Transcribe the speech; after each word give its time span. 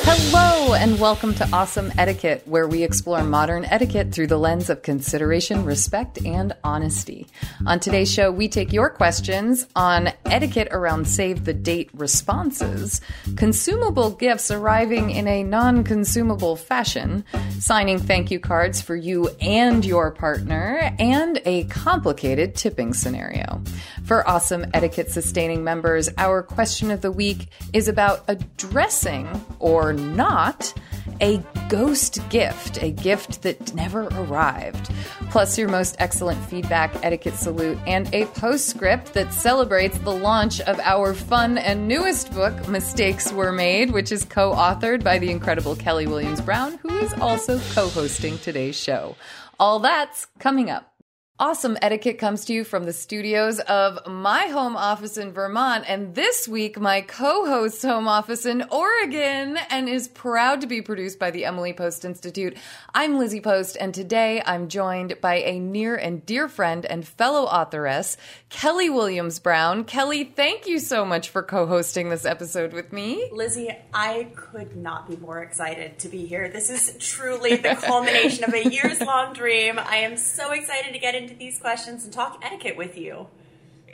Hello, 0.00 0.74
and 0.74 1.00
welcome 1.00 1.34
to 1.34 1.48
Awesome 1.52 1.92
Etiquette, 1.98 2.42
where 2.46 2.68
we 2.68 2.82
explore 2.82 3.22
modern 3.24 3.64
etiquette 3.64 4.12
through 4.12 4.26
the 4.26 4.38
lens 4.38 4.70
of 4.70 4.82
consideration, 4.82 5.64
respect, 5.64 6.24
and 6.24 6.54
honesty. 6.62 7.26
On 7.66 7.80
today's 7.80 8.12
show, 8.12 8.30
we 8.30 8.48
take 8.48 8.72
your 8.72 8.90
questions 8.90 9.66
on 9.74 10.10
etiquette 10.26 10.68
around 10.70 11.08
save 11.08 11.44
the 11.44 11.54
date 11.54 11.90
responses, 11.94 13.00
consumable 13.36 14.10
gifts 14.10 14.50
arriving 14.50 15.10
in 15.10 15.26
a 15.26 15.42
non 15.42 15.84
consumable 15.84 16.56
fashion, 16.56 17.24
signing 17.58 17.98
thank 17.98 18.30
you 18.30 18.38
cards 18.38 18.80
for 18.80 18.96
you 18.96 19.28
and 19.40 19.84
your 19.84 20.10
partner, 20.10 20.94
and 20.98 21.40
a 21.44 21.64
complicated 21.64 22.54
tipping 22.54 22.92
scenario. 22.94 23.62
For 24.04 24.26
Awesome 24.28 24.66
Etiquette 24.72 25.10
sustaining 25.10 25.64
members, 25.64 26.08
our 26.16 26.42
question 26.42 26.90
of 26.90 27.00
the 27.00 27.12
week 27.12 27.48
is 27.72 27.88
about 27.88 28.24
addressing 28.28 29.28
or 29.58 29.87
not 29.92 30.72
a 31.20 31.42
ghost 31.68 32.20
gift, 32.30 32.82
a 32.82 32.90
gift 32.90 33.42
that 33.42 33.74
never 33.74 34.04
arrived. 34.08 34.90
Plus, 35.30 35.58
your 35.58 35.68
most 35.68 35.96
excellent 35.98 36.42
feedback, 36.46 36.94
etiquette 37.04 37.34
salute, 37.34 37.78
and 37.86 38.12
a 38.14 38.26
postscript 38.26 39.14
that 39.14 39.32
celebrates 39.32 39.98
the 39.98 40.12
launch 40.12 40.60
of 40.62 40.78
our 40.80 41.14
fun 41.14 41.58
and 41.58 41.88
newest 41.88 42.32
book, 42.32 42.68
Mistakes 42.68 43.32
Were 43.32 43.52
Made, 43.52 43.90
which 43.90 44.12
is 44.12 44.24
co 44.24 44.52
authored 44.52 45.02
by 45.02 45.18
the 45.18 45.30
incredible 45.30 45.76
Kelly 45.76 46.06
Williams 46.06 46.40
Brown, 46.40 46.78
who 46.78 46.96
is 46.98 47.12
also 47.14 47.58
co 47.74 47.88
hosting 47.88 48.38
today's 48.38 48.76
show. 48.76 49.16
All 49.58 49.80
that's 49.80 50.26
coming 50.38 50.70
up. 50.70 50.92
Awesome 51.40 51.78
Etiquette 51.80 52.18
comes 52.18 52.46
to 52.46 52.52
you 52.52 52.64
from 52.64 52.82
the 52.82 52.92
studios 52.92 53.60
of 53.60 54.04
my 54.08 54.48
home 54.48 54.76
office 54.76 55.16
in 55.16 55.30
Vermont, 55.30 55.84
and 55.86 56.12
this 56.16 56.48
week 56.48 56.80
my 56.80 57.00
co 57.00 57.46
host's 57.46 57.84
home 57.84 58.08
office 58.08 58.44
in 58.44 58.64
Oregon, 58.72 59.56
and 59.70 59.88
is 59.88 60.08
proud 60.08 60.62
to 60.62 60.66
be 60.66 60.82
produced 60.82 61.20
by 61.20 61.30
the 61.30 61.44
Emily 61.44 61.72
Post 61.72 62.04
Institute. 62.04 62.56
I'm 62.92 63.18
Lizzie 63.18 63.40
Post, 63.40 63.76
and 63.80 63.94
today 63.94 64.42
I'm 64.44 64.66
joined 64.66 65.20
by 65.20 65.36
a 65.36 65.60
near 65.60 65.94
and 65.94 66.26
dear 66.26 66.48
friend 66.48 66.84
and 66.84 67.06
fellow 67.06 67.46
authoress, 67.46 68.16
Kelly 68.48 68.90
Williams 68.90 69.38
Brown. 69.38 69.84
Kelly, 69.84 70.24
thank 70.24 70.66
you 70.66 70.80
so 70.80 71.04
much 71.04 71.28
for 71.28 71.44
co 71.44 71.66
hosting 71.68 72.08
this 72.08 72.24
episode 72.24 72.72
with 72.72 72.92
me. 72.92 73.30
Lizzie, 73.30 73.70
I 73.94 74.32
could 74.34 74.76
not 74.76 75.08
be 75.08 75.14
more 75.14 75.40
excited 75.44 76.00
to 76.00 76.08
be 76.08 76.26
here. 76.26 76.48
This 76.48 76.68
is 76.68 76.96
truly 76.98 77.54
the 77.54 77.76
culmination 77.86 78.42
of 78.42 78.54
a 78.54 78.68
years 78.68 79.00
long 79.00 79.34
dream. 79.34 79.78
I 79.78 79.98
am 79.98 80.16
so 80.16 80.50
excited 80.50 80.94
to 80.94 80.98
get 80.98 81.14
into 81.14 81.27
these 81.36 81.58
questions 81.58 82.04
and 82.04 82.12
talk 82.12 82.40
etiquette 82.42 82.76
with 82.76 82.96
you. 82.96 83.26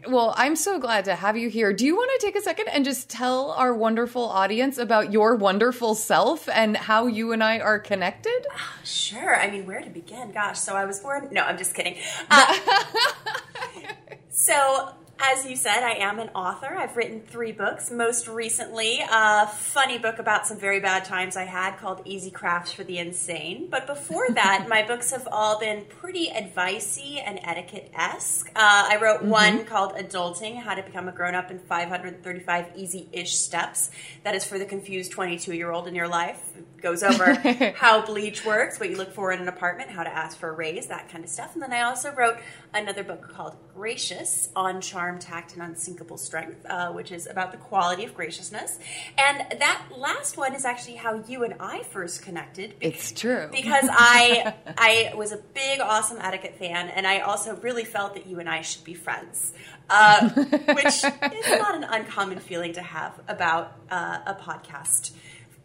Well, 0.06 0.34
I'm 0.37 0.55
so 0.55 0.78
glad 0.78 1.06
to 1.06 1.15
have 1.15 1.37
you 1.37 1.49
here. 1.49 1.72
Do 1.72 1.87
you 1.87 1.97
want 1.97 2.11
to 2.21 2.27
take 2.27 2.37
a 2.37 2.43
second 2.43 2.69
and 2.69 2.84
just 2.84 3.09
tell 3.09 3.53
our 3.53 3.72
wonderful 3.75 4.22
audience 4.22 4.77
about 4.77 5.12
your 5.12 5.34
wonderful 5.34 5.94
self 5.94 6.49
and 6.49 6.77
how 6.77 7.06
you 7.06 7.33
and 7.33 7.43
I 7.43 7.59
are 7.61 7.78
connected? 7.78 8.47
Sure. 8.84 9.34
I 9.34 9.50
mean, 9.50 9.67
where 9.67 9.81
to 9.81 9.89
begin? 9.89 10.33
Gosh, 10.33 10.59
so 10.59 10.77
I 10.77 10.84
was 10.84 11.00
born. 11.00 11.28
No, 11.31 11.43
I'm 11.43 11.59
just 11.59 11.75
kidding. 11.75 11.97
Uh, 12.31 12.55
so, 14.28 14.91
as 15.19 15.47
you 15.47 15.56
said, 15.56 15.82
I 15.82 15.92
am 15.94 16.19
an 16.19 16.30
author. 16.34 16.75
I've 16.76 16.97
written 16.97 17.20
three 17.20 17.52
books. 17.52 17.91
Most 17.91 18.26
recently, 18.26 19.00
a 19.10 19.47
funny 19.47 19.98
book 19.98 20.19
about 20.19 20.47
some 20.47 20.58
very 20.58 20.80
bad 20.80 21.04
times 21.04 21.36
I 21.36 21.44
had 21.44 21.78
called 21.78 22.02
Easy 22.04 22.30
Crafts 22.30 22.72
for 22.72 22.84
the 22.84 22.98
Insane. 22.98 23.69
But 23.70 23.86
before 23.86 24.28
that, 24.34 24.66
my 24.69 24.82
books 24.82 25.10
have 25.12 25.28
all 25.30 25.58
been 25.58 25.84
pretty 25.84 26.28
advicey 26.28 27.22
and 27.25 27.38
etiquette 27.42 27.91
esque. 27.94 28.48
Uh, 28.50 28.88
I 28.91 28.98
wrote 29.00 29.20
mm-hmm. 29.20 29.30
one 29.30 29.64
called 29.64 29.94
Adulting 29.94 30.60
How 30.60 30.75
to 30.75 30.82
Become 30.82 31.08
a 31.08 31.12
Grown 31.12 31.34
Up 31.34 31.50
in 31.50 31.58
535 31.58 32.72
Easy 32.76 33.08
ish 33.12 33.36
Steps. 33.36 33.91
That 34.25 34.34
is 34.34 34.44
for 34.44 34.58
the 34.58 34.66
confused 34.66 35.12
22 35.12 35.54
year 35.54 35.70
old 35.70 35.86
in 35.86 35.94
your 35.94 36.08
life. 36.08 36.42
Goes 36.84 37.03
over 37.03 37.33
how 37.77 38.05
bleach 38.05 38.45
works, 38.45 38.78
what 38.78 38.91
you 38.91 38.97
look 38.99 39.15
for 39.15 39.33
in 39.33 39.41
an 39.41 39.49
apartment, 39.49 39.89
how 39.89 40.03
to 40.03 40.15
ask 40.15 40.39
for 40.39 40.50
a 40.50 40.53
raise, 40.53 40.89
that 40.89 41.09
kind 41.09 41.25
of 41.25 41.31
stuff. 41.31 41.55
And 41.55 41.62
then 41.62 41.72
I 41.72 41.81
also 41.81 42.12
wrote 42.12 42.37
another 42.75 43.03
book 43.03 43.33
called 43.33 43.56
Gracious 43.75 44.50
on 44.55 44.83
Charm, 44.83 45.19
Tact, 45.19 45.55
and 45.55 45.62
Unsinkable 45.62 46.19
Strength, 46.19 46.67
uh, 46.69 46.93
which 46.93 47.11
is 47.11 47.27
about 47.27 47.53
the 47.53 47.56
quality 47.56 48.05
of 48.05 48.15
graciousness. 48.15 48.78
And 49.17 49.61
that 49.61 49.87
last 49.97 50.37
one 50.37 50.55
is 50.55 50.67
actually 50.67 50.97
how 50.97 51.25
you 51.27 51.43
and 51.43 51.55
I 51.59 51.84
first 51.84 52.21
connected. 52.21 52.78
Be- 52.78 52.89
it's 52.89 53.12
true. 53.12 53.49
Because 53.65 53.89
I, 53.91 54.53
I 54.77 55.15
was 55.17 55.33
a 55.33 55.39
big 55.39 55.81
Awesome 55.81 56.19
Etiquette 56.21 56.59
fan, 56.59 56.91
and 56.91 57.06
I 57.06 57.21
also 57.21 57.56
really 57.56 57.84
felt 57.84 58.12
that 58.12 58.27
you 58.27 58.41
and 58.41 58.49
I 58.49 58.61
should 58.61 58.84
be 58.84 58.93
friends. 58.93 59.55
Uh, 59.89 60.28
which 60.75 60.87
is 60.87 61.05
not 61.05 61.75
an 61.75 61.84
uncommon 61.84 62.41
feeling 62.41 62.73
to 62.75 62.83
have 62.83 63.19
about 63.28 63.73
uh, 63.91 64.19
a 64.27 64.34
podcast 64.34 65.12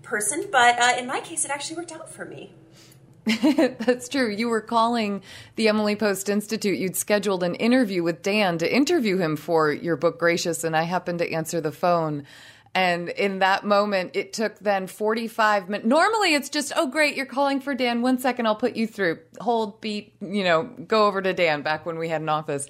person, 0.09 0.45
but 0.51 0.79
uh, 0.79 0.93
in 0.97 1.07
my 1.07 1.19
case, 1.19 1.45
it 1.45 1.51
actually 1.51 1.77
worked 1.77 1.91
out 1.91 2.09
for 2.09 2.25
me. 2.25 2.53
That's 3.41 4.09
true. 4.09 4.29
You 4.29 4.49
were 4.49 4.61
calling 4.61 5.21
the 5.55 5.67
Emily 5.67 5.95
Post 5.95 6.29
Institute. 6.29 6.79
You'd 6.79 6.95
scheduled 6.95 7.43
an 7.43 7.55
interview 7.55 8.01
with 8.01 8.23
Dan 8.23 8.57
to 8.57 8.75
interview 8.75 9.17
him 9.17 9.35
for 9.35 9.71
your 9.71 9.95
book, 9.95 10.17
Gracious, 10.17 10.63
and 10.63 10.75
I 10.75 10.83
happened 10.83 11.19
to 11.19 11.31
answer 11.31 11.61
the 11.61 11.71
phone. 11.71 12.25
And 12.75 13.09
in 13.09 13.39
that 13.39 13.65
moment, 13.65 14.11
it 14.15 14.31
took 14.31 14.59
then 14.59 14.85
45 14.85 15.69
minutes. 15.69 15.87
Normally, 15.87 16.35
it's 16.35 16.49
just, 16.49 16.71
oh, 16.75 16.85
great, 16.87 17.15
you're 17.15 17.25
calling 17.25 17.61
for 17.61 17.73
Dan. 17.73 18.03
One 18.03 18.19
second, 18.19 18.45
I'll 18.45 18.55
put 18.55 18.75
you 18.75 18.85
through. 18.85 19.19
Hold, 19.39 19.81
beat, 19.81 20.13
you 20.21 20.43
know, 20.43 20.63
go 20.63 21.07
over 21.07 21.19
to 21.19 21.33
Dan 21.33 21.63
back 21.63 21.85
when 21.87 21.97
we 21.97 22.09
had 22.09 22.21
an 22.21 22.29
office. 22.29 22.67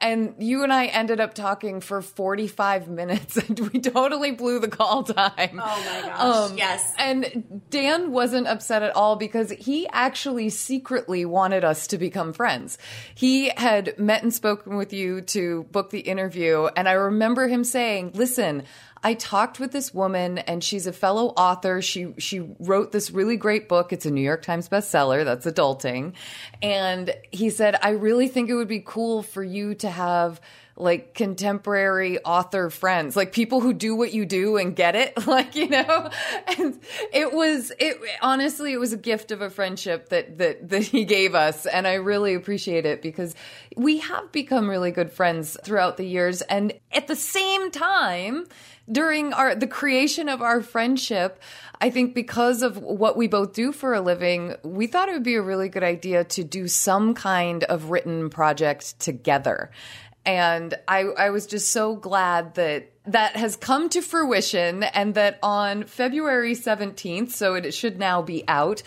And 0.00 0.34
you 0.38 0.62
and 0.62 0.72
I 0.72 0.86
ended 0.86 1.20
up 1.20 1.34
talking 1.34 1.80
for 1.80 2.00
45 2.00 2.88
minutes 2.88 3.36
and 3.48 3.58
we 3.72 3.80
totally 3.80 4.32
blew 4.32 4.58
the 4.58 4.68
call 4.68 5.04
time. 5.04 5.60
Oh 5.62 6.00
my 6.02 6.08
gosh. 6.08 6.50
Um, 6.50 6.58
yes. 6.58 6.92
And 6.98 7.62
Dan 7.68 8.10
wasn't 8.10 8.46
upset 8.48 8.82
at 8.82 8.96
all 8.96 9.16
because 9.16 9.50
he 9.50 9.86
actually 9.88 10.48
secretly 10.48 11.26
wanted 11.26 11.62
us 11.62 11.86
to 11.88 11.98
become 11.98 12.32
friends. 12.32 12.78
He 13.14 13.50
had 13.50 13.98
met 13.98 14.22
and 14.22 14.32
spoken 14.32 14.76
with 14.76 14.94
you 14.94 15.20
to 15.20 15.64
book 15.64 15.90
the 15.90 16.00
interview. 16.00 16.68
And 16.74 16.88
I 16.88 16.92
remember 16.92 17.48
him 17.48 17.64
saying, 17.64 18.12
listen, 18.14 18.64
I 19.04 19.14
talked 19.14 19.58
with 19.58 19.72
this 19.72 19.92
woman 19.92 20.38
and 20.38 20.62
she's 20.62 20.86
a 20.86 20.92
fellow 20.92 21.28
author. 21.28 21.82
She 21.82 22.14
she 22.18 22.40
wrote 22.60 22.92
this 22.92 23.10
really 23.10 23.36
great 23.36 23.68
book. 23.68 23.92
It's 23.92 24.06
a 24.06 24.10
New 24.10 24.20
York 24.20 24.42
Times 24.42 24.68
bestseller. 24.68 25.24
That's 25.24 25.46
adulting. 25.46 26.12
And 26.62 27.14
he 27.30 27.50
said, 27.50 27.76
"I 27.82 27.90
really 27.90 28.28
think 28.28 28.48
it 28.48 28.54
would 28.54 28.68
be 28.68 28.82
cool 28.84 29.22
for 29.22 29.42
you 29.42 29.74
to 29.76 29.90
have 29.90 30.40
like 30.82 31.14
contemporary 31.14 32.18
author 32.24 32.68
friends, 32.70 33.16
like 33.16 33.32
people 33.32 33.60
who 33.60 33.72
do 33.72 33.94
what 33.94 34.12
you 34.12 34.26
do 34.26 34.56
and 34.56 34.74
get 34.76 34.94
it, 34.94 35.26
like, 35.26 35.54
you 35.54 35.68
know? 35.68 36.10
And 36.58 36.78
it 37.12 37.32
was 37.32 37.72
it 37.78 37.98
honestly 38.20 38.72
it 38.72 38.78
was 38.78 38.92
a 38.92 38.96
gift 38.96 39.30
of 39.30 39.40
a 39.40 39.50
friendship 39.50 40.08
that 40.10 40.38
that 40.38 40.68
that 40.68 40.82
he 40.82 41.04
gave 41.04 41.34
us 41.34 41.66
and 41.66 41.86
I 41.86 41.94
really 41.94 42.34
appreciate 42.34 42.84
it 42.84 43.02
because 43.02 43.34
we 43.76 43.98
have 43.98 44.30
become 44.32 44.68
really 44.68 44.90
good 44.90 45.12
friends 45.12 45.56
throughout 45.64 45.96
the 45.96 46.04
years 46.04 46.42
and 46.42 46.72
at 46.92 47.06
the 47.06 47.16
same 47.16 47.70
time 47.70 48.46
during 48.90 49.32
our 49.32 49.54
the 49.54 49.66
creation 49.66 50.28
of 50.28 50.42
our 50.42 50.60
friendship, 50.60 51.40
I 51.80 51.90
think 51.90 52.14
because 52.14 52.62
of 52.62 52.78
what 52.78 53.16
we 53.16 53.28
both 53.28 53.52
do 53.52 53.72
for 53.72 53.94
a 53.94 54.00
living, 54.00 54.54
we 54.62 54.86
thought 54.86 55.08
it 55.08 55.12
would 55.12 55.22
be 55.22 55.36
a 55.36 55.42
really 55.42 55.68
good 55.68 55.82
idea 55.82 56.24
to 56.24 56.44
do 56.44 56.66
some 56.68 57.14
kind 57.14 57.64
of 57.64 57.90
written 57.90 58.30
project 58.30 58.98
together. 58.98 59.70
And 60.24 60.74
I, 60.86 61.00
I 61.00 61.30
was 61.30 61.46
just 61.46 61.70
so 61.70 61.96
glad 61.96 62.54
that 62.54 62.91
that 63.04 63.34
has 63.34 63.56
come 63.56 63.88
to 63.88 64.00
fruition 64.00 64.84
and 64.84 65.14
that 65.14 65.38
on 65.42 65.84
February 65.84 66.54
17th, 66.54 67.30
so 67.30 67.54
it 67.54 67.74
should 67.74 67.98
now 67.98 68.22
be 68.22 68.44
out, 68.46 68.82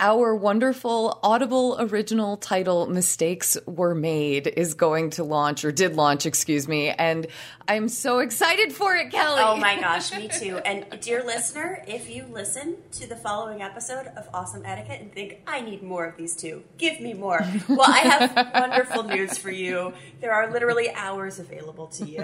our 0.00 0.34
wonderful 0.34 1.18
Audible 1.22 1.76
original 1.78 2.38
title 2.38 2.86
Mistakes 2.86 3.58
Were 3.66 3.94
Made 3.94 4.46
is 4.46 4.72
going 4.72 5.10
to 5.10 5.24
launch 5.24 5.66
or 5.66 5.72
did 5.72 5.96
launch, 5.96 6.24
excuse 6.24 6.66
me. 6.66 6.88
And 6.88 7.26
I'm 7.66 7.90
so 7.90 8.20
excited 8.20 8.72
for 8.72 8.96
it, 8.96 9.10
Kelly. 9.10 9.42
Oh 9.44 9.56
my 9.56 9.78
gosh, 9.80 10.16
me 10.16 10.28
too. 10.28 10.56
And 10.58 10.86
dear 11.00 11.22
listener, 11.22 11.84
if 11.86 12.08
you 12.08 12.24
listen 12.24 12.76
to 12.92 13.06
the 13.06 13.16
following 13.16 13.60
episode 13.60 14.06
of 14.16 14.26
Awesome 14.32 14.62
Etiquette 14.64 15.02
and 15.02 15.12
think, 15.12 15.42
I 15.46 15.60
need 15.60 15.82
more 15.82 16.06
of 16.06 16.16
these 16.16 16.34
two, 16.34 16.62
give 16.78 17.00
me 17.00 17.12
more. 17.12 17.44
Well, 17.68 17.82
I 17.82 17.98
have 17.98 18.50
wonderful 18.54 19.02
news 19.02 19.36
for 19.36 19.50
you. 19.50 19.92
There 20.22 20.32
are 20.32 20.50
literally 20.50 20.90
hours 20.94 21.38
available 21.38 21.88
to 21.88 22.06
you. 22.06 22.22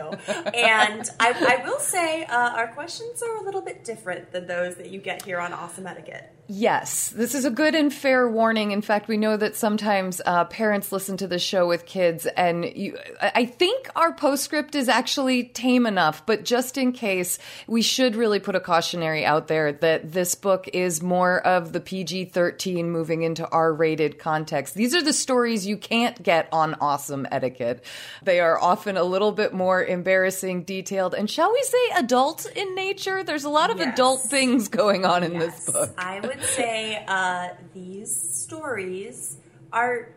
And 0.55 1.07
I 1.21 1.34
I, 1.41 1.63
will 1.65 1.79
say 1.79 2.25
uh, 2.25 2.51
our 2.51 2.69
questions 2.69 3.23
are 3.23 3.37
a 3.37 3.43
little 3.43 3.63
bit 3.63 3.85
different 3.85 4.33
than 4.33 4.47
those 4.47 4.77
that 4.77 4.91
you 4.91 5.01
get 5.01 5.25
here 5.25 5.41
on 5.41 5.53
Awesome 5.53 5.87
Etiquette. 5.87 6.33
Yes, 6.47 7.09
this 7.09 7.35
is 7.35 7.47
a 7.47 7.51
good 7.51 7.75
and 7.75 7.93
fair 7.93 8.29
warning. 8.29 8.71
In 8.73 8.83
fact, 8.83 9.09
we 9.09 9.17
know 9.17 9.35
that 9.37 9.57
sometimes 9.57 10.21
uh, 10.27 10.45
parents 10.45 10.93
listen 10.93 11.17
to 11.17 11.27
the 11.27 11.39
show 11.39 11.67
with 11.67 11.87
kids, 11.87 12.27
and 12.27 12.67
you, 12.67 12.99
I 13.19 13.47
think 13.47 13.89
our 13.97 14.13
postscript 14.13 14.75
is 14.75 14.91
actually 14.91 15.45
tame 15.45 15.87
enough, 15.87 16.27
but 16.27 16.45
just 16.45 16.77
in 16.77 16.93
case, 16.93 17.39
we 17.67 17.81
should 17.81 18.15
really 18.15 18.41
put 18.41 18.55
a 18.57 18.61
cautionary 18.61 19.25
out 19.25 19.49
there 19.49 19.73
that 19.73 20.13
this 20.13 20.35
book 20.35 20.69
is 20.75 21.03
more 21.03 21.41
of 21.47 21.73
the 21.73 21.81
PG 21.81 22.27
13 22.27 22.91
moving 22.91 23.23
into 23.23 23.49
R 23.49 23.73
rated 23.73 24.19
context. 24.19 24.75
These 24.75 24.95
are 24.95 25.03
the 25.03 25.15
stories 25.15 25.67
you 25.67 25.79
can't 25.79 26.23
get 26.23 26.49
on 26.53 26.75
Awesome 26.75 27.27
Etiquette. 27.33 27.83
They 28.23 28.41
are 28.41 28.61
often 28.61 28.99
a 28.99 29.05
little 29.05 29.33
bit 29.33 29.55
more 29.55 29.83
embarrassing, 29.83 30.65
detailed, 30.65 31.15
and 31.15 31.31
shall 31.31 31.51
we 31.51 31.63
say 31.63 31.91
adult 31.97 32.45
in 32.55 32.75
nature? 32.75 33.25
There's 33.25 33.45
a 33.45 33.49
lot 33.51 33.71
of 33.71 33.79
Yes. 33.79 33.95
adult 33.95 34.21
things 34.25 34.69
going 34.69 35.07
on 35.07 35.25
in 35.25 35.33
Yes, 35.35 35.65
this 35.65 35.75
book. 35.75 35.95
I 35.97 36.21
would 36.21 36.34
say 36.43 37.05
uh, 37.07 37.49
these 37.73 38.15
stories 38.15 39.37
are 39.73 40.09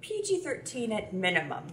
PG 0.00 0.40
13 0.42 0.92
at 0.92 1.12
minimum. 1.12 1.64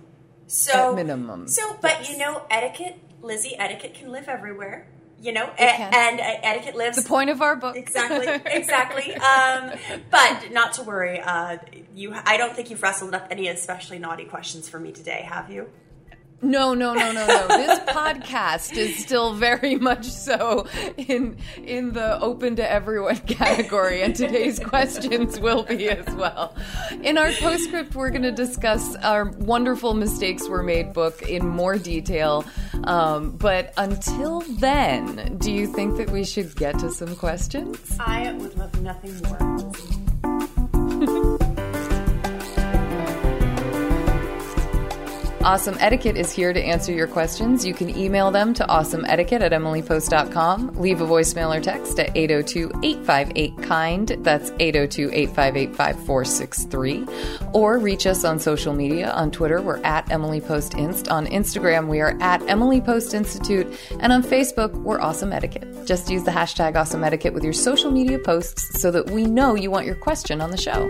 So, 0.47 0.89
At 0.89 0.95
minimum, 0.95 1.47
So, 1.47 1.77
but 1.81 2.01
yes. 2.01 2.11
you 2.11 2.17
know, 2.17 2.41
etiquette, 2.51 2.99
Lizzie, 3.21 3.55
etiquette 3.57 3.93
can 3.95 4.11
live 4.11 4.27
everywhere. 4.27 4.87
You 5.19 5.31
know, 5.31 5.49
a- 5.57 5.61
and 5.61 6.19
uh, 6.19 6.23
etiquette 6.43 6.75
lives 6.75 7.01
the 7.01 7.07
point 7.07 7.29
of 7.29 7.41
our 7.41 7.55
book. 7.55 7.77
Exactly, 7.77 8.27
exactly. 8.51 9.15
Um, 9.15 9.71
but 10.11 10.51
not 10.51 10.73
to 10.73 10.83
worry. 10.83 11.21
Uh, 11.21 11.57
you, 11.95 12.13
I 12.25 12.35
don't 12.35 12.53
think 12.53 12.69
you've 12.69 12.83
wrestled 12.83 13.15
up 13.15 13.27
any 13.31 13.47
especially 13.47 13.99
naughty 13.99 14.25
questions 14.25 14.67
for 14.67 14.79
me 14.79 14.91
today, 14.91 15.25
have 15.27 15.49
you? 15.49 15.69
No, 16.43 16.73
no, 16.73 16.93
no, 16.93 17.11
no, 17.13 17.25
no. 17.25 17.47
This 17.47 17.79
podcast 17.87 18.75
is 18.75 18.97
still 18.97 19.33
very 19.33 19.75
much 19.75 20.05
so 20.05 20.67
in 20.97 21.37
in 21.63 21.93
the 21.93 22.19
open 22.19 22.57
to 22.57 22.69
everyone 22.69 23.17
category, 23.27 24.01
and 24.01 24.13
today's 24.13 24.59
questions 24.73 25.39
will 25.39 25.63
be 25.63 25.89
as 25.89 26.13
well. 26.15 26.53
In 27.01 27.17
our 27.17 27.31
postscript, 27.31 27.95
we're 27.95 28.09
going 28.09 28.23
to 28.23 28.31
discuss 28.31 28.95
our 28.97 29.29
wonderful 29.29 29.93
mistakes 29.93 30.49
were 30.49 30.63
made 30.63 30.91
book 30.91 31.21
in 31.21 31.47
more 31.47 31.77
detail. 31.77 32.43
Um, 32.83 33.31
but 33.31 33.73
until 33.77 34.41
then, 34.41 35.37
do 35.37 35.49
you 35.49 35.65
think 35.65 35.95
that 35.97 36.09
we 36.09 36.25
should 36.25 36.55
get 36.57 36.77
to 36.79 36.91
some 36.91 37.15
questions? 37.15 37.95
I 37.99 38.33
would 38.33 38.57
love 38.57 38.81
nothing 38.81 39.21
more. 41.07 41.39
Awesome 45.43 45.75
Etiquette 45.81 46.15
is 46.15 46.31
here 46.31 46.53
to 46.53 46.63
answer 46.63 46.93
your 46.93 47.05
questions. 47.05 47.65
You 47.65 47.73
can 47.73 47.89
email 47.89 48.31
them 48.31 48.53
to 48.53 48.63
awesomeetiquette 48.63 49.41
at 49.41 49.51
emilypost.com. 49.51 50.75
Leave 50.75 51.01
a 51.01 51.05
voicemail 51.05 51.53
or 51.53 51.59
text 51.59 51.99
at 51.99 52.15
802 52.15 52.71
858 52.81 53.57
KIND. 53.61 54.23
That's 54.23 54.51
802 54.57 55.09
858 55.11 55.75
5463. 55.75 57.07
Or 57.51 57.77
reach 57.77 58.07
us 58.07 58.23
on 58.23 58.39
social 58.39 58.73
media. 58.73 59.11
On 59.11 59.31
Twitter, 59.31 59.61
we're 59.61 59.83
at 59.83 60.09
Emily 60.09 60.39
Post 60.39 60.75
Inst. 60.75 61.09
On 61.09 61.27
Instagram, 61.27 61.89
we 61.89 61.99
are 61.99 62.17
at 62.21 62.41
Emily 62.49 62.79
Post 62.79 63.13
Institute. 63.13 63.67
And 63.99 64.13
on 64.13 64.23
Facebook, 64.23 64.71
we're 64.71 65.01
Awesome 65.01 65.33
Etiquette. 65.33 65.85
Just 65.85 66.09
use 66.09 66.23
the 66.23 66.31
hashtag 66.31 66.77
Awesome 66.77 67.03
Etiquette 67.03 67.33
with 67.33 67.43
your 67.43 67.51
social 67.51 67.91
media 67.91 68.17
posts 68.17 68.79
so 68.79 68.91
that 68.91 69.11
we 69.11 69.25
know 69.25 69.55
you 69.55 69.69
want 69.69 69.85
your 69.85 69.95
question 69.95 70.39
on 70.39 70.51
the 70.51 70.57
show. 70.57 70.89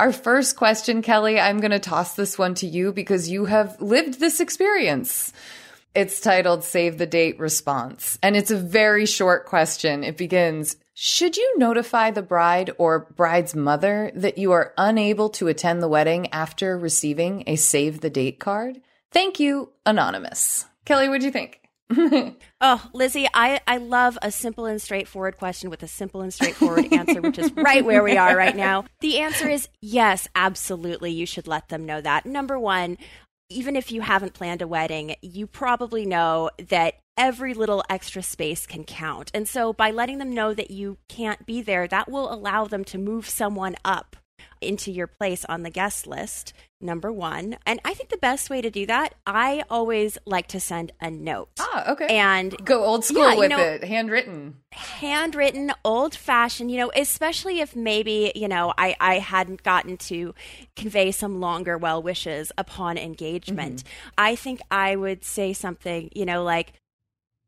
Our 0.00 0.14
first 0.14 0.56
question, 0.56 1.02
Kelly, 1.02 1.38
I'm 1.38 1.60
going 1.60 1.72
to 1.72 1.78
toss 1.78 2.14
this 2.14 2.38
one 2.38 2.54
to 2.54 2.66
you 2.66 2.90
because 2.90 3.28
you 3.28 3.44
have 3.44 3.78
lived 3.82 4.18
this 4.18 4.40
experience. 4.40 5.30
It's 5.94 6.22
titled 6.22 6.64
Save 6.64 6.96
the 6.96 7.04
Date 7.04 7.38
Response, 7.38 8.18
and 8.22 8.34
it's 8.34 8.50
a 8.50 8.56
very 8.56 9.04
short 9.04 9.44
question. 9.44 10.02
It 10.02 10.16
begins 10.16 10.76
Should 10.94 11.36
you 11.36 11.58
notify 11.58 12.12
the 12.12 12.22
bride 12.22 12.70
or 12.78 13.10
bride's 13.14 13.54
mother 13.54 14.10
that 14.14 14.38
you 14.38 14.52
are 14.52 14.72
unable 14.78 15.28
to 15.28 15.48
attend 15.48 15.82
the 15.82 15.88
wedding 15.88 16.32
after 16.32 16.78
receiving 16.78 17.44
a 17.46 17.56
Save 17.56 18.00
the 18.00 18.08
Date 18.08 18.40
card? 18.40 18.80
Thank 19.12 19.38
you, 19.38 19.70
Anonymous. 19.84 20.64
Kelly, 20.86 21.10
what 21.10 21.20
do 21.20 21.26
you 21.26 21.32
think? 21.32 21.59
oh, 22.60 22.90
Lizzie, 22.92 23.26
I, 23.34 23.60
I 23.66 23.78
love 23.78 24.18
a 24.22 24.30
simple 24.30 24.66
and 24.66 24.80
straightforward 24.80 25.36
question 25.36 25.70
with 25.70 25.82
a 25.82 25.88
simple 25.88 26.20
and 26.20 26.32
straightforward 26.32 26.92
answer, 26.92 27.20
which 27.20 27.38
is 27.38 27.52
right 27.52 27.84
where 27.84 28.02
we 28.02 28.16
are 28.16 28.36
right 28.36 28.56
now. 28.56 28.84
The 29.00 29.18
answer 29.18 29.48
is 29.48 29.68
yes, 29.80 30.28
absolutely. 30.34 31.10
You 31.10 31.26
should 31.26 31.48
let 31.48 31.68
them 31.68 31.86
know 31.86 32.00
that. 32.00 32.26
Number 32.26 32.58
one, 32.58 32.96
even 33.48 33.74
if 33.74 33.90
you 33.90 34.00
haven't 34.00 34.34
planned 34.34 34.62
a 34.62 34.68
wedding, 34.68 35.16
you 35.20 35.46
probably 35.46 36.06
know 36.06 36.50
that 36.68 36.94
every 37.16 37.52
little 37.52 37.82
extra 37.90 38.22
space 38.22 38.66
can 38.66 38.84
count. 38.84 39.30
And 39.34 39.48
so 39.48 39.72
by 39.72 39.90
letting 39.90 40.18
them 40.18 40.32
know 40.32 40.54
that 40.54 40.70
you 40.70 40.98
can't 41.08 41.44
be 41.44 41.60
there, 41.60 41.88
that 41.88 42.08
will 42.08 42.32
allow 42.32 42.66
them 42.66 42.84
to 42.84 42.98
move 42.98 43.28
someone 43.28 43.74
up 43.84 44.16
into 44.60 44.90
your 44.92 45.06
place 45.06 45.44
on 45.46 45.62
the 45.62 45.70
guest 45.70 46.06
list, 46.06 46.52
number 46.80 47.12
one. 47.12 47.56
And 47.66 47.80
I 47.84 47.94
think 47.94 48.08
the 48.08 48.16
best 48.16 48.50
way 48.50 48.60
to 48.60 48.70
do 48.70 48.86
that, 48.86 49.14
I 49.26 49.62
always 49.68 50.18
like 50.24 50.46
to 50.48 50.60
send 50.60 50.92
a 51.00 51.10
note. 51.10 51.50
Ah, 51.58 51.92
okay. 51.92 52.06
And 52.06 52.56
go 52.64 52.84
old 52.84 53.04
school 53.04 53.28
yeah, 53.28 53.38
with 53.38 53.50
know, 53.50 53.58
it, 53.58 53.84
handwritten. 53.84 54.56
Handwritten, 54.72 55.72
old 55.84 56.14
fashioned, 56.14 56.70
you 56.70 56.78
know, 56.78 56.90
especially 56.94 57.60
if 57.60 57.76
maybe, 57.76 58.32
you 58.34 58.48
know, 58.48 58.72
I, 58.78 58.96
I 59.00 59.18
hadn't 59.18 59.62
gotten 59.62 59.96
to 59.98 60.34
convey 60.76 61.10
some 61.10 61.40
longer 61.40 61.76
well 61.76 62.02
wishes 62.02 62.52
upon 62.56 62.98
engagement. 62.98 63.76
Mm-hmm. 63.76 64.08
I 64.18 64.36
think 64.36 64.60
I 64.70 64.96
would 64.96 65.24
say 65.24 65.52
something, 65.52 66.10
you 66.14 66.24
know, 66.24 66.42
like, 66.42 66.72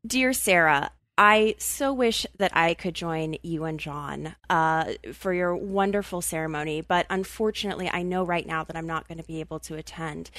Dear 0.05 0.33
Sarah, 0.33 0.91
I 1.17 1.53
so 1.59 1.93
wish 1.93 2.25
that 2.39 2.55
I 2.55 2.73
could 2.73 2.95
join 2.95 3.35
you 3.43 3.65
and 3.65 3.79
John 3.79 4.35
uh, 4.49 4.93
for 5.13 5.31
your 5.31 5.55
wonderful 5.55 6.21
ceremony, 6.21 6.81
but 6.81 7.05
unfortunately, 7.07 7.87
I 7.91 8.01
know 8.01 8.23
right 8.23 8.47
now 8.47 8.63
that 8.63 8.75
I'm 8.75 8.87
not 8.87 9.07
going 9.07 9.19
to 9.19 9.23
be 9.23 9.39
able 9.39 9.59
to 9.59 9.75
attend. 9.75 10.31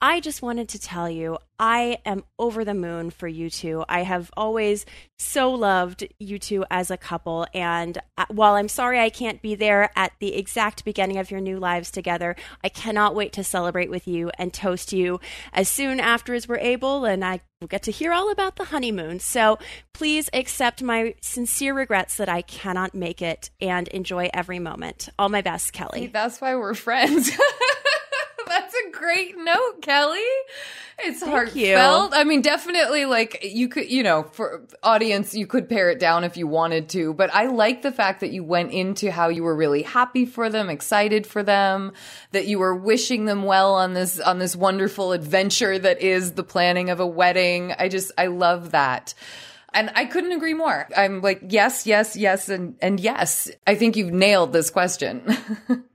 I 0.00 0.20
just 0.20 0.40
wanted 0.40 0.70
to 0.70 0.80
tell 0.80 1.08
you, 1.08 1.36
I 1.58 1.98
am 2.06 2.24
over 2.38 2.64
the 2.64 2.72
moon 2.72 3.10
for 3.10 3.28
you 3.28 3.50
two. 3.50 3.84
I 3.90 4.04
have 4.04 4.30
always 4.34 4.86
so 5.18 5.52
loved 5.52 6.08
you 6.18 6.38
two 6.38 6.64
as 6.70 6.90
a 6.90 6.96
couple. 6.96 7.46
And 7.52 7.98
uh, 8.16 8.24
while 8.28 8.54
I'm 8.54 8.68
sorry 8.68 8.98
I 9.00 9.10
can't 9.10 9.42
be 9.42 9.54
there 9.54 9.90
at 9.94 10.12
the 10.18 10.34
exact 10.34 10.84
beginning 10.84 11.18
of 11.18 11.30
your 11.30 11.40
new 11.40 11.58
lives 11.58 11.90
together, 11.90 12.36
I 12.64 12.70
cannot 12.70 13.14
wait 13.14 13.34
to 13.34 13.44
celebrate 13.44 13.90
with 13.90 14.08
you 14.08 14.30
and 14.38 14.52
toast 14.52 14.94
you 14.94 15.20
as 15.52 15.68
soon 15.68 16.00
after 16.00 16.34
as 16.34 16.48
we're 16.48 16.56
able. 16.56 17.04
And 17.04 17.22
I 17.22 17.40
will 17.62 17.68
get 17.68 17.84
to 17.84 17.90
hear 17.90 18.12
all 18.12 18.30
about 18.30 18.56
the 18.56 18.64
honeymoon. 18.64 19.20
So 19.20 19.58
please 19.94 20.28
accept 20.34 20.82
my 20.82 21.14
sincere 21.22 21.72
regrets 21.72 22.16
that 22.18 22.28
I 22.28 22.42
cannot 22.42 22.94
make 22.94 23.22
it 23.22 23.50
and 23.60 23.88
enjoy 23.88 24.28
every 24.34 24.58
moment. 24.58 25.08
All 25.18 25.30
my 25.30 25.40
best, 25.40 25.72
Kelly. 25.72 26.08
That's 26.08 26.40
why 26.40 26.56
we're 26.56 26.74
friends. 26.74 27.30
Great 29.02 29.36
note, 29.36 29.82
Kelly. 29.82 30.20
It's 31.00 31.18
Thank 31.18 31.32
heartfelt. 31.32 32.12
You. 32.12 32.16
I 32.16 32.22
mean, 32.22 32.40
definitely 32.40 33.04
like 33.04 33.40
you 33.42 33.66
could, 33.66 33.90
you 33.90 34.04
know, 34.04 34.22
for 34.22 34.62
audience, 34.80 35.34
you 35.34 35.44
could 35.44 35.68
pare 35.68 35.90
it 35.90 35.98
down 35.98 36.22
if 36.22 36.36
you 36.36 36.46
wanted 36.46 36.88
to, 36.90 37.12
but 37.12 37.34
I 37.34 37.46
like 37.46 37.82
the 37.82 37.90
fact 37.90 38.20
that 38.20 38.30
you 38.30 38.44
went 38.44 38.70
into 38.70 39.10
how 39.10 39.28
you 39.28 39.42
were 39.42 39.56
really 39.56 39.82
happy 39.82 40.24
for 40.24 40.48
them, 40.48 40.70
excited 40.70 41.26
for 41.26 41.42
them, 41.42 41.90
that 42.30 42.46
you 42.46 42.60
were 42.60 42.76
wishing 42.76 43.24
them 43.24 43.42
well 43.42 43.74
on 43.74 43.94
this, 43.94 44.20
on 44.20 44.38
this 44.38 44.54
wonderful 44.54 45.10
adventure 45.10 45.80
that 45.80 46.00
is 46.00 46.34
the 46.34 46.44
planning 46.44 46.88
of 46.88 47.00
a 47.00 47.06
wedding. 47.06 47.74
I 47.76 47.88
just, 47.88 48.12
I 48.16 48.28
love 48.28 48.70
that. 48.70 49.14
And 49.74 49.90
I 49.96 50.04
couldn't 50.04 50.30
agree 50.30 50.54
more. 50.54 50.88
I'm 50.96 51.22
like, 51.22 51.40
yes, 51.48 51.88
yes, 51.88 52.16
yes, 52.16 52.48
and, 52.48 52.76
and 52.80 53.00
yes. 53.00 53.50
I 53.66 53.74
think 53.74 53.96
you've 53.96 54.12
nailed 54.12 54.52
this 54.52 54.70
question. 54.70 55.26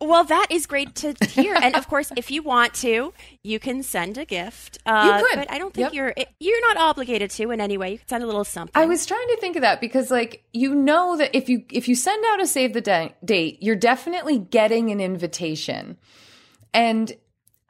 Well, 0.00 0.24
that 0.24 0.46
is 0.50 0.66
great 0.66 0.94
to 0.96 1.14
hear. 1.28 1.54
and 1.54 1.74
of 1.74 1.88
course, 1.88 2.12
if 2.16 2.30
you 2.30 2.42
want 2.42 2.74
to, 2.74 3.12
you 3.42 3.58
can 3.58 3.82
send 3.82 4.16
a 4.16 4.24
gift. 4.24 4.78
Uh, 4.86 5.18
you 5.20 5.26
could. 5.26 5.38
But 5.38 5.50
I 5.50 5.58
don't 5.58 5.74
think 5.74 5.92
yep. 5.92 5.94
you're 5.94 6.14
you're 6.38 6.60
not 6.68 6.76
obligated 6.76 7.30
to 7.32 7.50
in 7.50 7.60
any 7.60 7.76
way. 7.76 7.92
You 7.92 7.98
can 7.98 8.08
send 8.08 8.24
a 8.24 8.26
little 8.26 8.44
something. 8.44 8.80
I 8.80 8.86
was 8.86 9.06
trying 9.06 9.26
to 9.28 9.36
think 9.40 9.56
of 9.56 9.62
that 9.62 9.80
because, 9.80 10.10
like, 10.10 10.44
you 10.52 10.74
know 10.74 11.16
that 11.16 11.34
if 11.36 11.48
you 11.48 11.64
if 11.70 11.88
you 11.88 11.94
send 11.94 12.24
out 12.26 12.40
a 12.40 12.46
save 12.46 12.74
the 12.74 13.12
date, 13.24 13.58
you're 13.60 13.76
definitely 13.76 14.38
getting 14.38 14.90
an 14.90 15.00
invitation, 15.00 15.96
and 16.72 17.12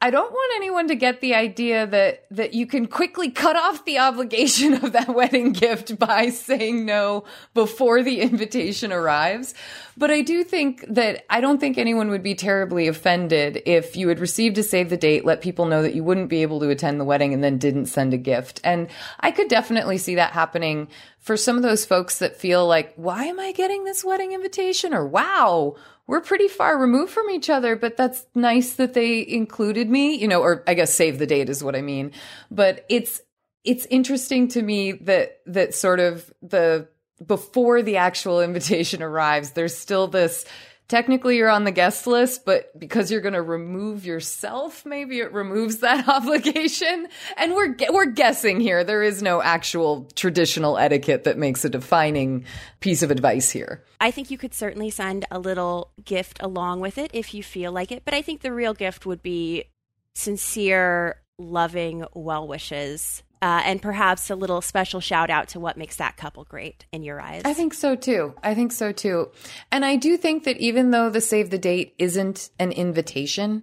I 0.00 0.10
don't 0.10 0.30
want 0.30 0.52
anyone 0.56 0.86
to 0.88 0.94
get 0.94 1.20
the 1.20 1.34
idea 1.34 1.84
that 1.84 2.24
that 2.30 2.54
you 2.54 2.66
can 2.66 2.86
quickly 2.86 3.30
cut 3.30 3.56
off 3.56 3.84
the 3.84 3.98
obligation 3.98 4.74
of 4.84 4.92
that 4.92 5.08
wedding 5.08 5.52
gift 5.52 5.98
by 5.98 6.30
saying 6.30 6.84
no 6.84 7.24
before 7.52 8.04
the 8.04 8.20
invitation 8.20 8.92
arrives. 8.92 9.54
But 9.96 10.12
I 10.12 10.22
do 10.22 10.44
think 10.44 10.84
that 10.88 11.24
I 11.28 11.40
don't 11.40 11.58
think 11.58 11.78
anyone 11.78 12.10
would 12.10 12.22
be 12.22 12.36
terribly 12.36 12.86
offended 12.86 13.60
if 13.66 13.96
you 13.96 14.06
had 14.08 14.20
received 14.20 14.56
a 14.58 14.62
save 14.62 14.90
the 14.90 14.96
date, 14.96 15.24
let 15.24 15.40
people 15.40 15.66
know 15.66 15.82
that 15.82 15.96
you 15.96 16.04
wouldn't 16.04 16.28
be 16.28 16.42
able 16.42 16.60
to 16.60 16.70
attend 16.70 17.00
the 17.00 17.04
wedding 17.04 17.34
and 17.34 17.42
then 17.42 17.58
didn't 17.58 17.86
send 17.86 18.14
a 18.14 18.18
gift. 18.18 18.60
And 18.62 18.86
I 19.18 19.32
could 19.32 19.48
definitely 19.48 19.98
see 19.98 20.14
that 20.14 20.32
happening 20.32 20.86
for 21.18 21.36
some 21.36 21.56
of 21.56 21.62
those 21.62 21.84
folks 21.84 22.18
that 22.18 22.36
feel 22.36 22.66
like, 22.66 22.94
why 22.96 23.24
am 23.24 23.38
I 23.38 23.52
getting 23.52 23.84
this 23.84 24.04
wedding 24.04 24.32
invitation? 24.32 24.94
Or 24.94 25.06
wow, 25.06 25.76
we're 26.06 26.20
pretty 26.20 26.48
far 26.48 26.78
removed 26.78 27.12
from 27.12 27.28
each 27.30 27.50
other, 27.50 27.76
but 27.76 27.96
that's 27.96 28.26
nice 28.34 28.74
that 28.74 28.94
they 28.94 29.26
included 29.26 29.90
me, 29.90 30.16
you 30.16 30.26
know, 30.26 30.40
or 30.40 30.64
I 30.66 30.74
guess 30.74 30.94
save 30.94 31.18
the 31.18 31.26
date 31.26 31.50
is 31.50 31.62
what 31.62 31.76
I 31.76 31.82
mean. 31.82 32.12
But 32.50 32.86
it's, 32.88 33.20
it's 33.62 33.86
interesting 33.86 34.48
to 34.48 34.62
me 34.62 34.92
that, 34.92 35.40
that 35.46 35.74
sort 35.74 36.00
of 36.00 36.32
the, 36.40 36.88
before 37.24 37.82
the 37.82 37.98
actual 37.98 38.40
invitation 38.42 39.02
arrives, 39.02 39.50
there's 39.50 39.76
still 39.76 40.06
this 40.06 40.44
technically 40.88 41.36
you're 41.36 41.50
on 41.50 41.64
the 41.64 41.70
guest 41.70 42.06
list, 42.06 42.44
but 42.44 42.76
because 42.78 43.10
you're 43.10 43.20
going 43.20 43.34
to 43.34 43.42
remove 43.42 44.04
yourself, 44.04 44.84
maybe 44.84 45.20
it 45.20 45.32
removes 45.32 45.78
that 45.80 46.08
obligation. 46.08 47.08
And 47.36 47.54
we're 47.54 47.76
we're 47.90 48.06
guessing 48.06 48.60
here. 48.60 48.82
There 48.82 49.02
is 49.02 49.22
no 49.22 49.40
actual 49.40 50.08
traditional 50.14 50.78
etiquette 50.78 51.24
that 51.24 51.38
makes 51.38 51.64
a 51.64 51.68
defining 51.68 52.44
piece 52.80 53.02
of 53.02 53.10
advice 53.10 53.50
here. 53.50 53.84
I 54.00 54.10
think 54.10 54.30
you 54.30 54.38
could 54.38 54.54
certainly 54.54 54.90
send 54.90 55.26
a 55.30 55.38
little 55.38 55.90
gift 56.04 56.38
along 56.40 56.80
with 56.80 56.98
it 56.98 57.10
if 57.12 57.34
you 57.34 57.42
feel 57.42 57.72
like 57.72 57.92
it, 57.92 58.02
but 58.04 58.14
I 58.14 58.22
think 58.22 58.40
the 58.40 58.52
real 58.52 58.74
gift 58.74 59.06
would 59.06 59.22
be 59.22 59.64
sincere, 60.14 61.20
loving 61.38 62.04
well 62.14 62.48
wishes 62.48 63.22
uh, 63.40 63.62
and 63.64 63.80
perhaps 63.80 64.30
a 64.30 64.36
little 64.36 64.60
special 64.60 65.00
shout 65.00 65.30
out 65.30 65.48
to 65.48 65.60
what 65.60 65.76
makes 65.76 65.96
that 65.96 66.16
couple 66.16 66.44
great 66.44 66.86
in 66.92 67.02
your 67.02 67.20
eyes. 67.20 67.42
I 67.44 67.54
think 67.54 67.74
so 67.74 67.94
too. 67.94 68.34
I 68.42 68.54
think 68.54 68.72
so 68.72 68.92
too. 68.92 69.30
And 69.70 69.84
I 69.84 69.96
do 69.96 70.16
think 70.16 70.44
that 70.44 70.56
even 70.58 70.90
though 70.90 71.10
the 71.10 71.20
save 71.20 71.50
the 71.50 71.58
date 71.58 71.94
isn't 71.98 72.50
an 72.58 72.72
invitation, 72.72 73.62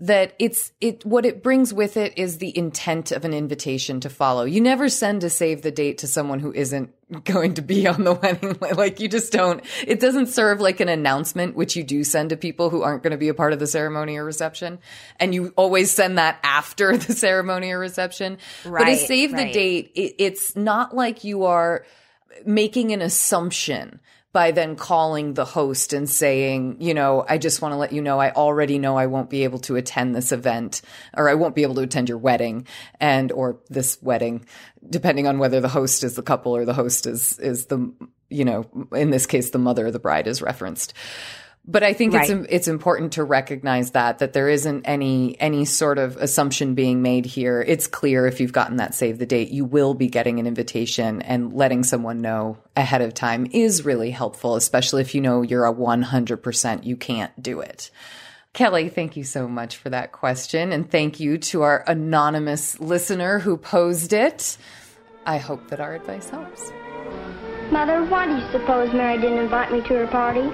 that 0.00 0.34
it's 0.40 0.72
it 0.80 1.06
what 1.06 1.24
it 1.24 1.44
brings 1.44 1.72
with 1.72 1.96
it 1.96 2.18
is 2.18 2.38
the 2.38 2.56
intent 2.58 3.12
of 3.12 3.24
an 3.24 3.32
invitation 3.32 4.00
to 4.00 4.10
follow. 4.10 4.44
You 4.44 4.60
never 4.60 4.88
send 4.88 5.22
a 5.22 5.30
save 5.30 5.62
the 5.62 5.70
date 5.70 5.98
to 5.98 6.08
someone 6.08 6.40
who 6.40 6.52
isn't 6.52 6.92
going 7.20 7.54
to 7.54 7.62
be 7.62 7.86
on 7.86 8.04
the 8.04 8.14
wedding. 8.22 8.56
Like 8.60 9.00
you 9.00 9.08
just 9.08 9.32
don't 9.32 9.62
it 9.86 10.00
doesn't 10.00 10.26
serve 10.26 10.60
like 10.60 10.80
an 10.80 10.88
announcement 10.88 11.56
which 11.56 11.76
you 11.76 11.84
do 11.84 12.04
send 12.04 12.30
to 12.30 12.36
people 12.36 12.70
who 12.70 12.82
aren't 12.82 13.02
going 13.02 13.12
to 13.12 13.18
be 13.18 13.28
a 13.28 13.34
part 13.34 13.52
of 13.52 13.58
the 13.58 13.66
ceremony 13.66 14.16
or 14.16 14.24
reception. 14.24 14.78
And 15.18 15.34
you 15.34 15.52
always 15.56 15.90
send 15.90 16.18
that 16.18 16.38
after 16.42 16.96
the 16.98 17.12
ceremony 17.12 17.70
or 17.70 17.78
reception. 17.78 18.38
Right, 18.64 18.84
but 18.84 18.90
to 18.90 18.96
save 18.96 19.32
right. 19.32 19.46
the 19.46 19.52
date 19.52 19.92
it, 19.94 20.14
it's 20.18 20.56
not 20.56 20.94
like 20.94 21.24
you 21.24 21.44
are 21.44 21.84
making 22.46 22.92
an 22.92 23.02
assumption 23.02 24.00
by 24.32 24.50
then 24.50 24.76
calling 24.76 25.34
the 25.34 25.44
host 25.44 25.92
and 25.92 26.08
saying, 26.08 26.78
you 26.80 26.94
know, 26.94 27.24
I 27.28 27.36
just 27.36 27.60
want 27.60 27.72
to 27.72 27.76
let 27.76 27.92
you 27.92 28.00
know 28.00 28.18
I 28.18 28.30
already 28.30 28.78
know 28.78 28.96
I 28.96 29.06
won't 29.06 29.28
be 29.28 29.44
able 29.44 29.58
to 29.60 29.76
attend 29.76 30.14
this 30.14 30.32
event 30.32 30.80
or 31.14 31.28
I 31.28 31.34
won't 31.34 31.54
be 31.54 31.62
able 31.62 31.74
to 31.76 31.82
attend 31.82 32.08
your 32.08 32.18
wedding 32.18 32.66
and 32.98 33.30
or 33.32 33.58
this 33.68 33.98
wedding 34.02 34.46
depending 34.88 35.26
on 35.26 35.38
whether 35.38 35.60
the 35.60 35.68
host 35.68 36.02
is 36.02 36.16
the 36.16 36.22
couple 36.22 36.56
or 36.56 36.64
the 36.64 36.74
host 36.74 37.06
is 37.06 37.38
is 37.38 37.66
the 37.66 37.92
you 38.30 38.46
know, 38.46 38.64
in 38.92 39.10
this 39.10 39.26
case 39.26 39.50
the 39.50 39.58
mother 39.58 39.86
of 39.86 39.92
the 39.92 39.98
bride 39.98 40.26
is 40.26 40.40
referenced. 40.40 40.94
But 41.64 41.84
I 41.84 41.92
think 41.92 42.14
right. 42.14 42.28
it's 42.28 42.46
it's 42.50 42.68
important 42.68 43.12
to 43.12 43.24
recognize 43.24 43.92
that 43.92 44.18
that 44.18 44.32
there 44.32 44.48
isn't 44.48 44.84
any 44.84 45.40
any 45.40 45.64
sort 45.64 45.98
of 45.98 46.16
assumption 46.16 46.74
being 46.74 47.02
made 47.02 47.24
here. 47.24 47.62
It's 47.64 47.86
clear 47.86 48.26
if 48.26 48.40
you've 48.40 48.52
gotten 48.52 48.78
that 48.78 48.96
save 48.96 49.18
the 49.18 49.26
date, 49.26 49.50
you 49.50 49.64
will 49.64 49.94
be 49.94 50.08
getting 50.08 50.40
an 50.40 50.48
invitation 50.48 51.22
and 51.22 51.52
letting 51.52 51.84
someone 51.84 52.20
know 52.20 52.58
ahead 52.76 53.00
of 53.00 53.14
time 53.14 53.46
is 53.52 53.84
really 53.84 54.10
helpful, 54.10 54.56
especially 54.56 55.02
if 55.02 55.14
you 55.14 55.20
know 55.20 55.42
you're 55.42 55.64
a 55.64 55.72
100% 55.72 56.84
you 56.84 56.96
can't 56.96 57.40
do 57.40 57.60
it. 57.60 57.92
Kelly, 58.54 58.88
thank 58.88 59.16
you 59.16 59.22
so 59.22 59.46
much 59.46 59.76
for 59.76 59.88
that 59.90 60.10
question 60.10 60.72
and 60.72 60.90
thank 60.90 61.20
you 61.20 61.38
to 61.38 61.62
our 61.62 61.84
anonymous 61.86 62.80
listener 62.80 63.38
who 63.38 63.56
posed 63.56 64.12
it. 64.12 64.58
I 65.24 65.38
hope 65.38 65.68
that 65.68 65.78
our 65.78 65.94
advice 65.94 66.28
helps. 66.28 66.72
Mother, 67.70 68.04
why 68.04 68.26
do 68.26 68.34
you 68.34 68.50
suppose 68.50 68.92
Mary 68.92 69.18
didn't 69.20 69.38
invite 69.38 69.70
me 69.70 69.80
to 69.82 69.94
her 69.94 70.06
party? 70.08 70.50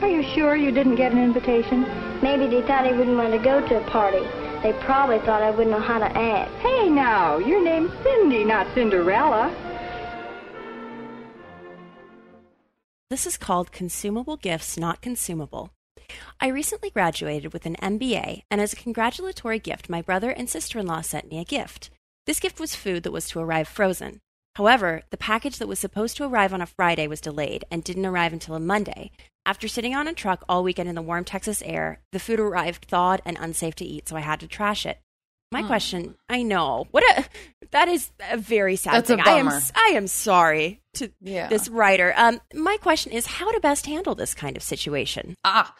Are 0.00 0.08
you 0.08 0.22
sure 0.22 0.54
you 0.54 0.70
didn't 0.70 0.94
get 0.94 1.10
an 1.10 1.18
invitation? 1.18 1.82
Maybe 2.22 2.46
they 2.46 2.62
thought 2.62 2.86
I 2.86 2.92
wouldn't 2.92 3.16
want 3.16 3.32
to 3.32 3.38
go 3.38 3.66
to 3.66 3.78
a 3.78 3.90
party. 3.90 4.24
They 4.62 4.72
probably 4.84 5.18
thought 5.18 5.42
I 5.42 5.50
wouldn't 5.50 5.70
know 5.70 5.80
how 5.80 5.98
to 5.98 6.06
act. 6.16 6.52
Hey, 6.60 6.88
now, 6.88 7.38
your 7.38 7.62
name's 7.62 7.90
Cindy, 8.04 8.44
not 8.44 8.68
Cinderella. 8.74 9.52
This 13.10 13.26
is 13.26 13.36
called 13.36 13.72
Consumable 13.72 14.36
Gifts 14.36 14.78
Not 14.78 15.00
Consumable. 15.00 15.70
I 16.40 16.46
recently 16.46 16.90
graduated 16.90 17.52
with 17.52 17.66
an 17.66 17.74
MBA, 17.82 18.42
and 18.52 18.60
as 18.60 18.72
a 18.72 18.76
congratulatory 18.76 19.58
gift, 19.58 19.90
my 19.90 20.00
brother 20.00 20.30
and 20.30 20.48
sister 20.48 20.78
in 20.78 20.86
law 20.86 21.00
sent 21.00 21.28
me 21.28 21.40
a 21.40 21.44
gift. 21.44 21.90
This 22.24 22.38
gift 22.38 22.60
was 22.60 22.76
food 22.76 23.02
that 23.02 23.10
was 23.10 23.28
to 23.30 23.40
arrive 23.40 23.66
frozen. 23.66 24.20
However, 24.58 25.02
the 25.10 25.16
package 25.16 25.58
that 25.58 25.68
was 25.68 25.78
supposed 25.78 26.16
to 26.16 26.24
arrive 26.24 26.52
on 26.52 26.60
a 26.60 26.66
Friday 26.66 27.06
was 27.06 27.20
delayed 27.20 27.64
and 27.70 27.84
didn't 27.84 28.04
arrive 28.04 28.32
until 28.32 28.56
a 28.56 28.60
Monday. 28.60 29.12
After 29.46 29.68
sitting 29.68 29.94
on 29.94 30.08
a 30.08 30.12
truck 30.12 30.44
all 30.48 30.64
weekend 30.64 30.88
in 30.88 30.96
the 30.96 31.00
warm 31.00 31.24
Texas 31.24 31.62
air, 31.64 32.00
the 32.10 32.18
food 32.18 32.40
arrived 32.40 32.86
thawed 32.86 33.22
and 33.24 33.38
unsafe 33.40 33.76
to 33.76 33.84
eat, 33.84 34.08
so 34.08 34.16
I 34.16 34.20
had 34.20 34.40
to 34.40 34.48
trash 34.48 34.84
it. 34.84 34.98
My 35.52 35.60
Hmm. 35.60 35.68
question, 35.68 36.14
I 36.28 36.42
know. 36.42 36.88
What 36.90 37.04
a 37.04 37.24
that 37.70 37.86
is 37.86 38.10
a 38.28 38.36
very 38.36 38.74
sad 38.74 38.94
That's 38.94 39.10
a 39.10 39.16
thing. 39.16 39.24
I 39.24 39.34
am. 39.38 39.48
I 39.48 39.92
am 39.94 40.08
sorry 40.08 40.82
to 40.94 41.12
Yeah. 41.20 41.46
this 41.46 41.68
writer. 41.68 42.12
Um 42.16 42.40
my 42.52 42.78
question 42.82 43.12
is 43.12 43.26
how 43.26 43.52
to 43.52 43.60
best 43.60 43.86
handle 43.86 44.16
this 44.16 44.34
kind 44.34 44.56
of 44.56 44.62
situation. 44.64 45.36
Ah, 45.44 45.72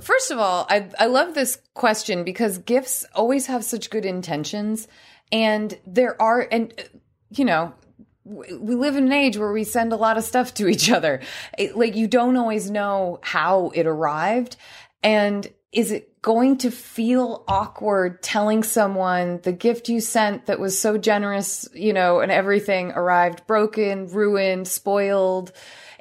first 0.00 0.30
of 0.30 0.38
all, 0.38 0.66
I 0.70 0.88
I 0.98 1.06
love 1.06 1.34
this 1.34 1.58
question 1.74 2.24
because 2.24 2.56
gifts 2.56 3.04
always 3.14 3.46
have 3.48 3.64
such 3.64 3.90
good 3.90 4.06
intentions, 4.06 4.88
and 5.30 5.78
there 5.86 6.20
are, 6.22 6.48
and 6.50 6.72
uh, 6.78 6.82
you 7.30 7.44
know, 7.44 7.74
w- 7.76 7.87
we 8.28 8.74
live 8.74 8.96
in 8.96 9.04
an 9.04 9.12
age 9.12 9.36
where 9.36 9.52
we 9.52 9.64
send 9.64 9.92
a 9.92 9.96
lot 9.96 10.18
of 10.18 10.24
stuff 10.24 10.54
to 10.54 10.68
each 10.68 10.90
other. 10.90 11.20
It, 11.56 11.76
like 11.76 11.96
you 11.96 12.06
don't 12.06 12.36
always 12.36 12.70
know 12.70 13.20
how 13.22 13.70
it 13.74 13.86
arrived, 13.86 14.56
and 15.02 15.50
is 15.72 15.92
it 15.92 16.22
going 16.22 16.56
to 16.58 16.70
feel 16.70 17.44
awkward 17.46 18.22
telling 18.22 18.62
someone 18.62 19.40
the 19.42 19.52
gift 19.52 19.88
you 19.88 20.00
sent 20.00 20.46
that 20.46 20.58
was 20.58 20.78
so 20.78 20.98
generous, 20.98 21.68
you 21.74 21.92
know, 21.92 22.20
and 22.20 22.32
everything 22.32 22.90
arrived 22.92 23.46
broken, 23.46 24.06
ruined, 24.08 24.66
spoiled? 24.66 25.52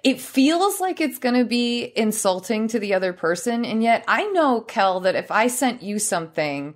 It 0.04 0.22
feels 0.22 0.80
like 0.80 1.02
it's 1.02 1.18
going 1.18 1.36
to 1.36 1.44
be 1.44 1.92
insulting 1.98 2.68
to 2.70 2.80
the 2.80 2.94
other 2.94 3.14
person. 3.14 3.66
And 3.66 3.84
yet 3.84 4.06
I 4.08 4.26
know, 4.28 4.62
Kel, 4.62 5.02
that 5.02 5.16
if 5.16 5.32
I 5.32 5.48
sent 5.48 5.84
you 5.84 6.00
something, 6.00 6.76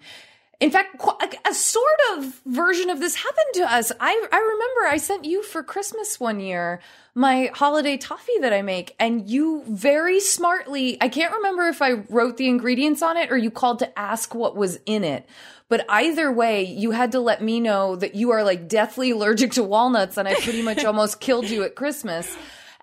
in 0.62 0.72
fact, 0.72 1.04
a, 1.04 1.50
a 1.50 1.54
sort 1.54 2.00
of 2.14 2.40
version 2.46 2.90
of 2.90 3.00
this 3.00 3.16
happened 3.16 3.54
to 3.56 3.64
us. 3.64 3.92
I, 4.00 4.28
I 4.32 4.38
remember 4.38 4.88
I 4.88 4.98
sent 4.98 5.26
you 5.26 5.44
for 5.44 5.64
Christmas 5.64 6.20
one 6.20 6.40
year 6.40 6.80
my 7.14 7.52
holiday 7.54 7.98
toffee 7.98 8.38
that 8.40 8.54
I 8.54 8.62
make, 8.62 8.96
and 8.98 9.30
you 9.30 9.64
very 9.68 10.22
smartly, 10.22 10.98
I 11.02 11.10
can't 11.10 11.34
remember 11.34 11.68
if 11.68 11.82
I 11.82 12.04
wrote 12.10 12.38
the 12.38 12.48
ingredients 12.48 13.02
on 13.02 13.18
it 13.18 13.32
or 13.32 13.38
you 13.38 13.52
called 13.52 13.80
to 13.80 14.00
ask 14.00 14.34
what 14.34 14.56
was 14.56 14.80
in 14.86 15.04
it. 15.04 15.28
But 15.68 15.86
either 15.90 16.32
way, 16.32 16.64
you 16.64 16.92
had 16.92 17.12
to 17.14 17.20
let 17.20 17.42
me 17.42 17.60
know 17.60 17.98
that 17.98 18.16
you 18.16 18.32
are 18.32 18.44
like 18.44 18.70
deathly 18.70 19.12
allergic 19.12 19.54
to 19.54 19.64
walnuts, 19.64 20.18
and 20.18 20.28
I 20.28 20.36
pretty 20.36 20.62
much 20.62 20.86
almost 20.86 21.20
killed 21.20 21.50
you 21.50 21.64
at 21.64 21.76
Christmas. 21.76 22.34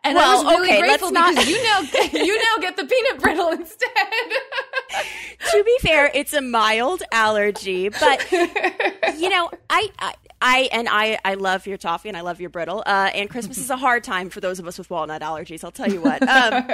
And 0.09 0.19
I 0.19 0.21
Well, 0.21 0.45
was 0.45 0.55
really 0.55 0.69
okay, 0.71 0.81
grateful 0.81 1.11
let's 1.11 1.15
not- 1.15 1.35
because 1.35 1.49
you 1.51 1.63
now 1.63 1.81
you 2.25 2.39
now 2.39 2.61
get 2.61 2.77
the 2.77 2.85
peanut 2.85 3.21
brittle 3.21 3.49
instead. 3.51 3.89
to 5.51 5.65
be 5.65 5.77
fair, 5.81 6.11
it's 6.15 6.33
a 6.33 6.41
mild 6.41 7.03
allergy, 7.13 7.89
but 7.89 8.31
you 8.33 9.29
know, 9.29 9.51
I, 9.71 9.91
I, 9.99 10.15
I 10.41 10.69
and 10.73 10.89
I, 10.89 11.19
I 11.25 11.35
love 11.35 11.67
your 11.67 11.77
toffee 11.79 12.09
and 12.09 12.17
I 12.17 12.21
love 12.23 12.41
your 12.41 12.51
brittle. 12.51 12.83
Uh, 12.87 13.11
and 13.15 13.29
Christmas 13.29 13.59
is 13.59 13.71
a 13.71 13.77
hard 13.77 14.05
time 14.05 14.31
for 14.31 14.41
those 14.41 14.59
of 14.59 14.67
us 14.67 14.79
with 14.79 14.89
walnut 14.91 15.23
allergies. 15.23 15.65
I'll 15.65 15.71
tell 15.73 15.91
you 15.93 16.01
what. 16.01 16.23
Um, 16.29 16.65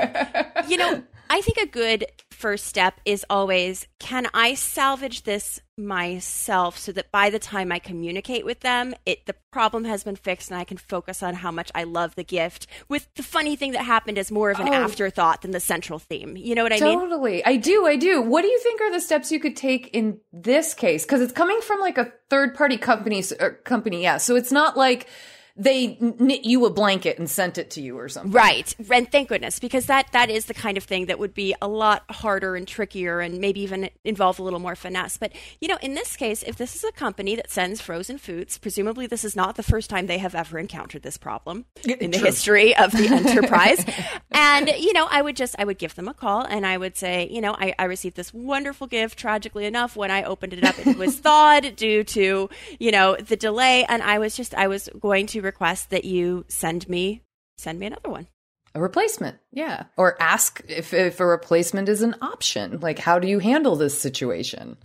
you 0.68 0.76
know, 0.76 1.02
I 1.31 1.40
think 1.40 1.59
a 1.59 1.66
good 1.66 2.07
first 2.31 2.66
step 2.66 3.00
is 3.04 3.25
always, 3.31 3.87
can 3.99 4.26
I 4.35 4.54
salvage 4.54 5.23
this 5.23 5.61
myself 5.76 6.78
so 6.78 6.93
that 6.93 7.11
by 7.11 7.31
the 7.31 7.38
time 7.38 7.73
I 7.73 7.78
communicate 7.78 8.45
with 8.45 8.61
them, 8.61 8.95
it 9.07 9.26
the 9.26 9.35
problem 9.50 9.85
has 9.85 10.04
been 10.04 10.16
fixed 10.16 10.50
and 10.50 10.59
I 10.61 10.64
can 10.64 10.76
focus 10.76 11.23
on 11.23 11.35
how 11.35 11.50
much 11.50 11.71
I 11.75 11.85
love 11.85 12.14
the 12.14 12.25
gift. 12.25 12.66
With 12.88 13.09
the 13.14 13.23
funny 13.23 13.57
thing 13.57 13.73
that 13.73 13.85
happened 13.85 14.19
as 14.19 14.31
more 14.31 14.50
of 14.50 14.61
an 14.61 14.69
Oh. 14.69 14.73
afterthought 14.73 15.43
than 15.43 15.52
the 15.52 15.61
central 15.61 15.99
theme. 15.99 16.37
You 16.37 16.54
know 16.54 16.62
what 16.62 16.73
I 16.73 16.81
mean? 16.81 16.99
Totally. 16.99 17.45
I 17.45 17.57
do. 17.57 17.87
I 17.87 17.97
do. 17.97 18.21
What 18.21 18.43
do 18.43 18.49
you 18.49 18.59
think 18.61 18.81
are 18.81 18.93
the 18.93 19.00
steps 19.00 19.33
you 19.33 19.40
could 19.40 19.57
take 19.57 19.88
in 19.88 20.19
this 20.33 20.75
case? 20.75 21.04
Because 21.04 21.21
it's 21.21 21.33
coming 21.33 21.61
from 21.61 21.81
like 21.81 21.99
a 21.99 22.12
third 22.31 22.54
party 22.54 22.76
company, 22.76 23.23
er, 23.40 23.61
company. 23.64 24.02
Yeah. 24.02 24.19
So 24.19 24.37
it's 24.37 24.52
not 24.52 24.76
like 24.76 25.09
they 25.56 25.96
knit 26.00 26.44
you 26.44 26.66
a 26.66 26.70
blanket 26.70 27.16
and 27.18 27.30
sent 27.30 27.58
it 27.58 27.70
to 27.70 27.80
you 27.80 27.96
or 27.96 28.08
something. 28.08 28.32
Right. 28.32 28.75
And 28.90 29.11
thank 29.11 29.28
goodness, 29.28 29.61
because 29.61 29.87
that 29.87 30.08
that 30.12 30.28
is 30.28 30.46
the 30.46 30.54
kind 30.54 30.76
of 30.76 30.82
thing 30.82 31.06
that 31.06 31.18
would 31.20 31.32
be 31.32 31.54
a 31.62 31.68
lot 31.68 32.02
harder 32.11 32.56
and 32.56 32.66
trickier 32.66 33.20
and 33.20 33.38
maybe 33.40 33.61
even 33.61 33.88
involve 34.02 34.40
a 34.40 34.42
little 34.42 34.58
more 34.58 34.75
finesse. 34.75 35.16
But, 35.16 35.32
you 35.61 35.68
know, 35.68 35.78
in 35.80 35.94
this 35.94 36.16
case, 36.16 36.42
if 36.42 36.56
this 36.56 36.75
is 36.75 36.82
a 36.82 36.90
company 36.90 37.37
that 37.37 37.50
sends 37.50 37.80
frozen 37.80 38.18
foods, 38.18 38.58
presumably 38.58 39.06
this 39.06 39.25
is 39.25 39.37
not 39.37 39.54
the 39.54 39.62
first 39.62 39.90
time 39.90 40.06
they 40.06 40.18
have 40.18 40.34
ever 40.34 40.58
encountered 40.58 41.02
this 41.02 41.17
problem 41.17 41.67
in 41.84 42.10
the 42.10 42.19
history 42.19 42.76
of 42.76 42.90
the 42.90 43.06
enterprise. 43.12 43.84
and, 44.32 44.69
you 44.71 44.93
know, 44.93 45.06
I 45.08 45.23
would 45.23 45.36
just 45.36 45.54
I 45.56 45.64
would 45.64 45.78
give 45.78 45.95
them 45.95 46.08
a 46.08 46.14
call 46.14 46.43
and 46.43 46.67
I 46.67 46.78
would 46.78 46.97
say, 46.97 47.28
you 47.30 47.40
know, 47.40 47.54
I, 47.56 47.75
I 47.78 47.84
received 47.84 48.17
this 48.17 48.34
wonderful 48.34 48.88
gift, 48.88 49.19
tragically 49.21 49.67
enough, 49.67 49.95
when 49.95 50.10
I 50.10 50.25
opened 50.25 50.52
it 50.52 50.64
up, 50.64 50.75
it 50.84 50.97
was 50.97 51.17
thawed 51.21 51.76
due 51.76 52.02
to, 52.02 52.50
you 52.80 52.90
know, 52.90 53.14
the 53.17 53.36
delay. 53.36 53.84
And 53.84 54.02
I 54.02 54.19
was 54.19 54.36
just 54.36 54.52
I 54.54 54.67
was 54.67 54.88
going 54.99 55.26
to 55.28 55.44
request 55.45 55.91
that 55.91 56.04
you 56.04 56.45
send 56.49 56.89
me 56.89 57.23
send 57.57 57.78
me 57.78 57.87
another 57.87 58.11
one. 58.11 58.26
A 58.75 58.80
replacement. 58.80 59.39
Yeah. 59.52 59.85
Or 59.97 60.21
ask 60.21 60.63
if, 60.69 60.93
if 60.93 61.21
a 61.21 61.26
replacement 61.26 61.89
is 61.89 62.02
an 62.02 62.17
option. 62.21 62.80
Like, 62.80 62.99
how 62.99 63.19
do 63.19 63.28
you 63.28 63.39
handle 63.39 63.76
this 63.76 64.00
situation? 64.00 64.76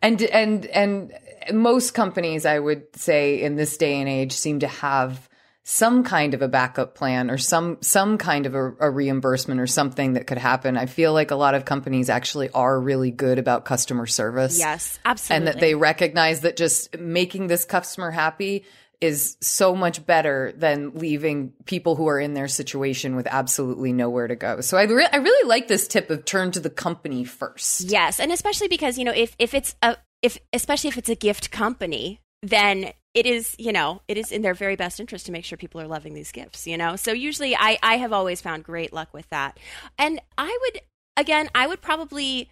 And, 0.00 0.22
and, 0.22 0.66
and 0.66 1.12
most 1.52 1.94
companies, 1.94 2.46
I 2.46 2.58
would 2.58 2.94
say 2.94 3.42
in 3.42 3.56
this 3.56 3.76
day 3.76 3.98
and 3.98 4.08
age 4.08 4.32
seem 4.32 4.60
to 4.60 4.68
have 4.68 5.28
some 5.64 6.04
kind 6.04 6.34
of 6.34 6.42
a 6.42 6.48
backup 6.48 6.94
plan 6.94 7.30
or 7.30 7.38
some, 7.38 7.78
some 7.80 8.18
kind 8.18 8.44
of 8.46 8.54
a, 8.54 8.72
a 8.80 8.90
reimbursement 8.90 9.60
or 9.60 9.66
something 9.66 10.12
that 10.12 10.26
could 10.26 10.38
happen. 10.38 10.76
I 10.76 10.86
feel 10.86 11.12
like 11.14 11.30
a 11.30 11.36
lot 11.36 11.54
of 11.54 11.64
companies 11.64 12.10
actually 12.10 12.50
are 12.50 12.78
really 12.78 13.10
good 13.10 13.38
about 13.38 13.64
customer 13.64 14.06
service. 14.06 14.58
Yes, 14.58 15.00
absolutely. 15.04 15.36
And 15.36 15.46
that 15.48 15.60
they 15.60 15.74
recognize 15.74 16.42
that 16.42 16.56
just 16.56 16.96
making 16.98 17.46
this 17.46 17.64
customer 17.64 18.10
happy 18.10 18.64
is 19.00 19.36
so 19.40 19.74
much 19.74 20.04
better 20.06 20.52
than 20.56 20.92
leaving 20.94 21.52
people 21.64 21.96
who 21.96 22.08
are 22.08 22.20
in 22.20 22.34
their 22.34 22.48
situation 22.48 23.16
with 23.16 23.26
absolutely 23.26 23.92
nowhere 23.92 24.28
to 24.28 24.36
go. 24.36 24.60
So 24.60 24.76
I, 24.76 24.84
re- 24.84 25.08
I 25.12 25.16
really 25.16 25.48
like 25.48 25.68
this 25.68 25.88
tip 25.88 26.10
of 26.10 26.24
turn 26.24 26.52
to 26.52 26.60
the 26.60 26.70
company 26.70 27.24
first. 27.24 27.82
Yes, 27.82 28.20
and 28.20 28.32
especially 28.32 28.68
because 28.68 28.98
you 28.98 29.04
know 29.04 29.12
if 29.12 29.34
if 29.38 29.54
it's 29.54 29.74
a 29.82 29.96
if 30.22 30.38
especially 30.52 30.88
if 30.88 30.98
it's 30.98 31.08
a 31.08 31.14
gift 31.14 31.50
company, 31.50 32.20
then 32.42 32.92
it 33.14 33.26
is 33.26 33.54
you 33.58 33.72
know 33.72 34.02
it 34.08 34.16
is 34.16 34.32
in 34.32 34.42
their 34.42 34.54
very 34.54 34.76
best 34.76 35.00
interest 35.00 35.26
to 35.26 35.32
make 35.32 35.44
sure 35.44 35.56
people 35.56 35.80
are 35.80 35.86
loving 35.86 36.14
these 36.14 36.32
gifts. 36.32 36.66
You 36.66 36.76
know, 36.76 36.96
so 36.96 37.12
usually 37.12 37.54
I 37.56 37.78
I 37.82 37.96
have 37.96 38.12
always 38.12 38.40
found 38.40 38.64
great 38.64 38.92
luck 38.92 39.12
with 39.12 39.28
that, 39.30 39.58
and 39.98 40.20
I 40.38 40.58
would 40.62 40.80
again 41.16 41.48
I 41.54 41.66
would 41.66 41.80
probably 41.80 42.50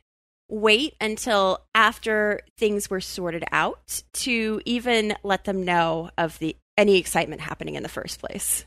wait 0.52 0.94
until 1.00 1.64
after 1.74 2.40
things 2.58 2.90
were 2.90 3.00
sorted 3.00 3.42
out 3.52 4.02
to 4.12 4.60
even 4.66 5.14
let 5.22 5.44
them 5.44 5.64
know 5.64 6.10
of 6.18 6.38
the 6.40 6.54
any 6.76 6.98
excitement 6.98 7.40
happening 7.40 7.74
in 7.74 7.82
the 7.82 7.88
first 7.88 8.20
place. 8.20 8.66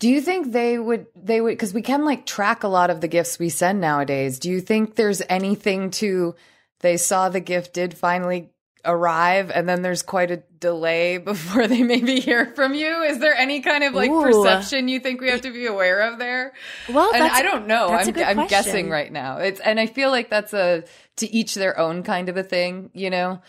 Do 0.00 0.08
you 0.08 0.20
think 0.20 0.50
they 0.50 0.76
would 0.76 1.06
they 1.14 1.40
would 1.40 1.56
cuz 1.56 1.72
we 1.72 1.82
can 1.82 2.04
like 2.04 2.26
track 2.26 2.64
a 2.64 2.68
lot 2.68 2.90
of 2.90 3.00
the 3.00 3.06
gifts 3.06 3.38
we 3.38 3.48
send 3.48 3.80
nowadays. 3.80 4.40
Do 4.40 4.50
you 4.50 4.60
think 4.60 4.96
there's 4.96 5.22
anything 5.28 5.92
to 5.92 6.34
they 6.80 6.96
saw 6.96 7.28
the 7.28 7.40
gift 7.40 7.74
did 7.74 7.94
finally 7.94 8.50
arrive 8.84 9.50
and 9.50 9.68
then 9.68 9.82
there's 9.82 10.02
quite 10.02 10.30
a 10.30 10.38
delay 10.58 11.18
before 11.32 11.68
they 11.68 11.84
maybe 11.84 12.18
hear 12.18 12.46
from 12.56 12.74
you? 12.74 13.02
Is 13.02 13.20
there 13.20 13.34
any 13.34 13.60
kind 13.60 13.84
of 13.84 13.94
like 13.94 14.10
Ooh. 14.10 14.22
perception 14.22 14.88
you 14.88 14.98
think 14.98 15.20
we 15.20 15.28
have 15.28 15.42
to 15.42 15.52
be 15.52 15.66
aware 15.66 16.00
of 16.00 16.18
there? 16.18 16.54
Well, 16.88 17.12
and 17.14 17.22
I 17.22 17.42
don't 17.42 17.68
know. 17.68 17.88
I'm 17.88 18.16
I'm 18.16 18.46
guessing 18.48 18.90
right 18.90 19.12
now. 19.12 19.38
It's 19.38 19.60
and 19.60 19.78
I 19.78 19.86
feel 19.86 20.10
like 20.10 20.30
that's 20.30 20.52
a 20.52 20.82
to 21.20 21.32
each 21.32 21.54
their 21.54 21.78
own 21.78 22.02
kind 22.02 22.28
of 22.28 22.36
a 22.36 22.42
thing, 22.42 22.90
you 22.92 23.10
know. 23.10 23.40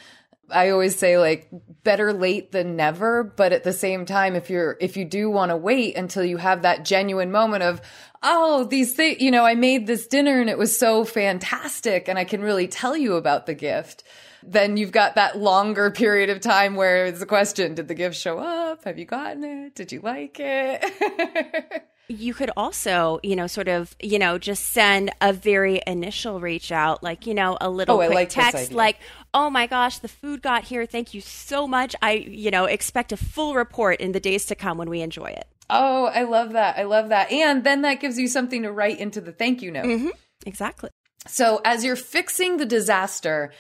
I 0.50 0.70
always 0.70 0.98
say 0.98 1.18
like 1.18 1.50
better 1.84 2.14
late 2.14 2.52
than 2.52 2.76
never, 2.76 3.24
but 3.24 3.54
at 3.54 3.64
the 3.64 3.74
same 3.74 4.06
time 4.06 4.36
if 4.36 4.50
you're 4.50 4.78
if 4.80 4.98
you 4.98 5.06
do 5.06 5.30
want 5.30 5.50
to 5.50 5.58
wait 5.58 5.96
until 5.96 6.24
you 6.24 6.38
have 6.38 6.62
that 6.62 6.86
genuine 6.86 7.32
moment 7.32 7.64
of 7.64 7.82
oh 8.22 8.66
these 8.66 8.94
things 8.94 9.22
you 9.22 9.32
know 9.32 9.46
I 9.46 9.56
made 9.56 9.88
this 9.88 10.08
dinner 10.08 10.40
and 10.40 10.50
it 10.50 10.58
was 10.58 10.78
so 10.78 11.06
fantastic 11.06 12.08
and 12.08 12.20
I 12.20 12.26
can 12.26 12.42
really 12.42 12.68
tell 12.68 12.96
you 12.96 13.16
about 13.16 13.46
the 13.46 13.56
gift 13.56 14.04
then 14.44 14.78
you've 14.78 14.92
got 14.92 15.16
that 15.16 15.38
longer 15.38 15.92
period 15.96 16.30
of 16.30 16.42
time 16.42 16.76
where 16.76 17.06
it's 17.06 17.22
a 17.22 17.26
question 17.26 17.76
did 17.76 17.88
the 17.88 17.96
gift 17.96 18.18
show 18.18 18.40
up? 18.40 18.84
Have 18.84 19.00
you 19.00 19.06
gotten 19.06 19.44
it? 19.44 19.76
Did 19.76 19.92
you 19.92 20.02
like 20.02 20.38
it 20.40 21.84
you 22.08 22.34
could 22.34 22.52
also, 22.58 23.20
you 23.24 23.36
know, 23.36 23.48
sort 23.48 23.68
of, 23.68 23.96
you 24.02 24.20
know, 24.20 24.38
just 24.38 24.68
send 24.68 25.12
a 25.22 25.32
very 25.32 25.82
initial 25.88 26.40
reach 26.40 26.72
out, 26.72 27.02
like, 27.02 27.26
you 27.26 27.34
know, 27.34 27.58
a 27.62 27.70
little 27.70 27.96
Oh, 27.96 28.06
quick 28.06 28.14
like 28.14 28.30
text, 28.30 28.74
like, 28.74 28.98
oh 29.34 29.50
my 29.50 29.68
gosh, 29.68 30.00
the 30.00 30.08
food 30.08 30.42
got 30.42 30.66
here. 30.66 30.86
Thank 30.86 31.14
you 31.14 31.22
so 31.22 31.68
much. 31.68 31.96
I, 32.02 32.14
you 32.14 32.52
know, 32.52 32.66
expect 32.66 33.12
a 33.12 33.18
full 33.18 33.56
report 33.56 34.02
in 34.02 34.12
the 34.12 34.20
days 34.20 34.46
to 34.48 34.56
come 34.56 34.78
when 34.78 34.90
we 34.90 35.02
enjoy 35.02 35.28
it. 35.28 35.48
Oh, 35.70 36.06
I 36.06 36.24
love 36.24 36.52
that. 36.52 36.78
I 36.78 36.84
love 36.84 37.10
that. 37.10 37.32
And 37.32 37.64
then 37.64 37.84
that 37.84 38.02
gives 38.02 38.20
you 38.20 38.28
something 38.28 38.64
to 38.64 38.72
write 38.72 39.00
into 39.00 39.22
the 39.22 39.32
thank 39.32 39.62
you 39.62 39.72
note. 39.72 39.86
Mm-hmm. 39.86 40.10
Exactly. 40.46 40.90
So 41.28 41.62
as 41.64 41.86
you're 41.86 41.96
fixing 41.96 42.58
the 42.58 42.66
disaster, 42.66 43.54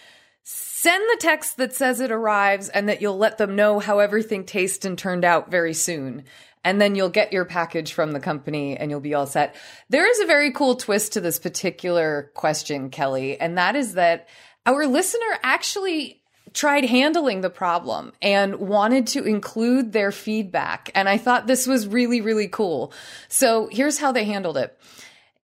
send 0.44 1.04
the 1.12 1.18
text 1.22 1.56
that 1.58 1.74
says 1.74 2.02
it 2.02 2.12
arrives 2.12 2.68
and 2.68 2.90
that 2.90 3.02
you'll 3.02 3.18
let 3.18 3.38
them 3.38 3.56
know 3.56 3.80
how 3.80 4.00
everything 4.00 4.44
tasted 4.44 4.88
and 4.90 4.98
turned 4.98 5.24
out 5.24 5.50
very 5.50 5.74
soon. 5.74 6.26
And 6.64 6.80
then 6.80 6.96
you'll 6.96 7.10
get 7.10 7.34
your 7.34 7.46
package 7.46 7.94
from 7.94 8.12
the 8.12 8.20
company 8.20 8.78
and 8.78 8.92
you'll 8.92 9.00
be 9.00 9.14
all 9.14 9.26
set. 9.26 9.56
There 9.90 10.10
is 10.10 10.20
a 10.20 10.28
very 10.28 10.52
cool 10.52 10.76
twist 10.76 11.14
to 11.14 11.22
this 11.22 11.40
particular 11.40 12.32
question, 12.36 12.90
Kelly, 12.90 13.40
and 13.40 13.58
that 13.58 13.76
is 13.76 13.96
that 13.96 14.30
our 14.66 14.86
listener 14.86 15.40
actually 15.42 16.22
tried 16.54 16.86
handling 16.86 17.42
the 17.42 17.50
problem 17.50 18.12
and 18.22 18.56
wanted 18.58 19.08
to 19.08 19.24
include 19.24 19.92
their 19.92 20.12
feedback. 20.12 20.92
And 20.96 21.08
I 21.08 21.18
thought 21.18 21.48
this 21.48 21.66
was 21.66 21.88
really, 21.88 22.22
really 22.22 22.48
cool. 22.48 22.94
So 23.28 23.70
here's 23.72 23.98
how 23.98 24.12
they 24.12 24.26
handled 24.26 24.58
it. 24.58 24.78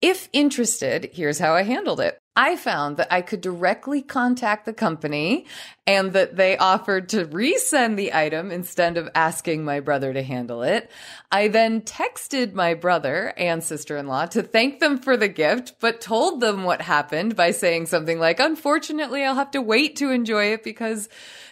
If 0.02 0.30
interested, 0.34 1.10
here's 1.14 1.40
how 1.40 1.54
I 1.54 1.64
handled 1.64 2.00
it. 2.00 2.20
I 2.40 2.56
found 2.56 2.96
that 2.96 3.12
I 3.12 3.22
could 3.22 3.42
directly 3.42 4.02
contact 4.02 4.66
the 4.66 4.72
company 4.72 5.46
and 5.86 6.14
that 6.14 6.38
they 6.38 6.58
offered 6.58 7.10
to 7.10 7.26
resend 7.26 7.98
the 7.98 8.14
item 8.14 8.50
instead 8.50 8.96
of 8.96 9.10
asking 9.14 9.66
my 9.66 9.82
brother 9.82 10.14
to 10.14 10.24
handle 10.24 10.64
it. 10.64 10.90
I 11.34 11.50
then 11.50 11.82
texted 11.82 12.54
my 12.54 12.76
brother 12.76 13.34
and 13.36 13.62
sister 13.62 13.98
in 13.98 14.08
law 14.08 14.26
to 14.28 14.42
thank 14.42 14.80
them 14.80 15.00
for 15.00 15.18
the 15.18 15.28
gift, 15.28 15.74
but 15.82 16.00
told 16.00 16.40
them 16.40 16.64
what 16.64 16.82
happened 16.82 17.36
by 17.36 17.52
saying 17.52 17.88
something 17.88 18.20
like, 18.20 18.40
unfortunately, 18.40 19.26
I'll 19.26 19.36
have 19.36 19.52
to 19.52 19.62
wait 19.62 19.98
to 19.98 20.10
enjoy 20.10 20.54
it 20.54 20.64
because 20.64 21.10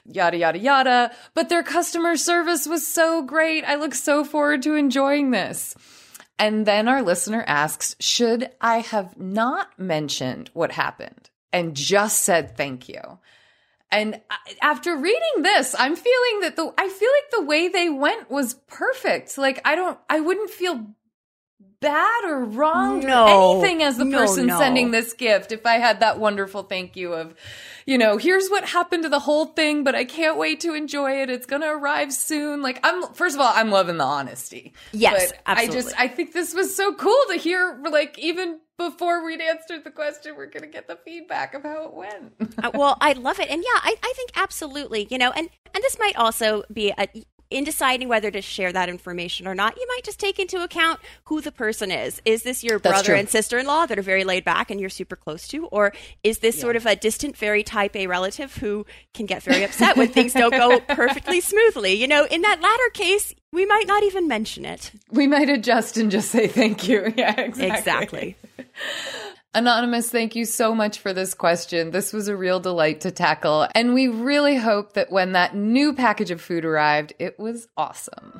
yada, 0.10 0.38
yada, 0.38 0.58
yada. 0.58 1.12
But 1.34 1.50
their 1.50 1.63
customer 1.63 2.15
service 2.15 2.65
was 2.65 2.88
so 2.88 3.23
great. 3.23 3.65
I 3.65 3.76
look 3.76 3.93
so 3.93 4.23
forward 4.23 4.62
to 4.62 4.76
enjoying 4.76 5.32
this. 5.32 5.76
And 6.39 6.65
then 6.65 6.88
our 6.88 7.02
listener 7.02 7.43
asks, 7.47 7.95
should 8.00 8.50
I 8.62 8.80
have 8.80 9.17
not 9.17 9.80
mentioned 9.80 10.50
what 10.54 10.71
happened 10.71 11.30
and 11.52 11.76
just 11.76 12.23
said 12.23 12.56
thank 12.56 12.88
you? 12.88 13.19
And 13.89 14.21
after 14.62 14.95
reading 14.97 15.41
this, 15.41 15.76
I'm 15.78 15.95
feeling 15.95 16.41
that 16.41 16.56
the, 16.58 16.73
I 16.78 16.89
feel 16.89 17.10
like 17.10 17.32
the 17.32 17.45
way 17.45 17.69
they 17.69 17.89
went 17.89 18.30
was 18.30 18.56
perfect. 18.67 19.38
Like 19.38 19.62
I 19.65 19.76
don't, 19.76 19.97
I 20.10 20.19
wouldn't 20.19 20.50
feel 20.50 20.88
bad 21.80 22.26
or 22.26 22.43
wrong 22.43 23.00
no, 23.00 23.26
or 23.26 23.58
anything 23.58 23.84
as 23.84 23.97
the 23.97 24.06
no, 24.06 24.17
person 24.19 24.47
no. 24.47 24.58
sending 24.58 24.91
this 24.91 25.13
gift 25.13 25.52
if 25.52 25.65
I 25.65 25.76
had 25.76 26.02
that 26.02 26.19
wonderful 26.19 26.63
thank 26.63 26.95
you 26.95 27.13
of, 27.13 27.36
you 27.88 27.97
know, 27.97 28.17
here's 28.17 28.50
what 28.50 28.65
happened 28.65 29.04
to 29.04 29.10
the 29.10 29.19
whole 29.19 29.45
thing, 29.45 29.86
but 29.86 29.95
I 29.95 30.04
can't 30.04 30.38
wait 30.38 30.60
to 30.60 30.73
enjoy 30.73 31.21
it. 31.21 31.30
It's 31.30 31.45
going 31.45 31.62
to 31.62 31.69
arrive 31.69 32.13
soon. 32.13 32.62
Like 32.62 32.80
I'm, 32.84 33.13
first 33.13 33.34
of 33.36 33.41
all, 33.41 33.52
I'm 33.56 33.71
loving 33.71 33.97
the 33.97 34.04
honesty. 34.04 34.73
Yes, 34.91 35.32
but 35.32 35.39
absolutely. 35.45 35.78
I 35.78 35.82
just, 35.82 36.00
I 36.02 36.08
think 36.10 36.34
this 36.34 36.54
was 36.54 36.76
so 36.76 36.93
cool 36.93 37.17
to 37.32 37.38
hear, 37.38 37.80
like, 37.89 38.19
even 38.19 38.60
before 38.78 39.26
we'd 39.26 39.41
answered 39.41 39.86
the 39.86 39.91
question, 39.91 40.36
we're 40.36 40.47
going 40.47 40.63
to 40.63 40.69
get 40.69 40.88
the 40.88 40.97
feedback 40.97 41.54
of 41.54 41.63
how 41.63 41.86
it 41.86 41.93
went. 41.93 42.58
uh, 42.62 42.71
well, 42.73 42.97
I 43.00 43.13
love 43.13 43.39
it, 43.39 43.50
and 43.50 43.63
yeah, 43.63 43.80
I, 43.82 43.95
I 44.04 44.13
think 44.15 44.32
absolutely. 44.36 45.08
You 45.10 45.17
know, 45.17 45.32
and 45.32 45.50
and 45.73 45.84
this 45.84 45.97
might 45.97 46.15
also 46.17 46.63
be 46.71 46.93
a 46.97 47.08
in 47.50 47.64
deciding 47.64 48.08
whether 48.10 48.30
to 48.32 48.42
share 48.42 48.72
that 48.74 48.90
information 48.90 49.48
or 49.48 49.56
not, 49.56 49.78
you 49.78 49.86
might 49.88 50.04
just 50.04 50.20
take 50.20 50.40
into 50.40 50.64
account 50.64 51.00
who 51.26 51.42
the 51.42 51.52
person 51.52 51.92
is. 51.92 52.22
Is 52.26 52.44
this 52.44 52.64
your 52.64 52.80
brother 52.80 53.14
and 53.14 53.30
sister 53.30 53.58
in 53.58 53.66
law 53.66 53.86
that 53.86 53.98
are 53.98 54.02
very 54.04 54.24
laid 54.24 54.44
back 54.44 54.70
and 54.72 54.80
you're 54.80 54.90
super 54.90 55.16
close 55.16 55.48
to? 55.50 55.66
Or 55.68 55.94
is 56.24 56.40
this 56.40 56.60
sort 56.60 56.76
of 56.76 56.86
a 56.86 56.96
distant, 56.96 57.38
very 57.38 57.64
type 57.64 57.96
A 57.96 58.08
relative 58.08 58.56
who 58.56 58.86
can 59.14 59.26
get 59.26 59.44
very 59.44 59.64
upset 59.64 59.96
when 59.98 60.10
things 60.10 60.34
don't 60.34 60.52
go 60.52 60.80
perfectly 60.96 61.42
smoothly? 61.42 61.94
You 61.94 62.08
know, 62.08 62.26
in 62.26 62.42
that 62.42 62.62
latter 62.62 62.90
case, 62.94 63.34
we 63.54 63.66
might 63.66 63.88
not 63.88 64.04
even 64.04 64.28
mention 64.28 64.66
it. 64.66 64.92
we 65.12 65.26
might 65.28 65.50
adjust 65.50 65.98
and 65.98 66.12
just 66.12 66.30
say 66.32 66.48
thank 66.48 66.88
you. 66.88 67.14
Yeah, 67.18 67.40
exactly. 67.40 67.78
Exactly. 67.78 68.36
Anonymous, 69.58 70.12
thank 70.12 70.36
you 70.36 70.46
so 70.46 70.76
much 70.76 71.00
for 71.00 71.13
this 71.13 71.34
question. 71.34 71.89
This 71.89 72.13
was 72.13 72.28
a 72.28 72.38
real 72.38 72.60
delight 72.60 73.02
to 73.02 73.10
tackle. 73.10 73.67
And 73.74 73.96
we 73.96 74.08
really 74.08 74.56
hope 74.56 74.93
that 74.93 75.12
when 75.12 75.32
that 75.32 75.56
new 75.56 75.93
package 75.93 76.30
of 76.30 76.39
food 76.39 76.63
arrived, 76.63 77.13
it 77.17 77.39
was 77.39 77.67
awesome. 77.76 78.39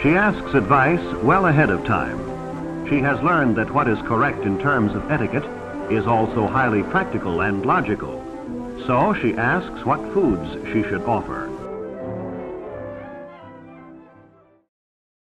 She 0.00 0.10
asks 0.10 0.54
advice 0.54 1.02
well 1.24 1.46
ahead 1.46 1.68
of 1.68 1.84
time. 1.84 2.88
She 2.88 3.00
has 3.00 3.20
learned 3.20 3.56
that 3.56 3.74
what 3.74 3.88
is 3.88 3.98
correct 4.02 4.44
in 4.44 4.56
terms 4.60 4.94
of 4.94 5.10
etiquette 5.10 5.42
is 5.90 6.06
also 6.06 6.46
highly 6.46 6.84
practical 6.84 7.40
and 7.40 7.66
logical. 7.66 8.22
So 8.86 9.14
she 9.14 9.34
asks 9.34 9.84
what 9.84 9.98
foods 10.12 10.48
she 10.68 10.84
should 10.84 11.02
offer. 11.02 11.50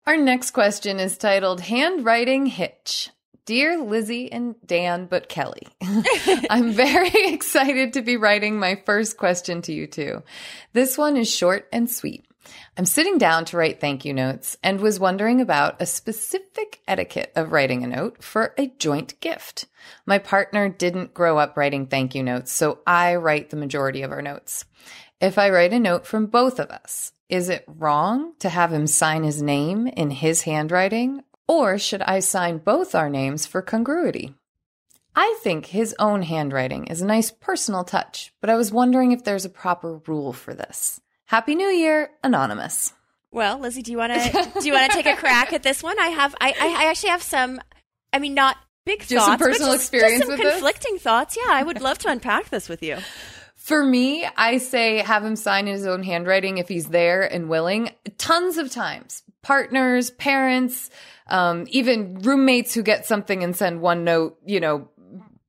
Our 0.06 0.16
next 0.16 0.52
question 0.52 1.00
is 1.00 1.18
titled 1.18 1.62
Handwriting 1.62 2.46
Hitch. 2.46 3.10
Dear 3.44 3.82
Lizzie 3.82 4.30
and 4.30 4.54
Dan, 4.64 5.06
but 5.06 5.28
Kelly, 5.28 5.66
I'm 6.50 6.72
very 6.72 7.10
excited 7.34 7.94
to 7.94 8.02
be 8.02 8.16
writing 8.16 8.56
my 8.58 8.80
first 8.86 9.16
question 9.16 9.62
to 9.62 9.72
you 9.72 9.88
two. 9.88 10.22
This 10.72 10.96
one 10.96 11.16
is 11.16 11.28
short 11.28 11.68
and 11.72 11.90
sweet. 11.90 12.24
I'm 12.76 12.84
sitting 12.84 13.18
down 13.18 13.44
to 13.46 13.56
write 13.56 13.80
thank 13.80 14.04
you 14.04 14.14
notes 14.14 14.56
and 14.62 14.80
was 14.80 15.00
wondering 15.00 15.40
about 15.40 15.82
a 15.82 15.86
specific 15.86 16.80
etiquette 16.86 17.32
of 17.34 17.50
writing 17.50 17.82
a 17.82 17.88
note 17.88 18.22
for 18.22 18.54
a 18.56 18.68
joint 18.78 19.18
gift. 19.20 19.66
My 20.06 20.18
partner 20.18 20.68
didn't 20.68 21.12
grow 21.12 21.36
up 21.36 21.56
writing 21.56 21.86
thank 21.86 22.14
you 22.14 22.22
notes, 22.22 22.52
so 22.52 22.78
I 22.86 23.16
write 23.16 23.50
the 23.50 23.56
majority 23.56 24.02
of 24.02 24.12
our 24.12 24.22
notes. 24.22 24.64
If 25.20 25.36
I 25.36 25.50
write 25.50 25.72
a 25.72 25.80
note 25.80 26.06
from 26.06 26.26
both 26.26 26.60
of 26.60 26.70
us, 26.70 27.12
is 27.28 27.48
it 27.48 27.64
wrong 27.66 28.34
to 28.38 28.48
have 28.48 28.72
him 28.72 28.86
sign 28.86 29.24
his 29.24 29.42
name 29.42 29.88
in 29.88 30.10
his 30.10 30.42
handwriting, 30.42 31.22
or 31.52 31.76
should 31.78 32.00
I 32.02 32.20
sign 32.20 32.58
both 32.58 32.94
our 32.94 33.10
names 33.10 33.46
for 33.46 33.60
congruity? 33.60 34.34
I 35.14 35.38
think 35.42 35.66
his 35.66 35.94
own 35.98 36.22
handwriting 36.22 36.86
is 36.86 37.02
a 37.02 37.06
nice 37.06 37.30
personal 37.30 37.84
touch, 37.84 38.32
but 38.40 38.48
I 38.48 38.56
was 38.56 38.72
wondering 38.72 39.12
if 39.12 39.24
there's 39.24 39.44
a 39.44 39.50
proper 39.50 40.00
rule 40.06 40.32
for 40.32 40.54
this. 40.54 41.00
Happy 41.26 41.54
New 41.54 41.68
Year, 41.68 42.10
Anonymous. 42.24 42.94
Well, 43.30 43.58
Lizzie, 43.58 43.82
do 43.82 43.92
you 43.92 43.98
want 43.98 44.14
to 44.14 44.50
do 44.60 44.66
you 44.66 44.72
want 44.72 44.90
to 44.90 44.96
take 45.02 45.06
a 45.12 45.16
crack 45.16 45.52
at 45.52 45.62
this 45.62 45.82
one? 45.82 45.98
I 46.00 46.06
have, 46.08 46.34
I, 46.40 46.54
I 46.58 46.84
actually 46.88 47.10
have 47.10 47.22
some. 47.22 47.60
I 48.12 48.18
mean, 48.18 48.32
not 48.34 48.56
big 48.86 49.00
Just 49.00 49.12
thoughts, 49.12 49.26
some 49.26 49.38
but 49.38 49.44
personal 49.44 49.72
just- 49.72 49.82
experience 49.92 50.20
just 50.20 50.30
some 50.30 50.38
with 50.38 50.40
this? 50.40 50.54
conflicting 50.54 50.98
thoughts. 50.98 51.36
Yeah, 51.36 51.52
I 51.52 51.62
would 51.62 51.80
love 51.82 51.98
to 51.98 52.08
unpack 52.10 52.48
this 52.48 52.68
with 52.70 52.82
you. 52.82 52.96
For 53.56 53.84
me, 53.84 54.26
I 54.36 54.58
say 54.58 54.98
have 54.98 55.24
him 55.24 55.36
sign 55.36 55.68
in 55.68 55.74
his 55.74 55.86
own 55.86 56.02
handwriting 56.02 56.56
if 56.58 56.68
he's 56.68 56.86
there 56.86 57.22
and 57.22 57.48
willing. 57.48 57.90
Tons 58.18 58.56
of 58.56 58.70
times. 58.70 59.22
Partners, 59.42 60.10
parents, 60.10 60.90
um, 61.26 61.66
even 61.70 62.20
roommates 62.20 62.74
who 62.74 62.82
get 62.82 63.06
something 63.06 63.42
and 63.42 63.56
send 63.56 63.80
one 63.80 64.04
note, 64.04 64.38
you 64.44 64.60
know, 64.60 64.88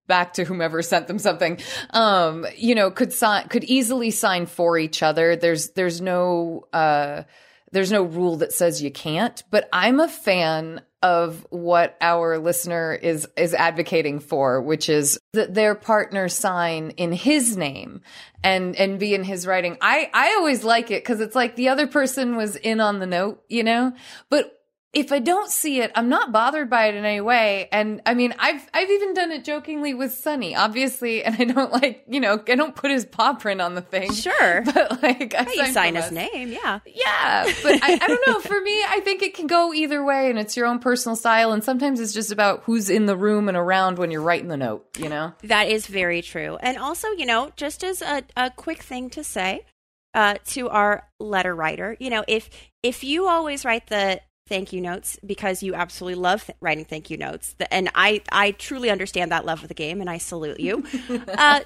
back 0.08 0.34
to 0.34 0.44
whomever 0.44 0.82
sent 0.82 1.08
them 1.08 1.20
something, 1.20 1.60
um, 1.92 2.46
you 2.58 2.76
know, 2.76 2.92
could 2.92 3.14
sign, 3.14 3.48
could 3.48 3.64
easily 3.64 4.12
sign 4.12 4.46
for 4.46 4.78
each 4.78 5.02
other. 5.02 5.36
There's, 5.36 5.70
there's 5.72 6.02
no, 6.02 6.68
uh, 6.74 7.24
there's 7.72 7.92
no 7.92 8.04
rule 8.04 8.38
that 8.38 8.54
says 8.54 8.82
you 8.82 8.92
can't, 8.92 9.42
but 9.50 9.68
I'm 9.74 10.00
a 10.00 10.08
fan 10.08 10.82
of 11.04 11.46
what 11.50 11.98
our 12.00 12.40
listener 12.40 12.94
is 12.94 13.28
is 13.36 13.54
advocating 13.54 14.22
for, 14.22 14.62
which 14.62 14.88
is 14.88 15.20
that 15.34 15.54
their 15.54 15.76
partner 15.76 16.30
sign 16.30 16.92
in 16.92 17.12
his 17.12 17.58
name 17.58 18.02
and 18.42 18.76
and 18.78 19.00
be 19.00 19.14
in 19.14 19.26
his 19.26 19.46
writing. 19.46 19.78
I 19.82 20.10
I 20.14 20.36
always 20.36 20.64
like 20.64 20.90
it 20.90 21.04
cuz 21.04 21.20
it's 21.20 21.36
like 21.36 21.58
the 21.58 21.70
other 21.70 21.88
person 21.88 22.38
was 22.38 22.56
in 22.56 22.80
on 22.80 23.00
the 23.00 23.06
note, 23.06 23.44
you 23.50 23.64
know? 23.64 23.92
But 24.30 24.63
if 24.94 25.12
I 25.12 25.18
don't 25.18 25.50
see 25.50 25.82
it, 25.82 25.92
I'm 25.96 26.08
not 26.08 26.32
bothered 26.32 26.70
by 26.70 26.86
it 26.86 26.94
in 26.96 27.04
any 27.04 27.20
way. 27.20 27.68
And 27.72 28.00
I 28.06 28.14
mean, 28.14 28.36
I've 28.38 28.70
I've 28.76 28.92
even 28.92 29.16
done 29.16 29.32
it 29.32 29.44
jokingly 29.44 29.96
with 29.96 30.14
Sonny, 30.14 30.56
obviously, 30.56 31.24
and 31.24 31.36
I 31.40 31.46
don't 31.46 31.72
like, 31.72 32.04
you 32.08 32.20
know, 32.20 32.40
I 32.48 32.54
don't 32.56 32.76
put 32.76 32.92
his 32.92 33.04
paw 33.04 33.34
print 33.34 33.60
on 33.60 33.74
the 33.74 33.82
thing. 33.82 34.14
Sure. 34.14 34.64
But 34.74 35.02
like 35.02 35.34
I 35.34 35.46
sign 35.46 35.74
sign 35.74 35.96
his 35.96 36.06
us. 36.06 36.12
name, 36.12 36.50
yeah. 36.52 36.80
Yeah, 36.86 37.52
but 37.64 37.84
I, 37.84 37.94
I 37.94 38.08
don't 38.08 38.28
know. 38.28 38.40
For 38.40 38.60
me, 38.62 38.84
I 38.88 39.02
think 39.04 39.24
it 39.24 39.34
can 39.34 39.48
go 39.48 39.74
either 39.74 40.04
way, 40.04 40.30
and 40.30 40.38
it's 40.38 40.56
your 40.56 40.68
own 40.68 40.78
personal 40.80 41.16
style. 41.16 41.52
And 41.52 41.64
sometimes 41.64 42.00
it's 42.00 42.14
just 42.14 42.32
about 42.32 42.64
who's 42.64 42.90
in 42.90 43.08
the 43.08 43.18
room 43.18 43.48
and 43.48 43.58
around 43.58 43.98
when 43.98 44.12
you're 44.12 44.22
writing 44.22 44.48
the 44.48 44.58
note. 44.58 44.86
You 44.98 45.10
know, 45.10 45.34
That 45.44 45.68
is 45.70 45.88
very 45.88 46.22
true. 46.22 46.58
And 46.58 46.78
also, 46.78 47.08
you 47.10 47.26
know, 47.26 47.52
just 47.56 47.84
as 47.84 48.02
a, 48.04 48.24
a 48.38 48.52
quick 48.52 48.84
thing 48.84 49.10
to 49.12 49.24
say 49.24 49.66
uh, 50.14 50.36
to 50.48 50.70
our 50.70 51.08
letter 51.20 51.56
writer, 51.56 51.98
you 52.00 52.10
know, 52.12 52.24
if 52.28 52.50
if 52.84 53.04
you 53.04 53.28
always 53.28 53.66
write 53.66 53.88
the 53.88 54.22
thank 54.48 54.74
you 54.74 54.82
notes 54.82 55.18
because 55.26 55.64
you 55.64 55.74
absolutely 55.74 56.22
love 56.22 56.46
th- 56.46 56.58
writing 56.62 56.86
thank 56.86 57.10
you 57.10 57.18
notes, 57.18 57.56
and 57.72 57.90
I 57.96 58.22
I 58.32 58.52
truly 58.52 58.90
understand 58.90 59.32
that 59.32 59.46
love 59.46 59.62
of 59.64 59.68
the 59.68 59.74
game, 59.74 60.02
and 60.02 60.10
I 60.10 60.18
salute 60.18 60.60
you. 60.60 60.84
uh, 61.38 61.62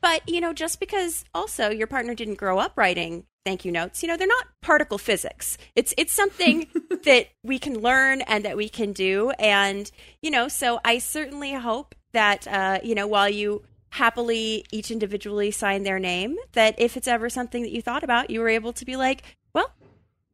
but 0.00 0.28
you 0.28 0.40
know, 0.40 0.52
just 0.52 0.80
because 0.80 1.24
also 1.34 1.70
your 1.70 1.86
partner 1.86 2.14
didn't 2.14 2.36
grow 2.36 2.58
up 2.58 2.72
writing 2.76 3.24
thank 3.44 3.64
you 3.64 3.70
notes, 3.70 4.02
you 4.02 4.08
know, 4.08 4.16
they're 4.16 4.26
not 4.26 4.48
particle 4.60 4.98
physics. 4.98 5.56
It's 5.76 5.94
it's 5.96 6.12
something 6.12 6.66
that 7.04 7.28
we 7.44 7.58
can 7.60 7.80
learn 7.80 8.22
and 8.22 8.44
that 8.44 8.56
we 8.56 8.68
can 8.68 8.92
do, 8.92 9.30
and 9.38 9.90
you 10.20 10.30
know, 10.30 10.48
so 10.48 10.80
I 10.84 10.98
certainly 10.98 11.52
hope 11.52 11.94
that 12.12 12.46
uh, 12.48 12.80
you 12.82 12.94
know, 12.94 13.06
while 13.06 13.28
you 13.28 13.62
happily 13.90 14.64
each 14.70 14.90
individually 14.90 15.50
sign 15.50 15.84
their 15.84 15.98
name, 15.98 16.36
that 16.52 16.74
if 16.78 16.96
it's 16.96 17.08
ever 17.08 17.30
something 17.30 17.62
that 17.62 17.70
you 17.70 17.80
thought 17.80 18.02
about, 18.02 18.30
you 18.30 18.40
were 18.40 18.48
able 18.48 18.72
to 18.72 18.84
be 18.84 18.96
like, 18.96 19.22
well, 19.54 19.72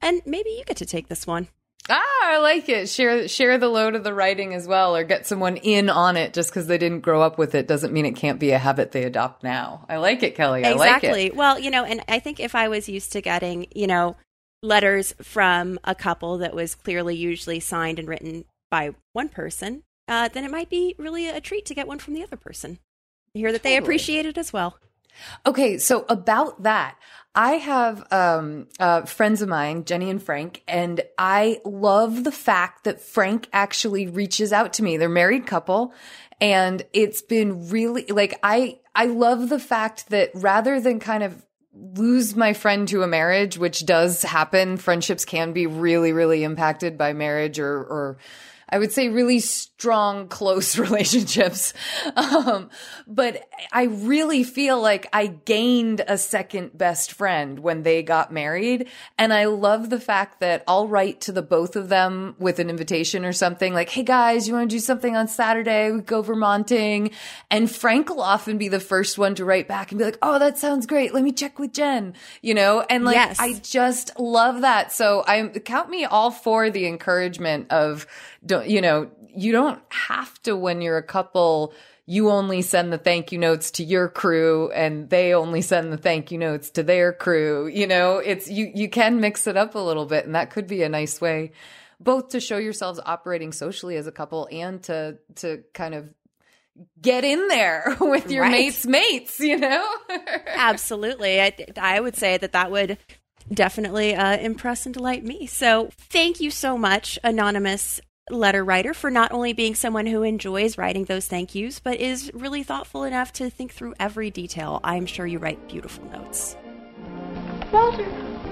and 0.00 0.22
maybe 0.26 0.50
you 0.50 0.64
get 0.64 0.76
to 0.78 0.86
take 0.86 1.08
this 1.08 1.26
one. 1.26 1.48
Ah, 1.88 2.24
I 2.24 2.38
like 2.38 2.68
it. 2.68 2.88
Share 2.88 3.28
share 3.28 3.58
the 3.58 3.68
load 3.68 3.94
of 3.94 4.04
the 4.04 4.14
writing 4.14 4.54
as 4.54 4.66
well, 4.66 4.96
or 4.96 5.04
get 5.04 5.26
someone 5.26 5.56
in 5.56 5.90
on 5.90 6.16
it. 6.16 6.32
Just 6.32 6.50
because 6.50 6.66
they 6.66 6.78
didn't 6.78 7.00
grow 7.00 7.22
up 7.22 7.38
with 7.38 7.54
it 7.54 7.66
doesn't 7.66 7.92
mean 7.92 8.06
it 8.06 8.16
can't 8.16 8.38
be 8.38 8.50
a 8.50 8.58
habit 8.58 8.92
they 8.92 9.04
adopt 9.04 9.42
now. 9.42 9.84
I 9.88 9.96
like 9.96 10.22
it, 10.22 10.34
Kelly. 10.34 10.64
I 10.64 10.72
like 10.72 10.96
exactly. 10.96 11.26
it. 11.26 11.36
Well, 11.36 11.58
you 11.58 11.70
know, 11.70 11.84
and 11.84 12.02
I 12.08 12.18
think 12.18 12.40
if 12.40 12.54
I 12.54 12.68
was 12.68 12.88
used 12.88 13.12
to 13.12 13.20
getting, 13.20 13.66
you 13.74 13.86
know, 13.86 14.16
letters 14.62 15.14
from 15.22 15.78
a 15.84 15.94
couple 15.94 16.38
that 16.38 16.54
was 16.54 16.74
clearly 16.74 17.16
usually 17.16 17.60
signed 17.60 17.98
and 17.98 18.08
written 18.08 18.44
by 18.70 18.94
one 19.12 19.28
person, 19.28 19.82
uh, 20.08 20.28
then 20.28 20.44
it 20.44 20.50
might 20.50 20.70
be 20.70 20.94
really 20.98 21.28
a 21.28 21.40
treat 21.40 21.66
to 21.66 21.74
get 21.74 21.86
one 21.86 21.98
from 21.98 22.14
the 22.14 22.22
other 22.22 22.36
person. 22.36 22.78
Hear 23.34 23.52
that 23.52 23.62
they 23.62 23.76
appreciate 23.76 24.26
it 24.26 24.36
as 24.36 24.52
well. 24.52 24.78
Okay, 25.46 25.78
so 25.78 26.04
about 26.08 26.62
that, 26.62 26.96
I 27.34 27.52
have 27.52 28.12
um, 28.12 28.66
uh, 28.78 29.02
friends 29.02 29.40
of 29.40 29.48
mine, 29.48 29.84
Jenny 29.84 30.10
and 30.10 30.22
Frank, 30.22 30.62
and 30.68 31.00
I 31.16 31.60
love 31.64 32.24
the 32.24 32.32
fact 32.32 32.84
that 32.84 33.00
Frank 33.00 33.48
actually 33.52 34.06
reaches 34.06 34.52
out 34.52 34.74
to 34.74 34.82
me. 34.82 34.98
They're 34.98 35.08
married 35.08 35.46
couple, 35.46 35.94
and 36.40 36.82
it's 36.92 37.22
been 37.22 37.70
really 37.70 38.04
like 38.06 38.38
I 38.42 38.80
I 38.94 39.06
love 39.06 39.48
the 39.48 39.58
fact 39.58 40.10
that 40.10 40.30
rather 40.34 40.78
than 40.78 41.00
kind 41.00 41.22
of 41.22 41.46
lose 41.74 42.36
my 42.36 42.52
friend 42.52 42.86
to 42.88 43.02
a 43.02 43.06
marriage, 43.06 43.56
which 43.56 43.86
does 43.86 44.22
happen, 44.22 44.76
friendships 44.76 45.24
can 45.24 45.54
be 45.54 45.66
really 45.66 46.12
really 46.12 46.44
impacted 46.44 46.98
by 46.98 47.14
marriage 47.14 47.58
or 47.58 47.78
or 47.78 48.18
I 48.72 48.78
would 48.78 48.90
say 48.90 49.10
really 49.10 49.38
strong, 49.38 50.28
close 50.28 50.78
relationships. 50.78 51.74
Um, 52.16 52.70
but 53.06 53.46
I 53.70 53.84
really 53.84 54.42
feel 54.44 54.80
like 54.80 55.08
I 55.12 55.26
gained 55.26 56.02
a 56.08 56.16
second 56.16 56.76
best 56.76 57.12
friend 57.12 57.58
when 57.58 57.82
they 57.82 58.02
got 58.02 58.32
married. 58.32 58.88
And 59.18 59.32
I 59.32 59.44
love 59.44 59.90
the 59.90 60.00
fact 60.00 60.40
that 60.40 60.64
I'll 60.66 60.88
write 60.88 61.20
to 61.22 61.32
the 61.32 61.42
both 61.42 61.76
of 61.76 61.90
them 61.90 62.34
with 62.38 62.58
an 62.58 62.70
invitation 62.70 63.24
or 63.26 63.32
something 63.32 63.74
like, 63.74 63.90
Hey 63.90 64.02
guys, 64.02 64.48
you 64.48 64.54
want 64.54 64.70
to 64.70 64.76
do 64.76 64.80
something 64.80 65.16
on 65.16 65.28
Saturday? 65.28 65.90
We 65.90 66.00
go 66.00 66.22
Vermonting. 66.22 67.12
And 67.50 67.70
Frank 67.70 68.08
will 68.08 68.22
often 68.22 68.56
be 68.56 68.68
the 68.68 68.80
first 68.80 69.18
one 69.18 69.34
to 69.34 69.44
write 69.44 69.68
back 69.68 69.92
and 69.92 69.98
be 69.98 70.04
like, 70.04 70.18
Oh, 70.22 70.38
that 70.38 70.56
sounds 70.56 70.86
great. 70.86 71.12
Let 71.12 71.24
me 71.24 71.32
check 71.32 71.58
with 71.58 71.74
Jen, 71.74 72.14
you 72.40 72.54
know? 72.54 72.84
And 72.88 73.04
like, 73.04 73.16
Yes. 73.16 73.38
I 73.38 73.54
just 73.54 74.18
love 74.18 74.62
that. 74.62 74.92
So 74.92 75.22
I 75.26 75.46
count 75.48 75.90
me 75.90 76.04
all 76.06 76.30
for 76.30 76.70
the 76.70 76.86
encouragement 76.86 77.70
of, 77.70 78.06
don't, 78.44 78.68
you 78.68 78.80
know, 78.80 79.10
you 79.34 79.52
don't 79.52 79.80
have 79.90 80.40
to 80.42 80.56
when 80.56 80.80
you're 80.82 80.98
a 80.98 81.02
couple, 81.02 81.72
you 82.06 82.30
only 82.30 82.62
send 82.62 82.92
the 82.92 82.98
thank 82.98 83.32
you 83.32 83.38
notes 83.38 83.70
to 83.72 83.84
your 83.84 84.08
crew 84.08 84.70
and 84.72 85.08
they 85.08 85.34
only 85.34 85.62
send 85.62 85.92
the 85.92 85.96
thank 85.96 86.30
you 86.30 86.38
notes 86.38 86.70
to 86.70 86.82
their 86.82 87.12
crew. 87.12 87.66
You 87.68 87.86
know, 87.86 88.18
it's, 88.18 88.50
you, 88.50 88.70
you 88.74 88.88
can 88.88 89.20
mix 89.20 89.46
it 89.46 89.56
up 89.56 89.74
a 89.74 89.78
little 89.78 90.06
bit 90.06 90.26
and 90.26 90.34
that 90.34 90.50
could 90.50 90.66
be 90.66 90.82
a 90.82 90.88
nice 90.88 91.20
way 91.20 91.52
both 92.00 92.30
to 92.30 92.40
show 92.40 92.58
yourselves 92.58 93.00
operating 93.06 93.52
socially 93.52 93.96
as 93.96 94.06
a 94.08 94.12
couple 94.12 94.48
and 94.50 94.82
to, 94.82 95.18
to 95.36 95.62
kind 95.72 95.94
of 95.94 96.08
get 97.00 97.24
in 97.24 97.48
there 97.48 97.96
with 98.00 98.30
your 98.30 98.42
Right. 98.42 98.50
mates' 98.52 98.86
mates, 98.86 99.38
you 99.40 99.56
know? 99.56 99.86
Absolutely. 100.48 101.40
I, 101.40 101.54
I 101.80 102.00
would 102.00 102.16
say 102.16 102.36
that 102.38 102.52
that 102.52 102.70
would 102.70 102.98
definitely 103.52 104.14
uh, 104.14 104.36
impress 104.38 104.86
and 104.86 104.94
delight 104.94 105.24
me. 105.24 105.46
So 105.46 105.90
thank 105.96 106.40
you 106.40 106.50
so 106.50 106.76
much, 106.76 107.18
anonymous 107.22 108.00
letter 108.30 108.64
writer, 108.64 108.94
for 108.94 109.10
not 109.10 109.32
only 109.32 109.52
being 109.52 109.74
someone 109.74 110.06
who 110.06 110.22
enjoys 110.22 110.78
writing 110.78 111.04
those 111.04 111.26
thank 111.26 111.54
yous, 111.54 111.80
but 111.80 112.00
is 112.00 112.30
really 112.34 112.62
thoughtful 112.62 113.04
enough 113.04 113.32
to 113.32 113.50
think 113.50 113.72
through 113.72 113.94
every 113.98 114.30
detail. 114.30 114.80
I'm 114.84 115.06
sure 115.06 115.26
you 115.26 115.38
write 115.38 115.68
beautiful 115.68 116.04
notes. 116.10 116.56
Walter, 117.72 118.04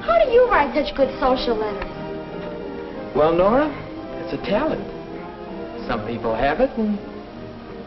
how 0.02 0.18
do 0.24 0.30
you 0.30 0.48
write 0.50 0.74
such 0.74 0.96
good 0.96 1.08
social 1.20 1.54
letters? 1.56 1.84
Well, 3.14 3.32
Nora, 3.32 3.68
it's 4.24 4.32
a 4.32 4.44
talent. 4.50 4.82
Some 5.86 6.06
people 6.06 6.34
have 6.34 6.60
it 6.60 6.70
and 6.76 6.98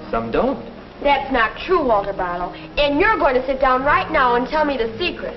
some 0.10 0.32
don't. 0.32 0.63
That's 1.02 1.32
not 1.34 1.58
true, 1.65 1.86
Walter 1.86 2.13
Barlow. 2.13 2.54
And 2.54 3.00
you're 3.00 3.17
going 3.17 3.36
to 3.36 3.46
sit 3.46 3.60
down 3.60 3.84
right 3.84 4.10
now 4.12 4.36
and 4.36 4.48
tell 4.48 4.63
me 4.63 4.78
the 4.78 4.96
secret. 4.98 5.36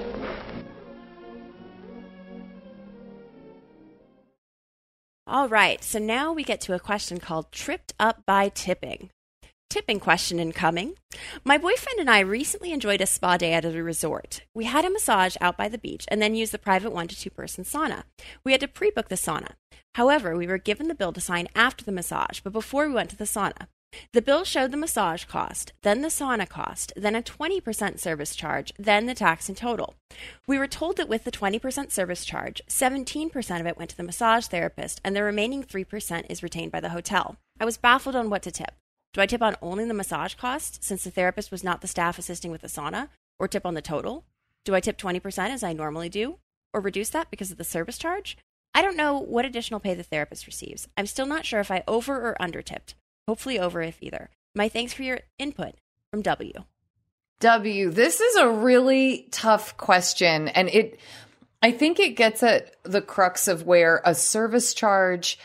All 5.28 5.48
right, 5.48 5.82
so 5.82 5.98
now 5.98 6.32
we 6.32 6.44
get 6.44 6.60
to 6.62 6.74
a 6.74 6.78
question 6.78 7.18
called 7.18 7.50
Tripped 7.50 7.92
Up 7.98 8.24
by 8.26 8.48
Tipping. 8.48 9.10
Tipping 9.68 9.98
question 9.98 10.38
incoming. 10.38 10.94
My 11.44 11.58
boyfriend 11.58 11.98
and 11.98 12.08
I 12.08 12.20
recently 12.20 12.70
enjoyed 12.70 13.00
a 13.00 13.06
spa 13.06 13.36
day 13.36 13.52
at 13.52 13.64
a 13.64 13.82
resort. 13.82 14.42
We 14.54 14.66
had 14.66 14.84
a 14.84 14.90
massage 14.90 15.34
out 15.40 15.56
by 15.56 15.68
the 15.68 15.78
beach 15.78 16.04
and 16.06 16.22
then 16.22 16.36
used 16.36 16.52
the 16.52 16.58
private 16.58 16.92
one 16.92 17.08
to 17.08 17.18
two 17.18 17.30
person 17.30 17.64
sauna. 17.64 18.04
We 18.44 18.52
had 18.52 18.60
to 18.60 18.68
pre 18.68 18.92
book 18.92 19.08
the 19.08 19.16
sauna. 19.16 19.54
However, 19.96 20.36
we 20.36 20.46
were 20.46 20.58
given 20.58 20.86
the 20.86 20.94
bill 20.94 21.12
to 21.12 21.20
sign 21.20 21.48
after 21.56 21.84
the 21.84 21.90
massage, 21.90 22.38
but 22.38 22.52
before 22.52 22.86
we 22.86 22.94
went 22.94 23.10
to 23.10 23.16
the 23.16 23.24
sauna. 23.24 23.66
The 24.12 24.22
bill 24.22 24.44
showed 24.44 24.72
the 24.72 24.76
massage 24.76 25.24
cost, 25.24 25.72
then 25.82 26.02
the 26.02 26.08
sauna 26.08 26.48
cost, 26.48 26.92
then 26.96 27.14
a 27.14 27.22
20% 27.22 27.98
service 27.98 28.34
charge, 28.34 28.72
then 28.78 29.06
the 29.06 29.14
tax 29.14 29.48
in 29.48 29.54
total. 29.54 29.94
We 30.46 30.58
were 30.58 30.66
told 30.66 30.96
that 30.96 31.08
with 31.08 31.24
the 31.24 31.30
20% 31.30 31.90
service 31.90 32.24
charge, 32.24 32.62
17% 32.68 33.60
of 33.60 33.66
it 33.66 33.76
went 33.76 33.90
to 33.90 33.96
the 33.96 34.02
massage 34.02 34.46
therapist, 34.46 35.00
and 35.04 35.14
the 35.14 35.22
remaining 35.22 35.64
3% 35.64 36.26
is 36.28 36.42
retained 36.42 36.72
by 36.72 36.80
the 36.80 36.90
hotel. 36.90 37.36
I 37.60 37.64
was 37.64 37.76
baffled 37.76 38.16
on 38.16 38.30
what 38.30 38.42
to 38.42 38.50
tip. 38.50 38.72
Do 39.12 39.20
I 39.20 39.26
tip 39.26 39.42
on 39.42 39.56
only 39.62 39.84
the 39.86 39.94
massage 39.94 40.34
cost, 40.34 40.84
since 40.84 41.04
the 41.04 41.10
therapist 41.10 41.50
was 41.50 41.64
not 41.64 41.80
the 41.80 41.88
staff 41.88 42.18
assisting 42.18 42.50
with 42.50 42.60
the 42.60 42.68
sauna, 42.68 43.08
or 43.38 43.48
tip 43.48 43.64
on 43.64 43.74
the 43.74 43.82
total? 43.82 44.24
Do 44.64 44.74
I 44.74 44.80
tip 44.80 44.98
20% 44.98 45.50
as 45.50 45.62
I 45.62 45.72
normally 45.72 46.08
do, 46.08 46.38
or 46.72 46.80
reduce 46.80 47.10
that 47.10 47.30
because 47.30 47.50
of 47.50 47.56
the 47.56 47.64
service 47.64 47.98
charge? 47.98 48.36
I 48.74 48.82
don't 48.82 48.96
know 48.96 49.18
what 49.18 49.46
additional 49.46 49.80
pay 49.80 49.94
the 49.94 50.02
therapist 50.02 50.46
receives. 50.46 50.86
I'm 50.98 51.06
still 51.06 51.26
not 51.26 51.46
sure 51.46 51.60
if 51.60 51.70
I 51.70 51.82
over 51.88 52.14
or 52.14 52.36
under 52.40 52.60
tipped. 52.60 52.94
Hopefully 53.26 53.58
over 53.58 53.82
if 53.82 53.98
either. 54.00 54.30
My 54.54 54.68
thanks 54.68 54.92
for 54.92 55.02
your 55.02 55.20
input 55.38 55.74
from 56.10 56.22
W. 56.22 56.52
W, 57.40 57.90
this 57.90 58.20
is 58.20 58.36
a 58.36 58.48
really 58.48 59.28
tough 59.30 59.76
question. 59.76 60.48
And 60.48 60.68
it, 60.68 61.00
I 61.62 61.72
think 61.72 62.00
it 62.00 62.16
gets 62.16 62.42
at 62.42 62.76
the 62.84 63.02
crux 63.02 63.48
of 63.48 63.66
where 63.66 64.00
a 64.04 64.14
service 64.14 64.72
charge, 64.72 65.38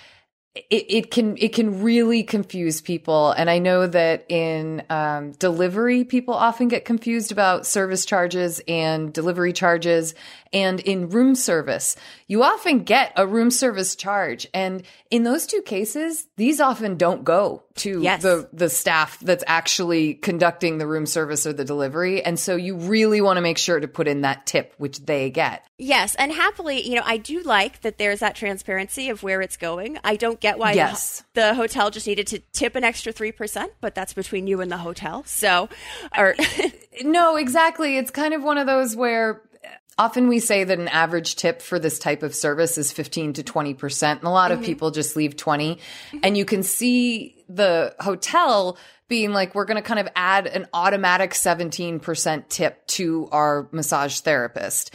it, 0.54 0.86
it 0.90 1.12
can, 1.12 1.38
it 1.38 1.54
can 1.54 1.82
really 1.82 2.24
confuse 2.24 2.82
people. 2.82 3.32
And 3.32 3.50
I 3.50 3.60
know 3.60 3.88
that 3.88 4.26
in 4.30 4.84
um, 4.90 5.32
delivery, 5.34 6.04
people 6.04 6.34
often 6.34 6.68
get 6.68 6.84
confused 6.84 7.32
about 7.32 7.66
service 7.66 8.06
charges 8.06 8.62
and 8.68 9.14
delivery 9.14 9.54
charges. 9.54 10.14
And 10.54 10.82
in 10.82 11.08
room 11.08 11.36
service, 11.36 11.96
you 12.28 12.44
often 12.44 12.80
get 12.84 13.14
a 13.16 13.26
room 13.26 13.52
service 13.52 13.96
charge. 13.96 14.46
And 14.54 14.84
in 15.10 15.24
those 15.24 15.48
two 15.48 15.62
cases, 15.62 16.28
these 16.36 16.60
often 16.60 16.98
don't 16.98 17.24
go 17.24 17.64
to 17.76 18.02
Yes. 18.02 18.22
the 18.22 18.50
the 18.52 18.70
staff 18.70 19.18
that's 19.22 19.46
actually 19.48 20.16
conducting 20.16 20.78
the 20.78 20.86
room 20.86 21.06
service 21.06 21.48
or 21.48 21.54
the 21.54 21.64
delivery. 21.64 22.22
And 22.22 22.38
so 22.38 22.58
you 22.58 22.76
really 22.76 23.22
want 23.22 23.38
to 23.38 23.42
make 23.42 23.58
sure 23.58 23.80
to 23.80 23.88
put 23.88 24.10
in 24.10 24.22
that 24.22 24.46
tip, 24.46 24.74
which 24.78 25.00
they 25.06 25.30
get. 25.30 25.64
Yes, 25.78 26.16
and 26.16 26.34
happily, 26.34 26.86
you 26.86 26.96
know, 26.96 27.04
I 27.06 27.16
do 27.16 27.42
like 27.44 27.80
that 27.82 27.98
there's 27.98 28.20
that 28.20 28.36
transparency 28.36 29.10
of 29.10 29.24
where 29.24 29.40
it's 29.42 29.56
going. 29.56 30.00
I 30.04 30.18
don't 30.18 30.41
get 30.42 30.60
why 30.60 30.74
Yes. 30.74 31.24
the, 31.34 31.54
hotel 31.54 31.92
just 31.92 32.08
needed 32.08 32.28
to 32.28 32.40
tip 32.52 32.76
an 32.76 32.84
extra 32.84 33.14
3%, 33.14 33.68
but 33.80 33.96
that's 33.96 34.14
between 34.14 34.48
you 34.48 34.60
and 34.60 34.72
the 34.72 34.78
hotel. 34.78 35.24
So, 35.26 35.70
or 36.18 36.36
No, 37.04 37.38
exactly. 37.38 37.98
It's 37.98 38.12
kind 38.12 38.34
of 38.34 38.44
one 38.44 38.58
of 38.58 38.68
those 38.68 38.96
where 38.96 39.44
uh, 39.64 39.70
often 39.98 40.28
we 40.28 40.40
say 40.40 40.64
that 40.64 40.80
an 40.80 40.88
average 40.88 41.36
tip 41.36 41.62
for 41.62 41.80
this 41.80 42.00
type 42.00 42.24
of 42.24 42.36
service 42.36 42.78
is 42.78 42.92
15 42.92 43.34
to 43.34 43.44
20%. 43.44 44.12
And 44.12 44.24
a 44.24 44.30
lot 44.30 44.52
of 44.52 44.58
mm-hmm. 44.58 44.66
people 44.66 44.92
just 44.92 45.16
leave 45.16 45.38
20. 45.38 45.76
Mm-hmm. 45.76 46.18
And 46.24 46.38
you 46.38 46.46
can 46.46 46.64
see 46.64 47.44
the 47.48 47.96
hotel 48.00 48.78
being 49.08 49.34
like, 49.34 49.54
we're 49.54 49.66
going 49.66 49.76
to 49.76 49.82
kind 49.82 50.00
of 50.00 50.08
add 50.16 50.48
an 50.48 50.68
automatic 50.74 51.32
17% 51.32 52.48
tip 52.48 52.88
to 52.88 53.28
our 53.32 53.68
massage 53.72 54.20
therapist. 54.20 54.94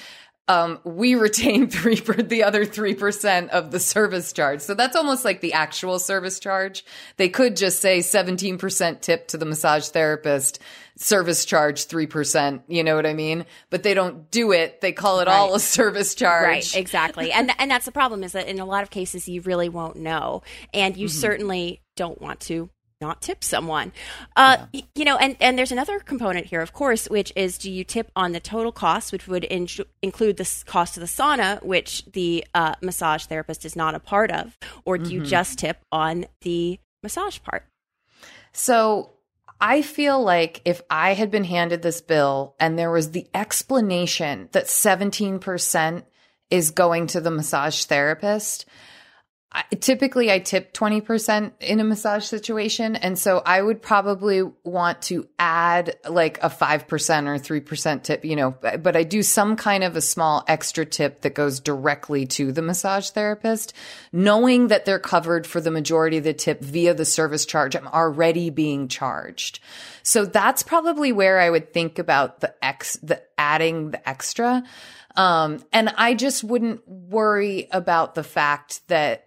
Um, 0.48 0.78
we 0.84 1.14
retain 1.14 1.68
three 1.70 2.00
per 2.00 2.14
the 2.14 2.44
other 2.44 2.64
three 2.64 2.94
percent 2.94 3.50
of 3.50 3.70
the 3.70 3.80
service 3.80 4.32
charge. 4.32 4.60
So 4.60 4.74
that's 4.74 4.96
almost 4.96 5.24
like 5.24 5.40
the 5.40 5.52
actual 5.52 5.98
service 5.98 6.38
charge. 6.38 6.84
They 7.16 7.28
could 7.28 7.56
just 7.56 7.80
say 7.80 8.00
seventeen 8.00 8.58
percent 8.58 9.02
tip 9.02 9.28
to 9.28 9.38
the 9.38 9.46
massage 9.46 9.88
therapist, 9.88 10.60
service 10.96 11.44
charge 11.44 11.86
three 11.86 12.06
percent. 12.06 12.62
You 12.68 12.84
know 12.84 12.94
what 12.96 13.06
I 13.06 13.14
mean? 13.14 13.44
But 13.70 13.82
they 13.82 13.94
don't 13.94 14.30
do 14.30 14.52
it. 14.52 14.80
They 14.80 14.92
call 14.92 15.20
it 15.20 15.28
all 15.28 15.54
a 15.54 15.60
service 15.60 16.14
charge. 16.14 16.46
Right, 16.46 16.76
exactly. 16.76 17.32
and 17.32 17.50
and 17.58 17.70
that's 17.70 17.86
the 17.86 17.92
problem 17.92 18.22
is 18.22 18.32
that 18.32 18.46
in 18.46 18.60
a 18.60 18.64
lot 18.64 18.82
of 18.82 18.90
cases 18.90 19.28
you 19.28 19.40
really 19.42 19.68
won't 19.68 19.96
know 19.96 20.42
and 20.72 20.96
you 20.96 21.08
certainly 21.08 21.80
don't 21.96 22.20
want 22.20 22.40
to 22.40 22.70
not 23.00 23.20
tip 23.20 23.44
someone. 23.44 23.92
Uh, 24.36 24.66
y- 24.72 24.82
you 24.94 25.04
know, 25.04 25.16
and 25.16 25.36
and 25.40 25.58
there's 25.58 25.72
another 25.72 25.98
component 26.00 26.46
here, 26.46 26.60
of 26.60 26.72
course, 26.72 27.08
which 27.08 27.32
is 27.36 27.58
do 27.58 27.70
you 27.70 27.84
tip 27.84 28.10
on 28.16 28.32
the 28.32 28.40
total 28.40 28.72
cost, 28.72 29.12
which 29.12 29.28
would 29.28 29.44
in- 29.44 29.68
include 30.02 30.36
the 30.36 30.64
cost 30.66 30.96
of 30.96 31.00
the 31.00 31.06
sauna, 31.06 31.62
which 31.62 32.04
the 32.12 32.44
uh, 32.54 32.74
massage 32.80 33.24
therapist 33.26 33.64
is 33.64 33.76
not 33.76 33.94
a 33.94 34.00
part 34.00 34.30
of, 34.30 34.56
or 34.84 34.98
do 34.98 35.12
you 35.12 35.20
just 35.22 35.58
tip 35.58 35.78
on 35.92 36.26
the 36.42 36.78
massage 37.02 37.38
part? 37.42 37.64
So 38.52 39.10
I 39.60 39.82
feel 39.82 40.22
like 40.22 40.62
if 40.64 40.82
I 40.90 41.14
had 41.14 41.30
been 41.30 41.44
handed 41.44 41.82
this 41.82 42.00
bill 42.00 42.54
and 42.58 42.78
there 42.78 42.90
was 42.90 43.10
the 43.10 43.26
explanation 43.34 44.48
that 44.52 44.66
17% 44.66 46.04
is 46.50 46.70
going 46.70 47.06
to 47.08 47.20
the 47.20 47.30
massage 47.30 47.84
therapist, 47.84 48.66
I, 49.56 49.62
typically 49.74 50.30
I 50.30 50.38
tip 50.38 50.74
20% 50.74 51.52
in 51.60 51.80
a 51.80 51.84
massage 51.84 52.24
situation. 52.24 52.94
And 52.94 53.18
so 53.18 53.38
I 53.44 53.62
would 53.62 53.80
probably 53.80 54.42
want 54.64 55.00
to 55.02 55.26
add 55.38 55.96
like 56.06 56.36
a 56.42 56.50
5% 56.50 56.82
or 57.26 57.38
3% 57.38 58.02
tip, 58.02 58.24
you 58.26 58.36
know, 58.36 58.50
but 58.50 58.96
I 58.96 59.02
do 59.02 59.22
some 59.22 59.56
kind 59.56 59.82
of 59.82 59.96
a 59.96 60.02
small 60.02 60.44
extra 60.46 60.84
tip 60.84 61.22
that 61.22 61.34
goes 61.34 61.58
directly 61.60 62.26
to 62.26 62.52
the 62.52 62.60
massage 62.60 63.08
therapist, 63.08 63.72
knowing 64.12 64.66
that 64.66 64.84
they're 64.84 64.98
covered 64.98 65.46
for 65.46 65.62
the 65.62 65.70
majority 65.70 66.18
of 66.18 66.24
the 66.24 66.34
tip 66.34 66.60
via 66.60 66.92
the 66.92 67.06
service 67.06 67.46
charge. 67.46 67.74
I'm 67.74 67.88
already 67.88 68.50
being 68.50 68.88
charged. 68.88 69.60
So 70.02 70.26
that's 70.26 70.62
probably 70.62 71.12
where 71.12 71.40
I 71.40 71.48
would 71.48 71.72
think 71.72 71.98
about 71.98 72.40
the 72.40 72.54
X, 72.62 72.98
the 73.02 73.22
adding 73.38 73.92
the 73.92 74.06
extra. 74.06 74.64
Um, 75.16 75.64
and 75.72 75.88
I 75.96 76.12
just 76.12 76.44
wouldn't 76.44 76.86
worry 76.86 77.68
about 77.70 78.14
the 78.14 78.22
fact 78.22 78.86
that 78.88 79.25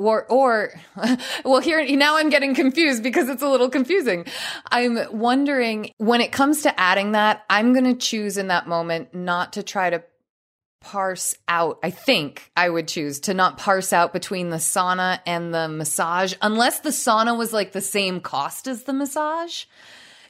or 0.00 0.24
or 0.26 0.72
well 1.44 1.60
here 1.60 1.84
now 1.96 2.16
I'm 2.16 2.30
getting 2.30 2.54
confused 2.54 3.02
because 3.02 3.28
it's 3.28 3.42
a 3.42 3.48
little 3.48 3.68
confusing. 3.68 4.26
I'm 4.70 4.98
wondering 5.12 5.92
when 5.98 6.20
it 6.20 6.32
comes 6.32 6.62
to 6.62 6.80
adding 6.80 7.12
that, 7.12 7.44
I'm 7.50 7.72
going 7.72 7.84
to 7.84 7.94
choose 7.94 8.36
in 8.36 8.48
that 8.48 8.66
moment 8.66 9.14
not 9.14 9.54
to 9.54 9.62
try 9.62 9.90
to 9.90 10.02
parse 10.80 11.34
out. 11.46 11.78
I 11.82 11.90
think 11.90 12.50
I 12.56 12.68
would 12.68 12.88
choose 12.88 13.20
to 13.20 13.34
not 13.34 13.58
parse 13.58 13.92
out 13.92 14.12
between 14.12 14.50
the 14.50 14.56
sauna 14.56 15.20
and 15.26 15.52
the 15.52 15.68
massage 15.68 16.34
unless 16.40 16.80
the 16.80 16.90
sauna 16.90 17.36
was 17.36 17.52
like 17.52 17.72
the 17.72 17.82
same 17.82 18.20
cost 18.20 18.66
as 18.66 18.84
the 18.84 18.94
massage. 18.94 19.64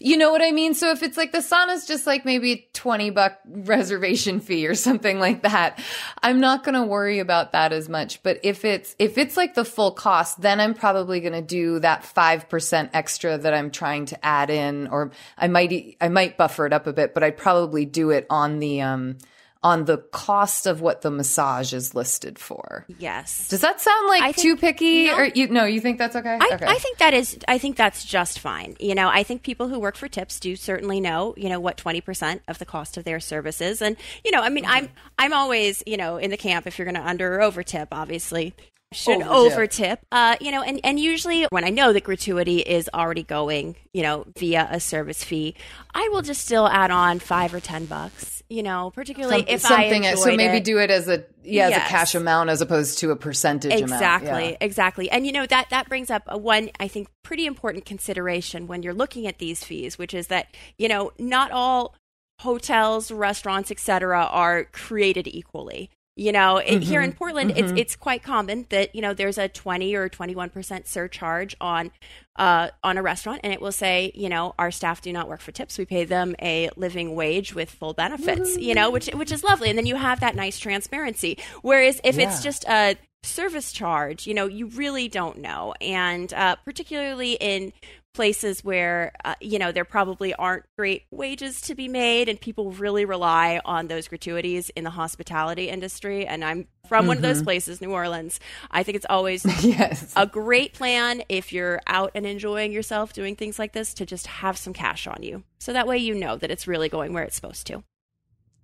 You 0.03 0.17
know 0.17 0.31
what 0.31 0.41
I 0.41 0.51
mean? 0.51 0.73
So 0.73 0.91
if 0.93 1.03
it's 1.03 1.19
like 1.19 1.31
the 1.31 1.43
sauna's 1.43 1.87
just 1.87 2.07
like 2.07 2.25
maybe 2.25 2.71
20 2.73 3.11
buck 3.11 3.39
reservation 3.47 4.41
fee 4.41 4.67
or 4.67 4.75
something 4.75 5.21
like 5.21 5.43
that, 5.43 5.79
I'm 6.23 6.41
not 6.41 6.65
going 6.65 6.75
to 6.75 6.85
worry 6.85 7.19
about 7.19 7.53
that 7.53 7.75
as 7.75 7.87
much. 7.87 8.23
But 8.23 8.41
if 8.43 8.65
it's, 8.65 8.97
if 8.99 9.19
it's 9.19 9.37
like 9.37 9.53
the 9.53 9.65
full 9.65 9.93
cost, 9.93 10.41
then 10.41 10.59
I'm 10.59 10.73
probably 10.73 11.21
going 11.21 11.35
to 11.35 11.43
do 11.43 11.81
that 11.81 12.03
5% 12.03 12.91
extra 12.95 13.37
that 13.37 13.53
I'm 13.53 13.71
trying 13.71 14.07
to 14.07 14.25
add 14.25 14.49
in, 14.49 14.87
or 14.87 15.11
I 15.37 15.49
might, 15.49 15.99
I 16.01 16.09
might 16.09 16.39
buffer 16.39 16.65
it 16.65 16.73
up 16.73 16.87
a 16.87 16.95
bit, 16.95 17.13
but 17.13 17.23
I'd 17.23 17.37
probably 17.37 17.85
do 17.85 18.09
it 18.09 18.27
on 18.31 18.59
the, 18.59 18.81
um, 18.81 19.19
on 19.63 19.85
the 19.85 19.99
cost 19.99 20.67
of 20.67 20.81
what 20.81 21.03
the 21.03 21.11
massage 21.11 21.75
is 21.75 21.95
listed 21.95 22.39
for. 22.39 22.87
Yes. 22.99 23.49
Does 23.49 23.61
that 23.61 23.81
sound 23.81 24.09
like 24.09 24.37
too 24.37 24.57
picky? 24.57 25.07
No. 25.07 25.19
Or 25.19 25.25
you 25.27 25.49
no, 25.49 25.65
you 25.65 25.81
think 25.81 25.99
that's 25.99 26.17
okay? 26.17 26.39
I, 26.41 26.55
okay. 26.55 26.67
I 26.67 26.79
think 26.79 26.99
that 26.99 27.13
is 27.13 27.39
I 27.47 27.59
think 27.59 27.77
that's 27.77 28.05
just 28.05 28.39
fine. 28.39 28.77
You 28.81 28.95
know, 28.95 29.09
I 29.09 29.23
think 29.23 29.43
people 29.43 29.69
who 29.69 29.79
work 29.79 29.97
for 29.97 30.09
tips 30.09 30.41
do 30.41 30.57
certainly 30.57 31.01
know, 31.01 31.35
you 31.37 31.49
know, 31.49 31.61
what 31.61 31.77
20% 31.77 32.41
of 32.49 32.59
the 32.59 32.65
cost 32.65 32.97
of 32.97 33.05
their 33.05 33.21
services 33.21 33.83
and 33.83 33.97
you 34.25 34.31
know, 34.31 34.41
I 34.41 34.49
mean, 34.49 34.65
I'm 34.67 34.89
I'm 35.19 35.35
always, 35.35 35.83
you 35.87 35.99
know, 35.99 36.17
in 36.17 36.31
the 36.31 36.39
camp 36.39 36.67
if 36.67 36.79
you're 36.79 36.87
going 36.87 36.95
to 36.95 37.07
under 37.07 37.37
or 37.37 37.43
over 37.43 37.63
tip, 37.63 37.89
obviously 37.93 38.55
should 38.93 39.23
over 39.23 39.67
tip. 39.67 40.01
Uh, 40.11 40.37
you 40.41 40.51
know, 40.51 40.63
and, 40.63 40.81
and 40.83 40.99
usually 40.99 41.47
when 41.51 41.65
I 41.65 41.71
know 41.71 41.93
that 41.93 42.05
gratuity 42.05 42.59
is 42.59 42.91
already 42.93 43.23
going, 43.23 43.77
you 43.93 44.03
know, 44.03 44.27
via 44.37 44.67
a 44.71 44.81
service 44.81 45.23
fee, 45.23 45.55
I 45.95 46.09
will 46.09 46.23
just 46.23 46.45
still 46.45 46.67
add 46.67 46.91
on 46.91 47.19
five 47.19 47.55
or 47.55 47.61
ten 47.61 47.85
bucks. 47.87 48.40
You 48.51 48.65
know, 48.65 48.91
particularly 48.91 49.43
Some- 49.43 49.49
if 49.49 49.61
something 49.61 50.05
I 50.05 50.15
so 50.17 50.35
maybe 50.37 50.57
it. 50.57 50.65
do 50.65 50.79
it 50.79 50.91
as 50.91 51.09
a 51.09 51.25
yeah 51.45 51.69
as 51.69 51.77
a 51.77 51.81
cash 51.89 52.15
amount 52.17 52.51
as 52.51 52.61
opposed 52.61 52.99
to 52.99 53.13
a 53.13 53.17
percentage 53.17 53.73
exactly 53.73 54.29
amount. 54.29 54.45
Yeah. 54.45 54.57
exactly 54.61 55.11
and 55.11 55.25
you 55.25 55.33
know 55.33 55.47
that 55.47 55.71
that 55.71 55.89
brings 55.89 56.11
up 56.11 56.25
a 56.27 56.37
one 56.37 56.69
i 56.79 56.87
think 56.87 57.09
pretty 57.23 57.47
important 57.47 57.87
consideration 57.87 58.67
when 58.67 58.83
you're 58.83 58.93
looking 58.93 59.27
at 59.27 59.39
these 59.39 59.65
fees 59.65 59.97
which 59.97 60.13
is 60.13 60.27
that 60.27 60.49
you 60.79 60.89
know 60.89 61.13
not 61.19 61.51
all 61.51 61.95
hotels 62.41 63.11
restaurants 63.11 63.71
etc 63.71 64.25
are 64.25 64.65
created 64.65 65.27
equally 65.29 65.89
you 66.21 66.33
know 66.33 66.59
it, 66.59 66.83
here 66.83 67.01
in 67.01 67.13
portland 67.13 67.53
it's 67.57 67.73
it's 67.77 67.97
quite 67.97 68.23
common 68.23 68.67
that 68.69 68.95
you 68.95 69.01
know 69.01 69.15
there's 69.15 69.39
a 69.39 69.49
20 69.49 69.95
or 69.95 70.09
21% 70.11 70.87
surcharge 70.87 71.57
on 71.61 71.91
uh, 72.37 72.71
on 72.83 72.97
a 72.97 73.03
restaurant 73.03 73.41
and 73.45 73.53
it 73.53 73.61
will 73.61 73.73
say 73.73 74.13
you 74.15 74.29
know 74.29 74.55
our 74.59 74.71
staff 74.71 75.03
do 75.03 75.13
not 75.13 75.29
work 75.29 75.41
for 75.41 75.53
tips. 75.53 75.77
We 75.77 75.85
pay 75.85 76.05
them 76.05 76.35
a 76.41 76.71
living 76.77 77.15
wage 77.15 77.55
with 77.55 77.71
full 77.71 77.93
benefits 77.93 78.57
you 78.57 78.75
know 78.75 78.91
which 78.91 79.09
which 79.09 79.33
is 79.33 79.45
lovely 79.45 79.69
and 79.69 79.77
then 79.77 79.87
you 79.87 79.97
have 79.97 80.21
that 80.21 80.35
nice 80.35 80.59
transparency. 80.59 81.39
Whereas 81.63 82.01
if 82.03 82.19
it's 82.19 82.43
just 82.43 82.65
a 82.67 82.97
service 83.23 83.73
charge 83.73 84.27
you 84.27 84.33
know 84.33 84.47
you 84.47 84.67
really 84.69 85.07
don't 85.07 85.39
know 85.39 85.75
and 85.83 86.33
uh, 86.33 86.57
particularly 86.65 87.33
in 87.35 87.71
places 88.13 88.65
where 88.65 89.13
uh, 89.25 89.35
you 89.41 89.59
know 89.59 89.73
there 89.73 89.85
probably 89.85 90.35
aren't 90.35 90.65
great 90.77 91.05
wages 91.11 91.61
to 91.63 91.75
be 91.75 91.89
made 91.89 92.29
and 92.29 92.41
people 92.41 92.73
really 92.73 93.05
rely 93.05 93.61
on 93.65 93.87
those 93.87 94.09
gratuities 94.09 94.71
in 94.71 94.85
the 94.85 94.91
hospitality 94.91 95.69
industry. 95.69 96.27
And 96.27 96.45
i'm 96.45 96.67
from 96.89 97.07
one 97.07 97.19
of 97.19 97.23
those 97.23 97.41
places 97.43 97.81
new 97.81 97.93
orleans. 97.93 98.41
I 98.71 98.83
think 98.83 98.97
it's 98.97 99.07
always 99.09 99.45
Yes. 99.65 100.13
a 100.17 100.27
great 100.27 100.73
plan 100.73 101.23
if 101.29 101.53
you're 101.53 101.81
out 101.87 102.11
and 102.17 102.27
enjoying 102.27 102.73
yourself 102.73 103.13
doing 103.13 103.37
things 103.37 103.59
like 103.61 103.73
this 103.73 103.95
to 103.95 104.07
just 104.07 104.27
have 104.27 104.59
some 104.59 104.73
cash 104.73 105.07
on 105.07 105.23
you. 105.23 105.45
So 105.61 105.73
that 105.73 105.87
way 105.87 105.99
you 105.99 106.15
know 106.15 106.37
that 106.37 106.51
it's 106.51 106.67
really 106.67 106.89
going 106.89 107.13
where 107.13 107.23
it's 107.23 107.37
supposed 107.37 107.67
to 107.69 107.85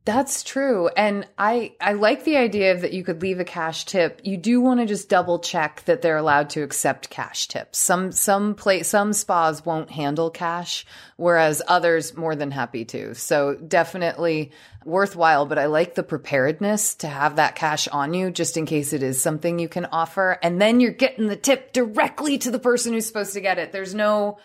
That's 0.06 0.44
true. 0.44 0.86
And 0.96 1.26
I 1.36 1.72
I 1.80 1.94
like 1.94 2.22
the 2.22 2.36
idea 2.36 2.72
of 2.72 2.82
that 2.82 2.92
you 2.92 3.02
could 3.02 3.22
leave 3.22 3.40
a 3.40 3.44
cash 3.44 3.86
tip. 3.86 4.20
You 4.22 4.36
do 4.36 4.60
want 4.60 4.78
to 4.78 4.86
just 4.86 5.08
double 5.08 5.40
check 5.40 5.82
that 5.86 6.00
they're 6.00 6.16
allowed 6.16 6.50
to 6.50 6.62
accept 6.62 7.10
cash 7.10 7.48
tips. 7.48 7.78
Some 7.78 8.12
some 8.12 8.54
place 8.54 8.86
some 8.86 9.12
spas 9.12 9.66
won't 9.66 9.90
handle 9.90 10.30
cash, 10.30 10.86
whereas 11.16 11.60
others 11.66 12.16
more 12.16 12.36
than 12.36 12.52
happy 12.52 12.84
to. 12.84 13.16
So 13.16 13.56
definitely 13.56 14.52
worthwhile, 14.84 15.44
but 15.44 15.58
I 15.58 15.66
like 15.66 15.96
the 15.96 16.04
preparedness 16.04 16.94
to 16.96 17.08
have 17.08 17.34
that 17.36 17.56
cash 17.56 17.88
on 17.88 18.14
you 18.14 18.30
just 18.30 18.56
in 18.56 18.64
case 18.64 18.92
it 18.92 19.02
is 19.02 19.20
something 19.20 19.58
you 19.58 19.68
can 19.68 19.86
offer. 19.86 20.38
And 20.40 20.60
then 20.60 20.78
you're 20.78 20.92
getting 20.92 21.26
the 21.26 21.34
tip 21.34 21.72
directly 21.72 22.38
to 22.38 22.52
the 22.52 22.60
person 22.60 22.92
who's 22.92 23.06
supposed 23.06 23.32
to 23.32 23.40
get 23.40 23.58
it. 23.58 23.72
There's 23.72 23.92
no 23.92 24.38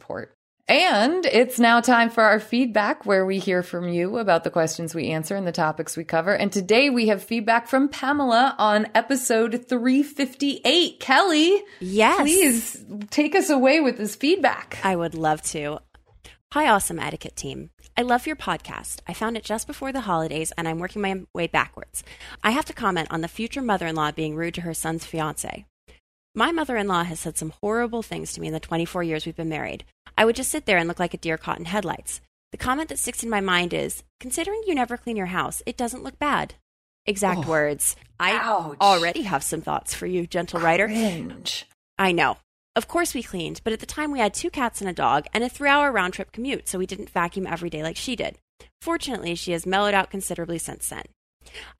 And 0.68 1.26
it's 1.26 1.58
now 1.58 1.80
time 1.80 2.08
for 2.08 2.22
our 2.22 2.38
feedback 2.38 3.04
where 3.04 3.26
we 3.26 3.38
hear 3.40 3.62
from 3.64 3.88
you 3.88 4.18
about 4.18 4.44
the 4.44 4.50
questions 4.50 4.94
we 4.94 5.08
answer 5.08 5.34
and 5.34 5.46
the 5.46 5.52
topics 5.52 5.96
we 5.96 6.04
cover. 6.04 6.32
And 6.34 6.52
today 6.52 6.88
we 6.88 7.08
have 7.08 7.22
feedback 7.22 7.66
from 7.66 7.88
Pamela 7.88 8.54
on 8.58 8.86
episode 8.94 9.66
358. 9.68 11.00
Kelly, 11.00 11.62
Yes. 11.80 12.20
please 12.20 12.84
take 13.10 13.34
us 13.34 13.50
away 13.50 13.80
with 13.80 13.98
this 13.98 14.14
feedback. 14.14 14.78
I 14.84 14.94
would 14.96 15.14
love 15.14 15.42
to. 15.50 15.80
Hi, 16.52 16.68
awesome 16.68 16.98
etiquette 17.00 17.34
team. 17.36 17.70
I 17.96 18.02
love 18.02 18.26
your 18.26 18.36
podcast. 18.36 19.00
I 19.08 19.14
found 19.14 19.36
it 19.36 19.44
just 19.44 19.66
before 19.66 19.90
the 19.92 20.02
holidays 20.02 20.52
and 20.56 20.68
I'm 20.68 20.78
working 20.78 21.02
my 21.02 21.22
way 21.34 21.48
backwards. 21.48 22.04
I 22.44 22.52
have 22.52 22.66
to 22.66 22.72
comment 22.72 23.08
on 23.10 23.20
the 23.20 23.28
future 23.28 23.62
mother 23.62 23.86
in 23.86 23.96
law 23.96 24.12
being 24.12 24.36
rude 24.36 24.54
to 24.54 24.60
her 24.62 24.74
son's 24.74 25.04
fiance. 25.04 25.66
My 26.34 26.50
mother 26.50 26.78
in 26.78 26.88
law 26.88 27.04
has 27.04 27.20
said 27.20 27.36
some 27.36 27.52
horrible 27.60 28.02
things 28.02 28.32
to 28.32 28.40
me 28.40 28.46
in 28.46 28.54
the 28.54 28.60
24 28.60 29.02
years 29.02 29.26
we've 29.26 29.36
been 29.36 29.50
married. 29.50 29.84
I 30.16 30.24
would 30.24 30.36
just 30.36 30.50
sit 30.50 30.64
there 30.64 30.78
and 30.78 30.88
look 30.88 30.98
like 30.98 31.12
a 31.12 31.18
deer 31.18 31.36
caught 31.36 31.58
in 31.58 31.66
headlights. 31.66 32.22
The 32.52 32.56
comment 32.56 32.88
that 32.88 32.98
sticks 32.98 33.22
in 33.22 33.28
my 33.28 33.42
mind 33.42 33.74
is 33.74 34.02
considering 34.18 34.62
you 34.66 34.74
never 34.74 34.96
clean 34.96 35.16
your 35.16 35.26
house, 35.26 35.62
it 35.66 35.76
doesn't 35.76 36.02
look 36.02 36.18
bad. 36.18 36.54
Exact 37.04 37.46
words. 37.46 37.96
I 38.18 38.32
Ouch. 38.32 38.78
already 38.80 39.22
have 39.22 39.42
some 39.42 39.60
thoughts 39.60 39.92
for 39.92 40.06
you, 40.06 40.26
gentle 40.26 40.60
writer. 40.60 40.86
Cringe. 40.86 41.66
I 41.98 42.12
know. 42.12 42.38
Of 42.76 42.88
course 42.88 43.12
we 43.12 43.22
cleaned, 43.22 43.60
but 43.62 43.74
at 43.74 43.80
the 43.80 43.86
time 43.86 44.10
we 44.10 44.20
had 44.20 44.32
two 44.32 44.48
cats 44.48 44.80
and 44.80 44.88
a 44.88 44.94
dog 44.94 45.26
and 45.34 45.44
a 45.44 45.50
three 45.50 45.68
hour 45.68 45.92
round 45.92 46.14
trip 46.14 46.32
commute, 46.32 46.66
so 46.66 46.78
we 46.78 46.86
didn't 46.86 47.10
vacuum 47.10 47.46
every 47.46 47.68
day 47.68 47.82
like 47.82 47.96
she 47.96 48.16
did. 48.16 48.38
Fortunately, 48.80 49.34
she 49.34 49.52
has 49.52 49.66
mellowed 49.66 49.92
out 49.92 50.10
considerably 50.10 50.58
since 50.58 50.88
then. 50.88 51.04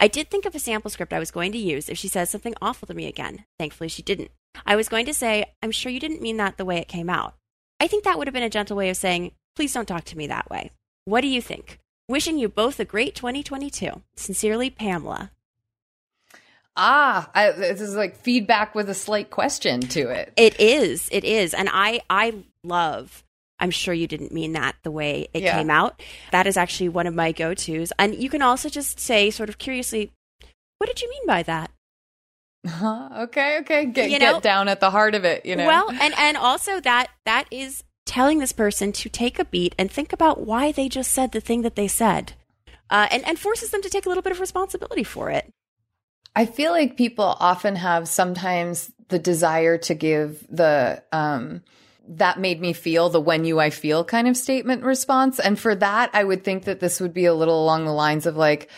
I 0.00 0.08
did 0.08 0.30
think 0.30 0.46
of 0.46 0.54
a 0.54 0.58
sample 0.58 0.90
script 0.90 1.12
I 1.12 1.18
was 1.18 1.30
going 1.30 1.52
to 1.52 1.58
use 1.58 1.88
if 1.88 1.98
she 1.98 2.08
says 2.08 2.30
something 2.30 2.54
awful 2.60 2.86
to 2.88 2.94
me 2.94 3.06
again. 3.06 3.44
Thankfully, 3.58 3.88
she 3.88 4.02
didn't. 4.02 4.30
I 4.66 4.76
was 4.76 4.88
going 4.88 5.06
to 5.06 5.14
say, 5.14 5.44
I'm 5.62 5.70
sure 5.70 5.90
you 5.90 6.00
didn't 6.00 6.22
mean 6.22 6.36
that 6.36 6.56
the 6.56 6.64
way 6.64 6.78
it 6.78 6.88
came 6.88 7.08
out. 7.08 7.34
I 7.80 7.86
think 7.86 8.04
that 8.04 8.18
would 8.18 8.26
have 8.26 8.34
been 8.34 8.42
a 8.42 8.50
gentle 8.50 8.76
way 8.76 8.90
of 8.90 8.96
saying, 8.96 9.32
please 9.56 9.72
don't 9.72 9.88
talk 9.88 10.04
to 10.04 10.16
me 10.16 10.26
that 10.26 10.50
way. 10.50 10.70
What 11.04 11.22
do 11.22 11.28
you 11.28 11.42
think? 11.42 11.78
Wishing 12.08 12.38
you 12.38 12.48
both 12.48 12.78
a 12.78 12.84
great 12.84 13.14
2022. 13.14 14.02
Sincerely, 14.16 14.70
Pamela. 14.70 15.30
Ah, 16.76 17.30
I, 17.34 17.50
this 17.52 17.80
is 17.80 17.94
like 17.94 18.16
feedback 18.16 18.74
with 18.74 18.88
a 18.88 18.94
slight 18.94 19.30
question 19.30 19.80
to 19.80 20.08
it. 20.08 20.32
It 20.36 20.58
is. 20.58 21.08
It 21.12 21.24
is. 21.24 21.54
And 21.54 21.68
I 21.70 22.00
I 22.08 22.44
love 22.64 23.24
I'm 23.62 23.70
sure 23.70 23.94
you 23.94 24.06
didn't 24.06 24.32
mean 24.32 24.52
that 24.52 24.74
the 24.82 24.90
way 24.90 25.28
it 25.32 25.42
Yeah. 25.42 25.56
came 25.56 25.70
out. 25.70 26.02
That 26.32 26.46
is 26.46 26.56
actually 26.58 26.90
one 26.90 27.06
of 27.06 27.14
my 27.14 27.32
go-tos. 27.32 27.92
And 27.98 28.14
you 28.16 28.28
can 28.28 28.42
also 28.42 28.68
just 28.68 28.98
say 29.00 29.30
sort 29.30 29.48
of 29.48 29.56
curiously, 29.56 30.10
what 30.78 30.88
did 30.88 31.00
you 31.00 31.08
mean 31.08 31.26
by 31.26 31.42
that? 31.44 31.70
Huh, 32.66 33.08
okay, 33.22 33.58
okay. 33.60 33.86
Get, 33.86 34.10
You 34.10 34.18
know- 34.18 34.34
get 34.34 34.42
down 34.42 34.68
at 34.68 34.80
the 34.80 34.90
heart 34.90 35.14
of 35.14 35.24
it, 35.24 35.46
you 35.46 35.56
know? 35.56 35.66
Well, 35.66 35.88
and 35.90 36.12
and 36.18 36.36
also 36.36 36.80
that 36.80 37.08
that 37.24 37.46
is 37.50 37.84
telling 38.04 38.40
this 38.40 38.52
person 38.52 38.92
to 38.92 39.08
take 39.08 39.38
a 39.38 39.44
beat 39.44 39.74
and 39.78 39.90
think 39.90 40.12
about 40.12 40.40
why 40.44 40.72
they 40.72 40.88
just 40.88 41.12
said 41.12 41.32
the 41.32 41.40
thing 41.40 41.62
that 41.62 41.76
they 41.76 41.88
said. 41.88 42.32
Uh, 42.90 43.06
and, 43.10 43.26
and 43.26 43.38
forces 43.38 43.70
them 43.70 43.80
to 43.80 43.88
take 43.88 44.04
a 44.04 44.08
little 44.08 44.22
bit 44.22 44.32
of 44.32 44.40
responsibility 44.40 45.04
for 45.04 45.30
it. 45.30 45.50
I 46.36 46.44
feel 46.46 46.72
like 46.72 46.96
people 46.96 47.36
often 47.40 47.76
have 47.76 48.06
sometimes 48.08 48.90
the 49.08 49.18
desire 49.18 49.78
to 49.78 49.94
give 49.94 50.44
the 50.50 51.02
um 51.12 51.62
that 52.09 52.40
made 52.40 52.61
me 52.61 52.72
feel 52.72 53.09
the 53.09 53.20
when 53.20 53.44
you 53.44 53.61
I 53.61 53.70
feel 53.70 54.05
kind 54.05 54.28
of 54.28 54.36
statement 54.36 54.82
response. 54.82 55.38
And 55.38 55.59
for 55.59 55.74
that, 55.76 56.11
I 56.12 56.24
would 56.24 56.44
think 56.44 56.64
that 56.64 56.80
this 56.80 57.00
would 57.00 57.14
be 57.14 57.26
a 57.26 57.34
little 57.34 57.62
along 57.62 57.84
the 57.84 57.92
lines 57.92 58.26
of 58.26 58.36
like, 58.36 58.70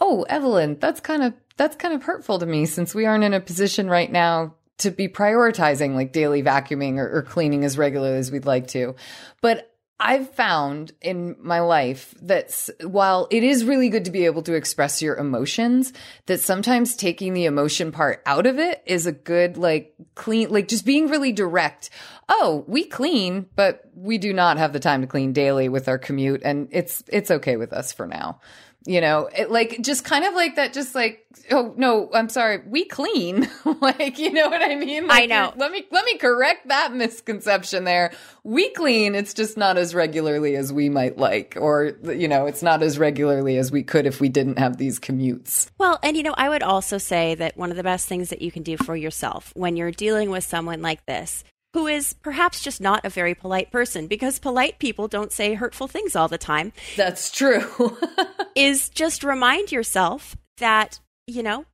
oh, 0.00 0.22
Evelyn, 0.28 0.78
that's 0.78 1.00
kind 1.00 1.22
of 1.22 1.34
that's 1.56 1.76
kind 1.76 1.94
of 1.94 2.02
hurtful 2.02 2.38
to 2.38 2.46
me 2.46 2.66
since 2.66 2.94
we 2.94 3.06
aren't 3.06 3.24
in 3.24 3.34
a 3.34 3.40
position 3.40 3.88
right 3.88 4.10
now 4.10 4.54
to 4.78 4.90
be 4.90 5.08
prioritizing 5.08 5.94
like 5.94 6.12
daily 6.12 6.42
vacuuming 6.42 6.96
or, 6.96 7.18
or 7.18 7.22
cleaning 7.22 7.64
as 7.64 7.78
regularly 7.78 8.18
as 8.18 8.32
we'd 8.32 8.46
like 8.46 8.68
to. 8.68 8.94
But 9.40 9.71
I've 10.04 10.30
found 10.30 10.92
in 11.00 11.36
my 11.40 11.60
life 11.60 12.14
that 12.22 12.68
while 12.82 13.28
it 13.30 13.44
is 13.44 13.64
really 13.64 13.88
good 13.88 14.04
to 14.06 14.10
be 14.10 14.24
able 14.24 14.42
to 14.42 14.54
express 14.54 15.00
your 15.00 15.16
emotions, 15.16 15.92
that 16.26 16.40
sometimes 16.40 16.96
taking 16.96 17.34
the 17.34 17.44
emotion 17.44 17.92
part 17.92 18.22
out 18.26 18.46
of 18.46 18.58
it 18.58 18.82
is 18.84 19.06
a 19.06 19.12
good, 19.12 19.56
like, 19.56 19.94
clean, 20.14 20.50
like 20.50 20.68
just 20.68 20.84
being 20.84 21.08
really 21.08 21.32
direct. 21.32 21.90
Oh, 22.28 22.64
we 22.66 22.84
clean, 22.84 23.46
but 23.54 23.84
we 23.94 24.18
do 24.18 24.32
not 24.32 24.58
have 24.58 24.72
the 24.72 24.80
time 24.80 25.02
to 25.02 25.06
clean 25.06 25.32
daily 25.32 25.68
with 25.68 25.88
our 25.88 25.98
commute, 25.98 26.42
and 26.44 26.68
it's 26.70 27.02
it's 27.08 27.30
okay 27.30 27.56
with 27.56 27.72
us 27.72 27.92
for 27.92 28.06
now. 28.06 28.40
You 28.84 29.00
know, 29.00 29.28
it, 29.36 29.50
like 29.50 29.80
just 29.80 30.04
kind 30.04 30.24
of 30.24 30.34
like 30.34 30.56
that, 30.56 30.72
just 30.72 30.94
like, 30.94 31.24
oh 31.50 31.72
no, 31.76 32.10
I'm 32.12 32.28
sorry, 32.28 32.62
we 32.66 32.84
clean. 32.84 33.48
like, 33.80 34.18
you 34.18 34.32
know 34.32 34.48
what 34.48 34.62
I 34.62 34.74
mean? 34.74 35.06
Like, 35.06 35.22
I 35.22 35.26
know. 35.26 35.52
Let 35.56 35.70
me 35.70 35.86
let 35.90 36.04
me 36.04 36.16
correct 36.18 36.68
that 36.68 36.92
misconception 36.92 37.84
there. 37.84 38.12
We 38.42 38.70
clean, 38.70 39.14
it's 39.14 39.34
just 39.34 39.56
not 39.56 39.78
as 39.78 39.94
regularly 39.94 40.56
as 40.56 40.72
we 40.72 40.88
might 40.88 41.16
like, 41.16 41.56
or 41.60 41.92
you 42.04 42.26
know, 42.26 42.46
it's 42.46 42.62
not 42.62 42.82
as 42.82 42.98
regularly 42.98 43.56
as 43.56 43.70
we 43.70 43.84
could 43.84 44.06
if 44.06 44.20
we 44.20 44.28
didn't 44.28 44.58
have 44.58 44.78
these 44.78 44.98
commutes. 44.98 45.70
Well, 45.78 46.00
and 46.02 46.16
you 46.16 46.24
know, 46.24 46.34
I 46.36 46.48
would 46.48 46.62
also 46.62 46.98
say 46.98 47.36
that 47.36 47.56
one 47.56 47.70
of 47.70 47.76
the 47.76 47.84
best 47.84 48.08
things 48.08 48.30
that 48.30 48.42
you 48.42 48.50
can 48.50 48.64
do 48.64 48.76
for 48.76 48.96
yourself 48.96 49.52
when 49.54 49.76
you're 49.76 49.92
dealing 49.92 50.30
with 50.30 50.44
someone 50.44 50.82
like 50.82 51.06
this, 51.06 51.44
who 51.72 51.86
is 51.86 52.14
perhaps 52.22 52.60
just 52.60 52.80
not 52.80 53.04
a 53.04 53.10
very 53.10 53.34
polite 53.34 53.70
person, 53.70 54.06
because 54.06 54.38
polite 54.38 54.78
people 54.78 55.08
don't 55.08 55.32
say 55.32 55.54
hurtful 55.54 55.88
things 55.88 56.14
all 56.14 56.28
the 56.28 56.38
time, 56.38 56.72
That's 56.96 57.30
true. 57.30 57.96
is 58.54 58.88
just 58.90 59.24
remind 59.24 59.72
yourself 59.72 60.36
that, 60.58 61.00
you 61.26 61.42
know, 61.42 61.64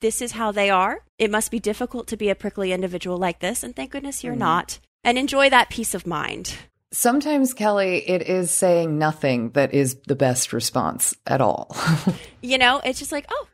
this 0.00 0.20
is 0.20 0.32
how 0.32 0.52
they 0.52 0.70
are. 0.70 1.00
It 1.18 1.30
must 1.30 1.50
be 1.50 1.60
difficult 1.60 2.06
to 2.08 2.16
be 2.16 2.28
a 2.28 2.34
prickly 2.34 2.72
individual 2.72 3.16
like 3.16 3.40
this, 3.40 3.62
and 3.62 3.74
thank 3.74 3.92
goodness 3.92 4.22
you're 4.22 4.32
mm-hmm. 4.32 4.40
not. 4.40 4.78
And 5.04 5.16
enjoy 5.16 5.50
that 5.50 5.70
peace 5.70 5.94
of 5.94 6.06
mind. 6.06 6.54
Sometimes, 6.92 7.54
Kelly, 7.54 8.08
it 8.08 8.22
is 8.22 8.50
saying 8.50 8.98
nothing 8.98 9.50
that 9.50 9.72
is 9.72 9.96
the 10.06 10.16
best 10.16 10.52
response 10.52 11.14
at 11.26 11.40
all. 11.40 11.76
You 12.42 12.58
know, 12.58 12.80
it's 12.84 13.00
just 13.00 13.10
like, 13.10 13.26
oh, 13.28 13.48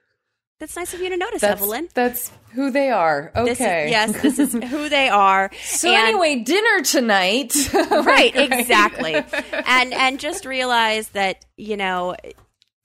that's 0.63 0.77
nice 0.77 0.95
of 0.95 1.01
you 1.01 1.09
to 1.09 1.17
notice, 1.17 1.41
that's, 1.41 1.61
Evelyn. 1.61 1.89
that's 1.93 2.31
who 2.53 2.71
they 2.71 2.91
are. 2.91 3.33
Okay. 3.35 3.49
This 3.49 3.59
is, 3.59 3.91
yes, 3.91 4.23
this 4.23 4.39
is 4.39 4.53
who 4.71 4.89
they 4.89 5.09
are. 5.09 5.51
So 5.61 5.89
And- 5.89 6.07
anyway, 6.07 6.37
dinner 6.45 6.83
tonight. 6.85 7.53
right 7.91 8.33
exactly 8.37 9.15
and 9.67 9.93
and 9.93 10.21
just 10.21 10.45
realize 10.47 11.09
that 11.11 11.45
you 11.57 11.77
know 11.77 12.15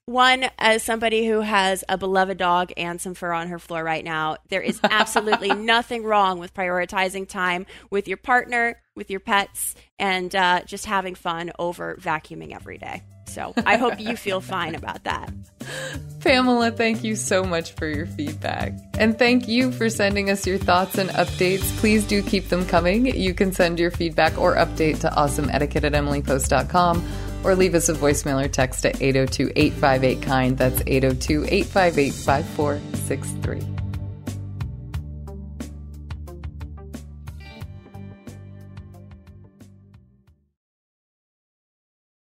one 0.06 0.46
as 0.58 0.82
somebody 0.82 1.28
who 1.28 1.42
has 1.42 1.84
a 1.88 1.98
beloved 2.00 2.38
dog 2.40 2.72
and 2.78 3.00
some 3.00 3.14
fur 3.14 3.32
on 3.32 3.48
her 3.50 3.60
floor 3.60 3.84
right 3.84 4.04
now 4.04 4.38
there 4.50 4.62
is 4.62 4.80
absolutely 4.84 5.54
nothing 5.54 6.04
wrong 6.04 6.40
with 6.40 6.54
prioritizing 6.54 7.28
time 7.28 7.66
with 7.92 8.08
your 8.08 8.18
partner 8.18 8.82
with 8.96 9.12
your 9.12 9.20
pets 9.20 9.76
and 10.00 10.36
uh, 10.36 10.62
just 10.66 10.86
having 10.86 11.14
fun 11.14 11.52
over 11.60 11.96
vacuuming 12.02 12.54
every 12.56 12.78
day 12.78 13.04
so 13.28 13.54
i 13.66 13.78
hope 13.78 14.00
you 14.00 14.16
feel 14.16 14.42
fine 14.42 14.76
about 14.76 15.04
that 15.04 15.32
Pamela, 16.20 16.72
thank 16.72 17.04
you 17.04 17.16
so 17.16 17.44
much 17.44 17.74
for 17.74 17.88
your 17.88 18.06
feedback. 18.06 18.74
And 18.98 19.18
thank 19.18 19.48
you 19.48 19.72
for 19.72 19.90
sending 19.90 20.30
us 20.30 20.48
your 20.48 20.58
thoughts 20.58 20.98
and 20.98 21.10
updates. 21.12 21.64
Please 21.78 22.06
do 22.06 22.22
keep 22.22 22.50
them 22.50 22.66
coming. 22.66 23.06
You 23.06 23.34
can 23.34 23.54
send 23.54 23.80
your 23.80 23.92
feedback 23.92 24.38
or 24.38 24.56
update 24.56 25.00
to 25.02 25.10
awesomeetiquette 25.10 25.84
at 25.84 25.94
emilypost.com 25.94 27.08
or 27.44 27.56
leave 27.56 27.76
us 27.76 27.90
a 27.90 27.94
voicemail 27.94 28.44
or 28.44 28.48
text 28.48 28.86
at 28.86 29.02
802 29.02 29.54
858 29.56 30.22
KIND. 30.22 30.58
That's 30.58 30.82
802 30.86 31.46
858 31.46 32.14
5463. 32.14 33.77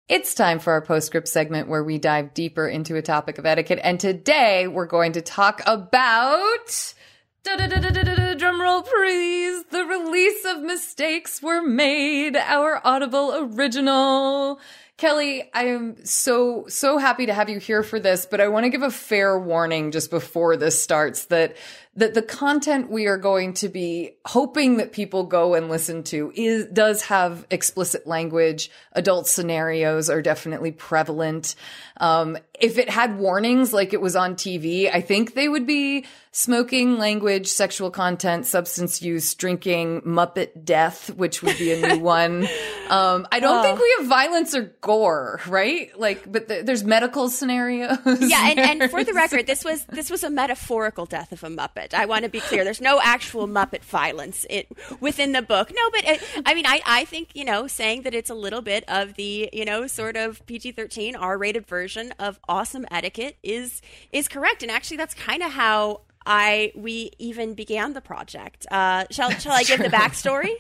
It's 0.09 0.33
time 0.33 0.59
for 0.59 0.73
our 0.73 0.81
postscript 0.81 1.29
segment 1.29 1.69
where 1.69 1.85
we 1.85 1.99
dive 1.99 2.33
deeper 2.33 2.67
into 2.67 2.97
a 2.97 3.03
topic 3.03 3.37
of 3.37 3.45
etiquette. 3.45 3.79
And 3.83 4.01
today 4.01 4.67
we're 4.67 4.87
going 4.87 5.13
to 5.13 5.21
talk 5.21 5.61
about. 5.67 6.95
Da-da-da-da-da-da, 7.43 8.33
Drum 8.37 8.59
roll, 8.59 8.81
please. 8.81 9.65
The 9.65 9.85
release 9.85 10.47
of 10.47 10.63
Mistakes 10.63 11.43
Were 11.43 11.61
Made, 11.61 12.39
our 12.39 12.81
Audible 12.85 13.35
original. 13.37 14.61
Kelly, 14.97 15.51
I 15.53 15.65
am 15.65 16.03
so, 16.07 16.65
so 16.69 16.97
happy 16.97 17.27
to 17.27 17.35
have 17.35 17.51
you 17.51 17.59
here 17.59 17.83
for 17.83 18.01
this, 18.01 18.25
but 18.25 18.41
I 18.41 18.49
want 18.49 18.65
to 18.65 18.71
give 18.71 18.83
a 18.83 18.91
fair 18.91 19.39
warning 19.39 19.91
just 19.91 20.09
before 20.11 20.57
this 20.57 20.83
starts 20.83 21.27
that, 21.27 21.55
that 21.99 22.15
the 22.15 22.23
content 22.23 22.91
we 22.91 23.07
are 23.07 23.19
going 23.19 23.55
to 23.55 23.69
be 23.69 24.13
hoping 24.25 24.77
that 24.77 24.93
people 24.93 25.25
go 25.25 25.55
and 25.55 25.69
listen 25.69 26.05
to 26.05 26.33
is, 26.35 26.67
does 26.67 27.03
have 27.03 27.45
explicit 27.51 28.07
language. 28.07 28.71
Adult 28.93 29.27
scenarios 29.27 30.09
are 30.09 30.23
definitely 30.23 30.71
prevalent. 30.71 31.57
Um, 31.97 32.39
if 32.61 32.79
it 32.79 32.89
had 32.89 33.19
warnings 33.19 33.73
like 33.73 33.93
it 33.93 34.01
was 34.01 34.15
on 34.15 34.37
TV, 34.37 34.93
I 34.93 35.01
think 35.01 35.35
they 35.35 35.49
would 35.49 35.67
be 35.67 36.07
smoking, 36.31 36.99
language, 36.99 37.49
sexual 37.49 37.91
content, 37.91 38.47
substance 38.47 39.03
use, 39.03 39.35
drinking, 39.35 40.03
Muppet 40.03 40.65
death, 40.65 41.11
which 41.15 41.43
would 41.43 41.59
be 41.59 41.73
a 41.73 41.95
new 41.97 41.99
one. 42.03 42.47
Um, 42.89 43.27
I 43.33 43.41
don't 43.41 43.63
think 43.65 43.81
we 43.81 43.95
have 43.99 44.07
violence 44.07 44.55
or 44.55 44.75
gore, 44.81 45.41
right? 45.49 45.99
Like, 45.99 46.31
but 46.31 46.47
th- 46.47 46.65
there's 46.65 46.85
medical 46.85 47.29
scenarios. 47.29 47.99
yeah 48.21 48.51
and, 48.51 48.83
and 48.83 48.91
for 48.91 49.03
the 49.03 49.13
record 49.15 49.47
this 49.47 49.65
was 49.65 49.85
this 49.87 50.11
was 50.11 50.23
a 50.23 50.31
metaphorical 50.31 51.07
death 51.07 51.33
of 51.33 51.43
a 51.43 51.49
muppet 51.49 51.88
I 51.95 52.07
want 52.07 52.25
to 52.25 52.29
be 52.29 52.41
clear. 52.41 52.65
There's 52.65 52.81
no 52.81 53.01
actual 53.03 53.47
Muppet 53.47 53.83
violence 53.83 54.47
it, 54.49 54.69
within 55.01 55.33
the 55.33 55.43
book. 55.43 55.71
No, 55.75 55.91
but 55.91 56.05
it, 56.05 56.23
I 56.47 56.55
mean, 56.55 56.67
I, 56.67 56.81
I 56.87 57.05
think, 57.05 57.31
you 57.35 57.45
know, 57.45 57.67
saying 57.67 58.03
that 58.03 58.15
it's 58.15 58.31
a 58.31 58.35
little 58.35 58.63
bit 58.63 58.85
of 58.89 59.15
the, 59.15 59.49
you 59.53 59.65
know, 59.65 59.87
sort 59.87 60.17
of 60.17 60.45
PG 60.47 60.73
13 60.73 61.17
R 61.17 61.39
rated 61.39 61.67
version 61.67 62.13
of 62.19 62.39
awesome 62.49 62.87
etiquette 62.91 63.37
is 63.43 63.83
is 64.13 64.29
correct. 64.29 64.63
And 64.63 64.71
actually, 64.71 64.97
that's 64.97 65.15
kind 65.15 65.43
of 65.43 65.53
how 65.53 66.03
I 66.29 66.73
we 66.77 67.11
even 67.19 67.55
began 67.55 67.95
the 67.95 68.03
project. 68.03 68.67
Uh, 68.71 69.07
shall 69.11 69.31
shall 69.31 69.53
I 69.53 69.63
give 69.63 69.79
the 69.79 69.89
backstory? 69.89 70.55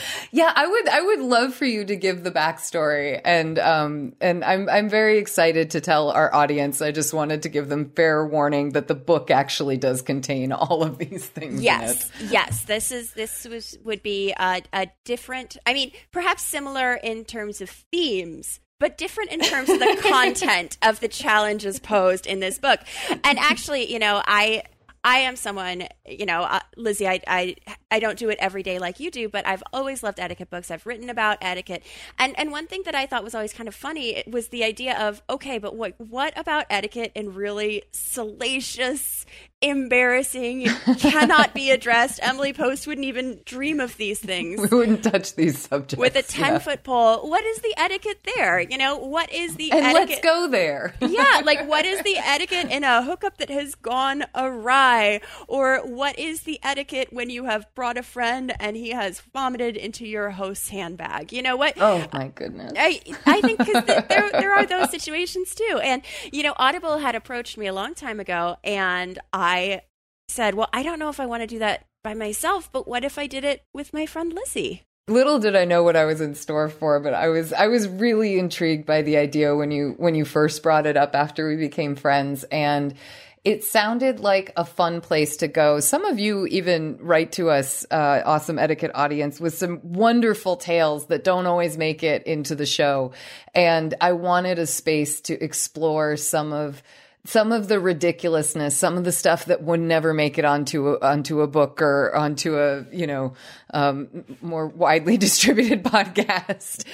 yeah, 0.30 0.52
I 0.54 0.66
would. 0.68 0.88
I 0.88 1.02
would 1.02 1.18
love 1.18 1.52
for 1.52 1.64
you 1.64 1.84
to 1.84 1.96
give 1.96 2.22
the 2.22 2.30
backstory, 2.30 3.20
and 3.24 3.58
um, 3.58 4.14
and 4.20 4.44
I'm 4.44 4.68
I'm 4.68 4.88
very 4.88 5.18
excited 5.18 5.72
to 5.72 5.80
tell 5.80 6.10
our 6.10 6.32
audience. 6.32 6.80
I 6.80 6.92
just 6.92 7.12
wanted 7.12 7.42
to 7.42 7.48
give 7.48 7.68
them 7.68 7.90
fair 7.96 8.24
warning 8.24 8.70
that 8.70 8.86
the 8.86 8.94
book 8.94 9.32
actually 9.32 9.76
does 9.76 10.00
contain 10.00 10.52
all 10.52 10.84
of 10.84 10.98
these 10.98 11.26
things. 11.26 11.60
Yes, 11.60 12.08
yes. 12.30 12.62
This 12.62 12.92
is 12.92 13.12
this 13.14 13.44
was 13.46 13.76
would 13.84 14.04
be 14.04 14.32
a, 14.38 14.62
a 14.72 14.86
different. 15.04 15.56
I 15.66 15.74
mean, 15.74 15.90
perhaps 16.12 16.44
similar 16.44 16.94
in 16.94 17.24
terms 17.24 17.60
of 17.60 17.68
themes, 17.68 18.60
but 18.78 18.96
different 18.96 19.32
in 19.32 19.40
terms 19.40 19.68
of 19.68 19.80
the 19.80 19.98
content 20.08 20.78
of 20.82 21.00
the 21.00 21.08
challenges 21.08 21.80
posed 21.80 22.28
in 22.28 22.38
this 22.38 22.60
book. 22.60 22.78
And 23.24 23.40
actually, 23.40 23.92
you 23.92 23.98
know, 23.98 24.22
I 24.24 24.62
I 25.02 25.18
am 25.20 25.36
someone, 25.36 25.88
you 26.10 26.26
know, 26.26 26.42
uh, 26.42 26.60
Lizzie, 26.76 27.08
I, 27.08 27.20
I, 27.26 27.56
I 27.90 28.00
don't 28.00 28.18
do 28.18 28.28
it 28.28 28.38
every 28.40 28.62
day 28.62 28.78
like 28.78 29.00
you 29.00 29.10
do, 29.10 29.28
but 29.28 29.46
I've 29.46 29.62
always 29.72 30.02
loved 30.02 30.20
etiquette 30.20 30.50
books. 30.50 30.70
I've 30.70 30.86
written 30.86 31.10
about 31.10 31.38
etiquette. 31.40 31.82
And, 32.18 32.38
and 32.38 32.50
one 32.50 32.66
thing 32.66 32.82
that 32.84 32.94
I 32.94 33.06
thought 33.06 33.24
was 33.24 33.34
always 33.34 33.52
kind 33.52 33.68
of 33.68 33.74
funny 33.74 34.22
was 34.26 34.48
the 34.48 34.64
idea 34.64 34.98
of, 34.98 35.22
okay, 35.28 35.58
but 35.58 35.76
what, 35.76 35.94
what 35.98 36.36
about 36.36 36.66
etiquette 36.70 37.12
in 37.14 37.34
really 37.34 37.84
salacious, 37.92 39.26
embarrassing, 39.62 40.66
cannot 40.98 41.54
be 41.54 41.70
addressed. 41.70 42.20
Emily 42.22 42.52
Post 42.52 42.86
wouldn't 42.86 43.06
even 43.06 43.40
dream 43.44 43.80
of 43.80 43.96
these 43.96 44.18
things. 44.18 44.60
We 44.70 44.76
wouldn't 44.76 45.02
touch 45.02 45.34
these 45.34 45.58
subjects. 45.58 45.96
With 45.96 46.16
a 46.16 46.22
10 46.22 46.52
yeah. 46.52 46.58
foot 46.58 46.84
pole, 46.84 47.28
what 47.28 47.44
is 47.44 47.58
the 47.58 47.74
etiquette 47.76 48.20
there? 48.36 48.60
You 48.60 48.78
know, 48.78 48.96
what 48.98 49.32
is 49.32 49.56
the 49.56 49.72
and 49.72 49.84
etiquette? 49.84 50.08
let's 50.10 50.20
go 50.20 50.48
there. 50.48 50.94
yeah, 51.00 51.42
like 51.44 51.66
what 51.66 51.84
is 51.84 52.00
the 52.02 52.16
etiquette 52.16 52.70
in 52.70 52.84
a 52.84 53.02
hookup 53.02 53.38
that 53.38 53.50
has 53.50 53.74
gone 53.74 54.24
awry? 54.34 55.20
Or 55.48 55.78
what 56.00 56.18
is 56.18 56.44
the 56.44 56.58
etiquette 56.62 57.08
when 57.12 57.28
you 57.28 57.44
have 57.44 57.66
brought 57.74 57.98
a 57.98 58.02
friend 58.02 58.54
and 58.58 58.74
he 58.74 58.92
has 58.92 59.20
vomited 59.20 59.76
into 59.76 60.06
your 60.06 60.30
host's 60.30 60.70
handbag? 60.70 61.30
You 61.30 61.42
know 61.42 61.56
what? 61.56 61.74
Oh 61.78 62.08
my 62.10 62.28
goodness. 62.28 62.72
I, 62.74 63.02
I 63.26 63.42
think 63.42 63.58
because 63.58 63.84
th- 63.86 64.08
there, 64.08 64.30
there 64.32 64.54
are 64.54 64.64
those 64.64 64.90
situations 64.90 65.54
too. 65.54 65.78
And, 65.84 66.00
you 66.32 66.42
know, 66.42 66.54
Audible 66.56 66.96
had 66.96 67.14
approached 67.14 67.58
me 67.58 67.66
a 67.66 67.74
long 67.74 67.92
time 67.92 68.18
ago 68.18 68.56
and 68.64 69.18
I 69.30 69.50
I 69.50 69.82
said, 70.28 70.54
Well, 70.54 70.68
I 70.72 70.82
don't 70.82 70.98
know 70.98 71.10
if 71.10 71.20
I 71.20 71.26
want 71.26 71.42
to 71.42 71.46
do 71.46 71.58
that 71.58 71.84
by 72.02 72.14
myself, 72.14 72.72
but 72.72 72.88
what 72.88 73.04
if 73.04 73.18
I 73.18 73.26
did 73.26 73.44
it 73.44 73.64
with 73.74 73.92
my 73.92 74.06
friend 74.06 74.32
Lizzie? 74.32 74.84
Little 75.06 75.38
did 75.38 75.54
I 75.54 75.66
know 75.66 75.82
what 75.82 75.96
I 75.96 76.06
was 76.06 76.22
in 76.22 76.34
store 76.34 76.70
for, 76.70 76.98
but 77.00 77.12
I 77.12 77.28
was 77.28 77.52
I 77.52 77.66
was 77.66 77.88
really 77.88 78.38
intrigued 78.38 78.86
by 78.86 79.02
the 79.02 79.18
idea 79.18 79.54
when 79.54 79.70
you 79.70 79.96
when 79.98 80.14
you 80.14 80.24
first 80.24 80.62
brought 80.62 80.86
it 80.86 80.96
up 80.96 81.14
after 81.14 81.46
we 81.46 81.56
became 81.56 81.94
friends 81.94 82.44
and 82.44 82.94
it 83.42 83.64
sounded 83.64 84.20
like 84.20 84.52
a 84.56 84.64
fun 84.64 85.00
place 85.00 85.38
to 85.38 85.48
go. 85.48 85.80
Some 85.80 86.04
of 86.04 86.18
you 86.18 86.46
even 86.46 86.98
write 87.00 87.32
to 87.32 87.48
us, 87.48 87.86
uh, 87.90 88.22
awesome 88.24 88.58
etiquette 88.58 88.90
audience, 88.94 89.40
with 89.40 89.54
some 89.54 89.80
wonderful 89.82 90.56
tales 90.56 91.06
that 91.06 91.24
don't 91.24 91.46
always 91.46 91.78
make 91.78 92.02
it 92.02 92.24
into 92.24 92.54
the 92.54 92.66
show. 92.66 93.12
And 93.54 93.94
I 94.00 94.12
wanted 94.12 94.58
a 94.58 94.66
space 94.66 95.22
to 95.22 95.42
explore 95.42 96.16
some 96.16 96.52
of 96.52 96.82
some 97.24 97.52
of 97.52 97.68
the 97.68 97.78
ridiculousness, 97.78 98.74
some 98.74 98.96
of 98.96 99.04
the 99.04 99.12
stuff 99.12 99.44
that 99.44 99.62
would 99.62 99.80
never 99.80 100.14
make 100.14 100.38
it 100.38 100.44
onto 100.46 100.88
a, 100.88 101.00
onto 101.00 101.42
a 101.42 101.46
book 101.46 101.82
or 101.82 102.14
onto 102.14 102.58
a 102.58 102.84
you 102.92 103.06
know 103.06 103.34
um, 103.72 104.24
more 104.42 104.66
widely 104.66 105.16
distributed 105.18 105.82
podcast. 105.84 106.84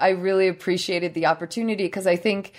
I 0.00 0.10
really 0.10 0.48
appreciated 0.48 1.14
the 1.14 1.26
opportunity 1.26 1.84
because 1.84 2.06
I 2.06 2.16
think 2.16 2.52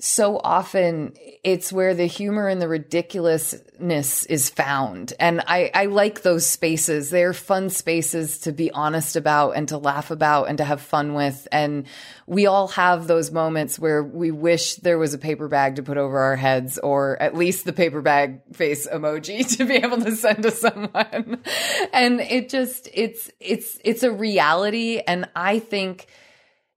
so 0.00 0.38
often 0.38 1.12
it's 1.42 1.72
where 1.72 1.92
the 1.92 2.06
humor 2.06 2.46
and 2.46 2.62
the 2.62 2.68
ridiculousness 2.68 4.26
is 4.26 4.48
found. 4.48 5.12
And 5.18 5.42
I, 5.48 5.72
I 5.74 5.86
like 5.86 6.22
those 6.22 6.46
spaces. 6.46 7.10
They're 7.10 7.32
fun 7.32 7.68
spaces 7.68 8.38
to 8.40 8.52
be 8.52 8.70
honest 8.70 9.16
about 9.16 9.52
and 9.52 9.66
to 9.68 9.78
laugh 9.78 10.12
about 10.12 10.44
and 10.44 10.58
to 10.58 10.64
have 10.64 10.80
fun 10.80 11.14
with. 11.14 11.48
And 11.50 11.86
we 12.28 12.46
all 12.46 12.68
have 12.68 13.08
those 13.08 13.32
moments 13.32 13.76
where 13.76 14.04
we 14.04 14.30
wish 14.30 14.76
there 14.76 14.98
was 14.98 15.14
a 15.14 15.18
paper 15.18 15.48
bag 15.48 15.76
to 15.76 15.82
put 15.82 15.98
over 15.98 16.16
our 16.16 16.36
heads 16.36 16.78
or 16.78 17.20
at 17.20 17.34
least 17.34 17.64
the 17.64 17.72
paper 17.72 18.00
bag 18.00 18.54
face 18.54 18.86
emoji 18.86 19.44
to 19.56 19.64
be 19.64 19.74
able 19.74 20.00
to 20.00 20.14
send 20.14 20.44
to 20.44 20.52
someone. 20.52 21.42
and 21.92 22.20
it 22.20 22.50
just, 22.50 22.88
it's, 22.94 23.32
it's, 23.40 23.80
it's 23.84 24.04
a 24.04 24.12
reality. 24.12 25.00
And 25.04 25.28
I 25.34 25.58
think 25.58 26.06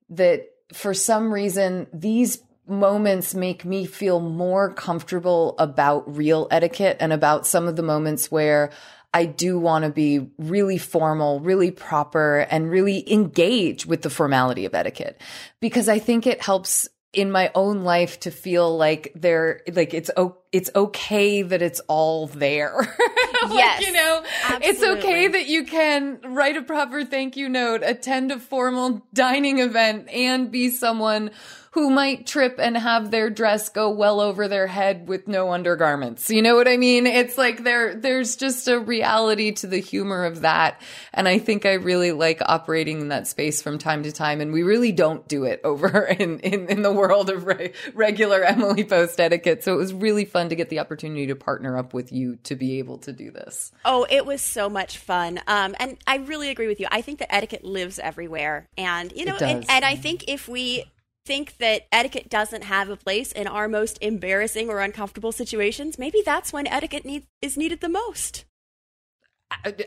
that 0.10 0.48
for 0.74 0.96
some 0.96 1.32
reason, 1.32 1.86
these 1.94 2.42
moments 2.72 3.36
make 3.36 3.66
me 3.66 3.86
feel 3.86 4.20
more 4.20 4.74
comfortable 4.74 5.56
about 5.60 6.16
real 6.16 6.48
etiquette 6.50 6.98
and 7.00 7.14
about 7.14 7.46
some 7.46 7.68
of 7.68 7.76
the 7.76 7.84
moments 7.84 8.32
where 8.32 8.72
I 9.14 9.26
do 9.26 9.60
want 9.60 9.84
to 9.84 9.92
be 9.92 10.30
really 10.38 10.78
formal, 10.78 11.42
really 11.42 11.72
proper, 11.72 12.48
and 12.50 12.72
really 12.72 13.12
engage 13.12 13.86
with 13.86 14.02
the 14.02 14.10
formality 14.10 14.66
of 14.66 14.74
etiquette 14.74 15.20
because 15.60 15.90
I 15.90 16.00
think 16.00 16.26
it 16.26 16.42
helps 16.42 16.88
in 17.14 17.30
my 17.30 17.52
own 17.56 17.84
life 17.84 18.22
to 18.22 18.32
feel 18.32 18.78
like 18.78 19.12
there, 19.16 19.62
like 19.74 19.94
it's 19.94 20.10
it's 20.54 20.70
okay 20.74 21.42
that 21.42 21.62
it's 21.62 21.82
all 21.90 22.28
there. 22.28 22.74
like, 23.44 23.54
yes, 23.54 23.86
you 23.86 23.92
know, 23.92 24.24
absolutely. 24.44 24.68
it's 24.70 24.84
okay 24.84 25.28
that 25.28 25.48
you 25.48 25.66
can 25.66 26.20
write 26.24 26.56
a 26.56 26.62
proper 26.62 27.04
thank 27.04 27.36
you 27.36 27.50
note, 27.50 27.82
attend 27.84 28.32
a 28.32 28.40
formal 28.40 29.06
dining 29.14 29.60
event, 29.60 30.10
and 30.10 30.52
be 30.52 30.70
someone 30.70 31.32
who 31.72 31.90
might 31.90 32.28
trip 32.28 32.56
and 32.60 32.78
have 32.78 33.12
their 33.12 33.30
dress 33.30 33.70
go 33.70 33.90
well 33.90 34.20
over 34.20 34.50
their 34.50 34.68
head 34.68 35.08
with 35.08 35.28
no 35.28 35.54
undergarments. 35.54 36.30
You 36.30 36.42
know 36.42 36.56
what 36.56 36.68
I 36.68 36.76
mean? 36.76 37.08
It's 37.08 37.38
like 37.38 37.64
there, 37.64 37.96
there's 37.96 38.36
just 38.36 38.68
a 38.68 38.78
reality 38.78 39.54
to 39.54 39.68
the 39.68 39.80
humor 39.80 40.26
of 40.26 40.42
that. 40.42 40.82
And 41.14 41.30
I 41.30 41.40
think 41.40 41.66
I 41.66 41.74
really 41.74 42.12
like 42.12 42.42
operating 42.46 43.00
in 43.00 43.08
that 43.08 43.26
space 43.26 43.62
from 43.62 43.78
time 43.78 44.04
to 44.04 44.12
time. 44.12 44.42
And 44.42 44.52
we 44.52 44.64
really 44.64 44.92
don't 44.92 45.26
do 45.30 45.46
it 45.46 45.62
over 45.64 46.04
in, 46.20 46.40
in, 46.40 46.68
in 46.68 46.82
the 46.82 46.92
world 46.92 47.30
of 47.30 47.46
re- 47.46 47.72
regular 47.94 48.44
Emily 48.44 48.84
Post 48.84 49.22
etiquette. 49.22 49.64
So 49.64 49.74
it 49.74 49.78
was 49.78 49.94
really 49.94 50.26
fun 50.26 50.50
to 50.50 50.56
get 50.56 50.68
the 50.68 50.80
opportunity 50.80 51.28
to 51.28 51.36
partner 51.38 51.78
up 51.78 51.94
with 51.94 52.12
you 52.12 52.36
to 52.44 52.56
be 52.56 52.80
able 52.80 52.98
to 53.00 53.14
do 53.14 53.32
this. 53.32 53.72
Oh, 53.86 54.06
it 54.10 54.26
was 54.26 54.42
so 54.42 54.70
much 54.70 54.98
fun. 54.98 55.40
Um, 55.48 55.74
and 55.80 55.98
I 56.06 56.18
really 56.18 56.50
agree 56.50 56.68
with 56.68 56.82
you. 56.82 56.88
I 56.92 57.02
think 57.02 57.20
that 57.20 57.34
etiquette 57.34 57.64
lives 57.64 57.98
everywhere. 57.98 58.68
And, 58.78 59.14
you 59.16 59.24
know, 59.24 59.38
and, 59.38 59.66
and 59.70 59.86
I 59.86 59.96
think 59.96 60.26
if 60.28 60.50
we 60.50 60.84
think 61.32 61.58
that 61.60 61.88
etiquette 61.94 62.28
doesn't 62.30 62.66
have 62.66 62.90
a 62.90 62.98
place 62.98 63.32
in 63.32 63.48
our 63.48 63.70
most 63.70 63.98
embarrassing 64.02 64.70
or 64.70 64.82
uncomfortable 64.82 65.32
situations, 65.32 65.98
maybe 65.98 66.22
that's 66.26 66.52
when 66.52 66.68
etiquette 66.68 67.06
need, 67.06 67.26
is 67.42 67.56
needed 67.56 67.80
the 67.80 67.88
most. 67.88 68.44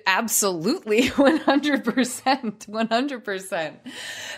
Absolutely, 0.07 1.03
100%. 1.11 2.67
100%. 2.67 3.75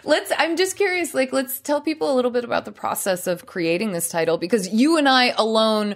Let's, 0.02 0.32
I'm 0.36 0.56
just 0.56 0.76
curious, 0.76 1.14
like, 1.14 1.32
let's 1.32 1.60
tell 1.60 1.80
people 1.80 2.12
a 2.12 2.14
little 2.16 2.32
bit 2.32 2.42
about 2.42 2.64
the 2.64 2.72
process 2.72 3.28
of 3.28 3.46
creating 3.46 3.92
this 3.92 4.08
title 4.08 4.36
because 4.36 4.66
you 4.66 4.98
and 4.98 5.08
I 5.08 5.26
alone 5.38 5.94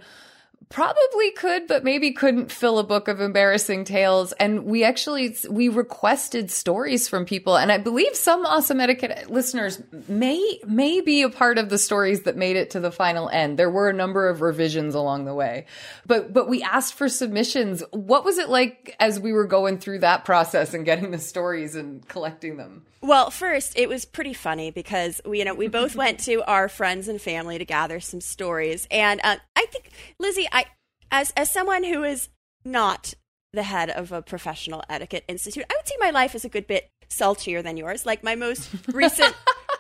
probably 0.71 1.33
could 1.33 1.67
but 1.67 1.83
maybe 1.83 2.13
couldn't 2.13 2.51
fill 2.51 2.79
a 2.79 2.85
book 2.85 3.09
of 3.09 3.21
embarrassing 3.21 3.85
tales. 3.85 4.33
And 4.33 4.65
we 4.65 4.85
actually 4.85 5.37
we 5.51 5.69
requested 5.69 6.51
stories 6.51 7.09
from 7.09 7.27
people. 7.27 7.57
And 7.57 7.71
i 7.71 7.77
believe 7.77 8.15
some 8.15 8.47
awesome 8.47 8.81
etiquette 8.81 9.31
listeners 9.31 9.83
may 10.09 10.61
may 10.67 11.01
be 11.01 11.23
a 11.23 11.29
part 11.29 11.59
of 11.59 11.69
the 11.69 11.79
stories 11.79 12.23
that 12.23 12.37
made 12.37 12.57
it 12.57 12.71
to 12.71 12.81
the 12.81 12.93
final 12.93 13.29
end. 13.29 13.59
There 13.59 13.71
were 13.71 13.91
a 13.91 13.93
number 13.93 14.29
of 14.29 14.41
revisions 14.41 14.95
along 14.95 15.25
the 15.25 15.35
way. 15.35 15.67
But 16.07 16.33
but 16.33 16.49
we 16.49 16.63
asked 16.63 16.95
for 16.95 17.09
submissions. 17.09 17.83
What 17.91 18.25
was 18.25 18.39
it 18.39 18.49
like 18.49 18.97
as 19.01 19.19
we 19.19 19.33
were 19.33 19.47
going 19.47 19.79
through 19.79 19.99
that 19.99 20.25
process 20.25 20.73
and 20.73 20.85
getting 20.85 21.11
the 21.11 21.19
stories 21.19 21.75
and 21.75 22.07
collecting 22.07 22.57
them? 22.57 22.87
Well, 23.03 23.31
first, 23.31 23.79
it 23.79 23.89
was 23.89 24.05
pretty 24.05 24.35
funny 24.35 24.71
because 24.71 25.23
we, 25.25 25.39
you 25.39 25.47
know, 25.47 25.55
we 25.55 25.69
both 25.69 25.97
went 25.97 26.21
to 26.21 26.43
our 26.43 26.69
friends 26.69 27.09
and 27.09 27.19
family 27.21 27.57
to 27.57 27.65
gather 27.65 27.99
some 27.99 28.21
stories, 28.21 28.87
and 28.91 29.23
uh, 29.25 29.37
think 29.71 29.91
Lizzie, 30.19 30.49
I 30.53 30.67
as 31.11 31.33
as 31.37 31.51
someone 31.51 31.85
who 31.85 32.05
is 32.05 32.29
not 32.65 33.15
the 33.53 33.63
head 33.65 33.91
of 33.91 34.13
a 34.13 34.23
professional 34.23 34.83
etiquette 34.89 35.25
institute, 35.29 35.65
I 35.69 35.75
would 35.77 35.89
say 35.89 35.97
my 35.99 36.11
life 36.11 36.35
is 36.35 36.45
a 36.45 36.49
good 36.49 36.67
bit 36.67 36.91
saltier 37.09 37.63
than 37.63 37.77
yours. 37.77 38.07
Like 38.07 38.23
my 38.23 38.35
most 38.35 38.71
recent 38.93 39.35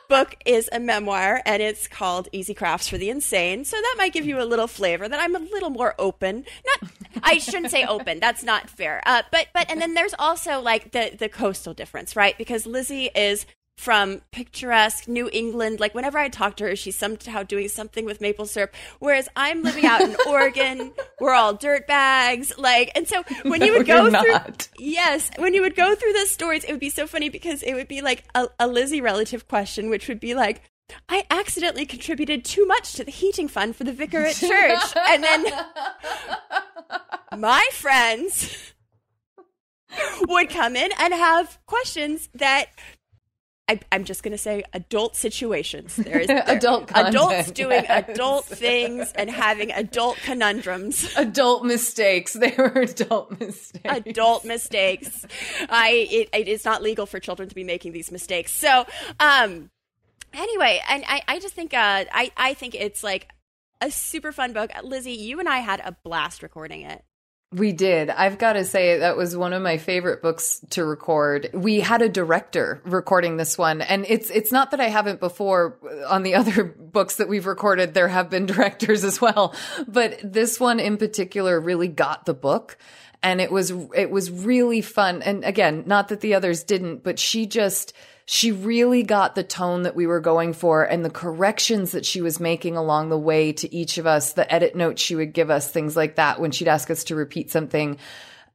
book 0.08 0.36
is 0.44 0.68
a 0.72 0.80
memoir 0.80 1.40
and 1.46 1.62
it's 1.62 1.86
called 1.86 2.28
Easy 2.32 2.52
Crafts 2.52 2.88
for 2.88 2.98
the 2.98 3.10
Insane. 3.10 3.64
So 3.64 3.76
that 3.76 3.94
might 3.96 4.12
give 4.12 4.26
you 4.26 4.40
a 4.40 4.44
little 4.44 4.66
flavor 4.66 5.08
that 5.08 5.20
I'm 5.20 5.36
a 5.36 5.38
little 5.38 5.70
more 5.70 5.94
open. 5.98 6.44
Not 6.66 6.90
I 7.22 7.38
shouldn't 7.38 7.70
say 7.70 7.84
open. 7.84 8.20
That's 8.20 8.42
not 8.42 8.68
fair. 8.68 9.02
Uh, 9.06 9.22
but 9.30 9.48
but 9.54 9.70
and 9.70 9.80
then 9.80 9.94
there's 9.94 10.14
also 10.18 10.60
like 10.60 10.92
the 10.92 11.14
the 11.16 11.28
coastal 11.28 11.74
difference, 11.74 12.16
right? 12.16 12.36
Because 12.36 12.66
Lizzie 12.66 13.10
is 13.14 13.46
from 13.80 14.20
picturesque 14.30 15.08
New 15.08 15.30
England. 15.32 15.80
Like 15.80 15.94
whenever 15.94 16.18
I 16.18 16.28
talk 16.28 16.56
to 16.56 16.64
her, 16.64 16.76
she's 16.76 16.96
somehow 16.96 17.42
doing 17.42 17.66
something 17.68 18.04
with 18.04 18.20
maple 18.20 18.44
syrup. 18.44 18.74
Whereas 18.98 19.26
I'm 19.36 19.62
living 19.62 19.86
out 19.86 20.02
in 20.02 20.14
Oregon, 20.28 20.92
we're 21.18 21.32
all 21.32 21.54
dirt 21.54 21.86
bags. 21.86 22.52
Like, 22.58 22.92
and 22.94 23.08
so 23.08 23.22
when 23.42 23.62
you 23.62 23.72
would 23.72 23.86
go 23.86 24.10
through, 24.10 24.32
not. 24.32 24.68
yes, 24.78 25.30
when 25.38 25.54
you 25.54 25.62
would 25.62 25.76
go 25.76 25.94
through 25.94 26.12
the 26.12 26.26
stories, 26.26 26.62
it 26.64 26.72
would 26.72 26.80
be 26.80 26.90
so 26.90 27.06
funny 27.06 27.30
because 27.30 27.62
it 27.62 27.72
would 27.72 27.88
be 27.88 28.02
like 28.02 28.24
a, 28.34 28.48
a 28.58 28.68
Lizzie 28.68 29.00
relative 29.00 29.48
question, 29.48 29.88
which 29.88 30.08
would 30.08 30.20
be 30.20 30.34
like, 30.34 30.60
I 31.08 31.24
accidentally 31.30 31.86
contributed 31.86 32.44
too 32.44 32.66
much 32.66 32.92
to 32.94 33.04
the 33.04 33.10
heating 33.10 33.48
fund 33.48 33.76
for 33.76 33.84
the 33.84 33.94
vicar 33.94 34.18
at 34.18 34.34
church. 34.34 34.82
and 35.08 35.24
then 35.24 35.46
my 37.38 37.66
friends 37.72 38.74
would 40.28 40.50
come 40.50 40.76
in 40.76 40.90
and 40.98 41.14
have 41.14 41.58
questions 41.64 42.28
that 42.34 42.66
I, 43.70 43.78
I'm 43.92 44.02
just 44.02 44.24
going 44.24 44.32
to 44.32 44.38
say 44.38 44.64
adult 44.72 45.14
situations. 45.14 45.94
There's 45.94 46.26
there- 46.26 46.42
Adult 46.48 46.90
adults 46.92 47.34
content, 47.36 47.54
doing 47.54 47.84
yes. 47.84 48.08
adult 48.08 48.44
things 48.46 49.12
and 49.14 49.30
having 49.30 49.70
adult 49.70 50.16
conundrums. 50.24 51.08
adult 51.16 51.64
mistakes. 51.64 52.32
They 52.32 52.52
were 52.58 52.66
adult 52.80 53.38
mistakes. 53.38 53.84
adult 53.84 54.44
mistakes. 54.44 55.24
I 55.68 56.08
it, 56.10 56.28
it 56.32 56.48
is 56.48 56.64
not 56.64 56.82
legal 56.82 57.06
for 57.06 57.20
children 57.20 57.48
to 57.48 57.54
be 57.54 57.62
making 57.62 57.92
these 57.92 58.10
mistakes. 58.10 58.50
So, 58.50 58.86
um, 59.20 59.70
anyway, 60.32 60.80
and 60.88 61.04
I, 61.06 61.22
I 61.28 61.38
just 61.38 61.54
think 61.54 61.72
uh, 61.72 62.04
I 62.12 62.32
I 62.36 62.54
think 62.54 62.74
it's 62.74 63.04
like 63.04 63.28
a 63.80 63.92
super 63.92 64.32
fun 64.32 64.52
book. 64.52 64.70
Lizzie, 64.82 65.12
you 65.12 65.38
and 65.38 65.48
I 65.48 65.58
had 65.58 65.80
a 65.84 65.96
blast 66.02 66.42
recording 66.42 66.82
it. 66.82 67.04
We 67.52 67.72
did. 67.72 68.10
I've 68.10 68.38
got 68.38 68.52
to 68.52 68.64
say 68.64 68.98
that 68.98 69.16
was 69.16 69.36
one 69.36 69.52
of 69.52 69.60
my 69.60 69.76
favorite 69.76 70.22
books 70.22 70.64
to 70.70 70.84
record. 70.84 71.50
We 71.52 71.80
had 71.80 72.00
a 72.00 72.08
director 72.08 72.80
recording 72.84 73.38
this 73.38 73.58
one, 73.58 73.82
and 73.82 74.06
it's 74.08 74.30
it's 74.30 74.52
not 74.52 74.70
that 74.70 74.80
I 74.80 74.88
haven't 74.88 75.18
before 75.18 75.76
on 76.06 76.22
the 76.22 76.34
other 76.36 76.62
books 76.62 77.16
that 77.16 77.28
we've 77.28 77.46
recorded. 77.46 77.92
There 77.92 78.06
have 78.06 78.30
been 78.30 78.46
directors 78.46 79.02
as 79.02 79.20
well, 79.20 79.52
but 79.88 80.20
this 80.22 80.60
one 80.60 80.78
in 80.78 80.96
particular 80.96 81.58
really 81.58 81.88
got 81.88 82.24
the 82.24 82.34
book, 82.34 82.78
and 83.20 83.40
it 83.40 83.50
was 83.50 83.72
it 83.96 84.12
was 84.12 84.30
really 84.30 84.80
fun. 84.80 85.20
And 85.20 85.44
again, 85.44 85.82
not 85.86 86.06
that 86.08 86.20
the 86.20 86.34
others 86.34 86.62
didn't, 86.62 87.02
but 87.02 87.18
she 87.18 87.46
just 87.46 87.94
she 88.32 88.52
really 88.52 89.02
got 89.02 89.34
the 89.34 89.42
tone 89.42 89.82
that 89.82 89.96
we 89.96 90.06
were 90.06 90.20
going 90.20 90.52
for 90.52 90.84
and 90.84 91.04
the 91.04 91.10
corrections 91.10 91.90
that 91.90 92.06
she 92.06 92.22
was 92.22 92.38
making 92.38 92.76
along 92.76 93.08
the 93.08 93.18
way 93.18 93.52
to 93.52 93.74
each 93.74 93.98
of 93.98 94.06
us, 94.06 94.34
the 94.34 94.54
edit 94.54 94.76
notes 94.76 95.02
she 95.02 95.16
would 95.16 95.32
give 95.32 95.50
us, 95.50 95.68
things 95.68 95.96
like 95.96 96.14
that 96.14 96.38
when 96.38 96.52
she'd 96.52 96.68
ask 96.68 96.92
us 96.92 97.02
to 97.02 97.16
repeat 97.16 97.50
something. 97.50 97.98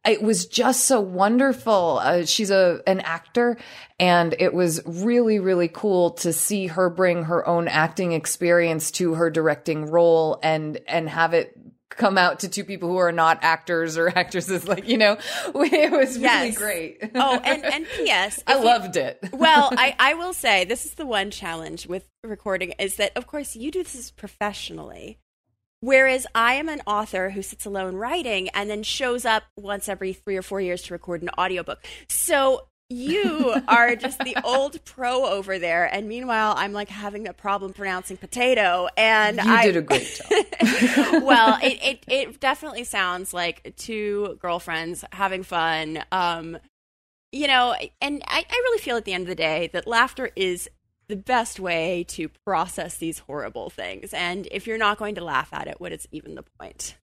It 0.06 0.22
was 0.22 0.46
just 0.46 0.86
so 0.86 1.02
wonderful. 1.02 2.00
Uh, 2.02 2.24
she's 2.24 2.52
a 2.52 2.84
an 2.88 3.02
actor, 3.02 3.58
and 4.00 4.34
it 4.40 4.54
was 4.54 4.80
really 4.86 5.40
really 5.40 5.68
cool 5.68 6.12
to 6.12 6.32
see 6.32 6.68
her 6.68 6.90
bring 6.90 7.24
her 7.24 7.46
own 7.46 7.68
acting 7.68 8.14
experience 8.14 8.92
to 8.92 9.16
her 9.16 9.30
directing 9.30 9.88
role 9.88 10.40
and 10.42 10.80
and 10.88 11.10
have 11.10 11.34
it 11.34 11.52
come 11.90 12.18
out 12.18 12.40
to 12.40 12.50
two 12.50 12.64
people 12.64 12.90
who 12.90 12.98
are 12.98 13.12
not 13.12 13.40
actors 13.42 13.98
or 13.98 14.10
actresses. 14.18 14.68
Like 14.68 14.88
you 14.88 14.98
know, 14.98 15.18
it 15.56 15.92
was 15.92 16.16
really 16.18 16.22
Yes. 16.22 16.58
great. 16.58 16.98
Oh, 17.16 17.40
and 17.44 17.64
and 17.66 17.86
P.S. 17.96 18.44
I 18.48 18.54
if 18.54 18.60
you- 18.60 18.66
loved 18.66 18.98
it. 18.98 19.20
well, 19.34 19.70
I, 19.74 19.96
I 20.00 20.14
will 20.16 20.34
say 20.34 20.66
this 20.66 20.86
is 20.86 20.96
the 20.96 21.06
one 21.06 21.32
challenge 21.32 21.88
with 21.88 22.08
recording 22.24 22.72
is 22.80 22.96
that 22.98 23.12
of 23.16 23.28
course 23.28 23.56
you 23.56 23.72
do 23.72 23.84
this 23.84 24.12
professionally. 24.12 25.20
Whereas 25.82 26.26
I 26.34 26.56
am 26.56 26.68
an 26.68 26.82
author 26.88 27.30
who 27.32 27.44
sits 27.44 27.66
alone 27.66 27.96
writing 27.96 28.50
and 28.50 28.70
then 28.70 28.82
shows 28.82 29.24
up 29.24 29.44
once 29.56 29.88
every 29.88 30.14
three 30.14 30.36
or 30.36 30.42
four 30.42 30.60
years 30.60 30.82
to 30.84 30.94
record 30.94 31.22
an 31.22 31.30
audiobook. 31.38 31.86
So 32.10 32.68
you 32.90 33.56
are 33.68 33.96
just 33.96 34.20
the 34.20 34.38
old 34.44 34.84
pro 34.86 35.26
over 35.26 35.58
there, 35.58 35.86
and 35.86 36.08
meanwhile 36.08 36.54
I'm 36.58 36.74
like 36.74 36.90
having 36.90 37.28
a 37.28 37.34
problem 37.34 37.74
pronouncing 37.74 38.18
potato. 38.18 38.88
And 38.96 39.38
You 39.38 39.44
I 39.52 39.66
did 39.66 39.78
a 39.78 39.82
great 39.82 40.22
job. 40.22 40.44
well, 41.24 41.58
it, 41.62 41.80
it 41.84 42.04
it 42.08 42.40
definitely 42.40 42.84
sounds 42.84 43.34
like 43.34 43.76
two 43.78 44.38
girlfriends 44.42 45.04
having 45.12 45.44
fun. 45.44 46.04
Um, 46.12 46.58
you 47.32 47.48
know, 47.48 47.76
and 48.02 48.24
I, 48.28 48.46
I 48.50 48.62
really 48.64 48.80
feel 48.80 48.98
at 48.98 49.06
the 49.06 49.14
end 49.14 49.24
of 49.24 49.28
the 49.28 49.36
day 49.36 49.70
that 49.74 49.88
laughter 49.88 50.30
is 50.36 50.70
the 51.08 51.16
best 51.16 51.60
way 51.60 52.06
to 52.10 52.30
process 52.46 52.98
these 52.98 53.20
horrible 53.20 53.70
things. 53.70 54.14
And 54.14 54.48
if 54.52 54.68
you're 54.68 54.78
not 54.78 54.98
going 54.98 55.16
to 55.16 55.24
laugh 55.24 55.50
at 55.52 55.68
it, 55.68 55.80
what 55.80 55.92
is 55.92 56.08
even 56.12 56.36
the 56.36 56.44
point? 56.60 56.96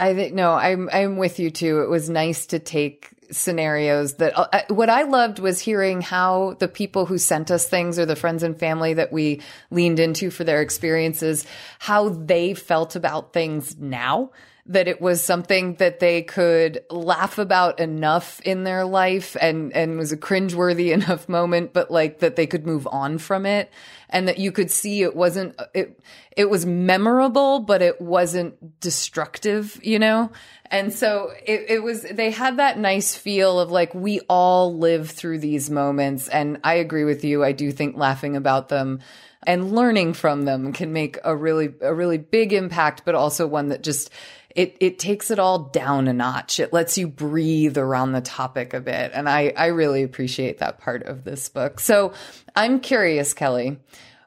I 0.00 0.14
think 0.14 0.34
no, 0.34 0.52
I'm 0.52 0.88
I'm 0.92 1.16
with 1.16 1.38
you 1.38 1.50
too. 1.50 1.80
It 1.82 1.90
was 1.90 2.08
nice 2.08 2.46
to 2.46 2.58
take 2.58 3.10
scenarios 3.30 4.14
that 4.14 4.36
uh, 4.36 4.62
what 4.68 4.90
I 4.90 5.02
loved 5.02 5.38
was 5.38 5.60
hearing 5.60 6.00
how 6.00 6.56
the 6.58 6.68
people 6.68 7.06
who 7.06 7.18
sent 7.18 7.50
us 7.50 7.68
things 7.68 7.98
or 7.98 8.06
the 8.06 8.16
friends 8.16 8.42
and 8.42 8.58
family 8.58 8.94
that 8.94 9.12
we 9.12 9.40
leaned 9.70 10.00
into 10.00 10.30
for 10.30 10.42
their 10.44 10.60
experiences, 10.60 11.46
how 11.78 12.08
they 12.08 12.54
felt 12.54 12.96
about 12.96 13.32
things 13.32 13.76
now. 13.78 14.30
That 14.70 14.88
it 14.88 15.00
was 15.00 15.22
something 15.22 15.74
that 15.74 16.00
they 16.00 16.22
could 16.22 16.84
laugh 16.90 17.38
about 17.38 17.80
enough 17.80 18.40
in 18.40 18.64
their 18.64 18.84
life 18.84 19.36
and, 19.40 19.72
and 19.74 19.98
was 19.98 20.12
a 20.12 20.16
cringeworthy 20.16 20.92
enough 20.94 21.28
moment, 21.28 21.72
but 21.72 21.90
like 21.90 22.20
that 22.20 22.36
they 22.36 22.46
could 22.46 22.66
move 22.66 22.88
on 22.90 23.18
from 23.18 23.46
it 23.46 23.70
and 24.10 24.28
that 24.28 24.38
you 24.38 24.52
could 24.52 24.70
see 24.70 25.02
it 25.02 25.14
wasn't, 25.14 25.58
it, 25.72 26.00
it 26.36 26.50
was 26.50 26.66
memorable, 26.66 27.60
but 27.60 27.80
it 27.80 28.00
wasn't 28.00 28.80
destructive, 28.80 29.78
you 29.82 29.98
know? 29.98 30.30
And 30.66 30.92
so 30.92 31.32
it, 31.44 31.66
it 31.68 31.82
was, 31.82 32.02
they 32.02 32.30
had 32.30 32.58
that 32.58 32.78
nice 32.78 33.14
feel 33.14 33.58
of 33.58 33.70
like, 33.70 33.94
we 33.94 34.20
all 34.28 34.76
live 34.76 35.10
through 35.10 35.38
these 35.38 35.70
moments. 35.70 36.28
And 36.28 36.60
I 36.62 36.74
agree 36.74 37.04
with 37.04 37.24
you. 37.24 37.44
I 37.44 37.52
do 37.52 37.72
think 37.72 37.96
laughing 37.96 38.36
about 38.36 38.68
them 38.68 39.00
and 39.44 39.72
learning 39.72 40.12
from 40.12 40.42
them 40.42 40.72
can 40.72 40.92
make 40.92 41.18
a 41.24 41.34
really, 41.34 41.72
a 41.80 41.94
really 41.94 42.18
big 42.18 42.52
impact, 42.52 43.02
but 43.04 43.14
also 43.14 43.46
one 43.46 43.68
that 43.68 43.82
just, 43.82 44.10
it, 44.54 44.76
it 44.80 44.98
takes 44.98 45.30
it 45.30 45.38
all 45.38 45.58
down 45.58 46.08
a 46.08 46.12
notch. 46.12 46.60
It 46.60 46.72
lets 46.72 46.98
you 46.98 47.08
breathe 47.08 47.78
around 47.78 48.12
the 48.12 48.20
topic 48.20 48.74
a 48.74 48.80
bit. 48.80 49.12
And 49.14 49.28
I, 49.28 49.52
I 49.56 49.66
really 49.66 50.02
appreciate 50.02 50.58
that 50.58 50.78
part 50.78 51.02
of 51.04 51.24
this 51.24 51.48
book. 51.48 51.80
So 51.80 52.12
I'm 52.56 52.80
curious, 52.80 53.34
Kelly, 53.34 53.78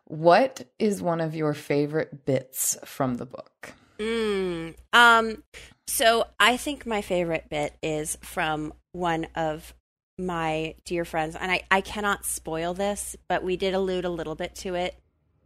what 0.05 0.65
is 0.79 1.01
one 1.01 1.21
of 1.21 1.35
your 1.35 1.53
favorite 1.53 2.25
bits 2.25 2.77
from 2.85 3.15
the 3.15 3.25
book? 3.25 3.73
Mm, 3.99 4.75
um, 4.91 5.43
so 5.87 6.25
I 6.39 6.57
think 6.57 6.85
my 6.85 7.01
favorite 7.01 7.49
bit 7.49 7.75
is 7.81 8.17
from 8.21 8.73
one 8.91 9.27
of 9.35 9.73
my 10.17 10.75
dear 10.85 11.05
friends, 11.05 11.35
and 11.35 11.51
I, 11.51 11.63
I 11.71 11.81
cannot 11.81 12.25
spoil 12.25 12.73
this, 12.73 13.15
but 13.27 13.43
we 13.43 13.57
did 13.57 13.73
allude 13.73 14.05
a 14.05 14.09
little 14.09 14.35
bit 14.35 14.55
to 14.55 14.75
it, 14.75 14.95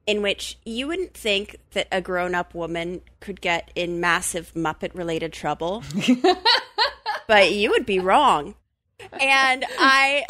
in 0.08 0.22
which 0.22 0.58
you 0.66 0.88
wouldn't 0.88 1.14
think 1.14 1.58
that 1.72 1.88
a 1.91 2.01
grown 2.01 2.34
up 2.34 2.55
woman 2.55 3.01
could 3.20 3.41
get 3.41 3.70
in 3.76 3.99
massive 3.99 4.53
Muppet 4.55 4.95
related 4.95 5.34
trouble, 5.34 5.84
but 7.28 7.51
you 7.51 7.70
would 7.70 7.86
be 7.86 7.99
wrong. 7.99 8.55
And 9.12 9.64
I 9.78 10.26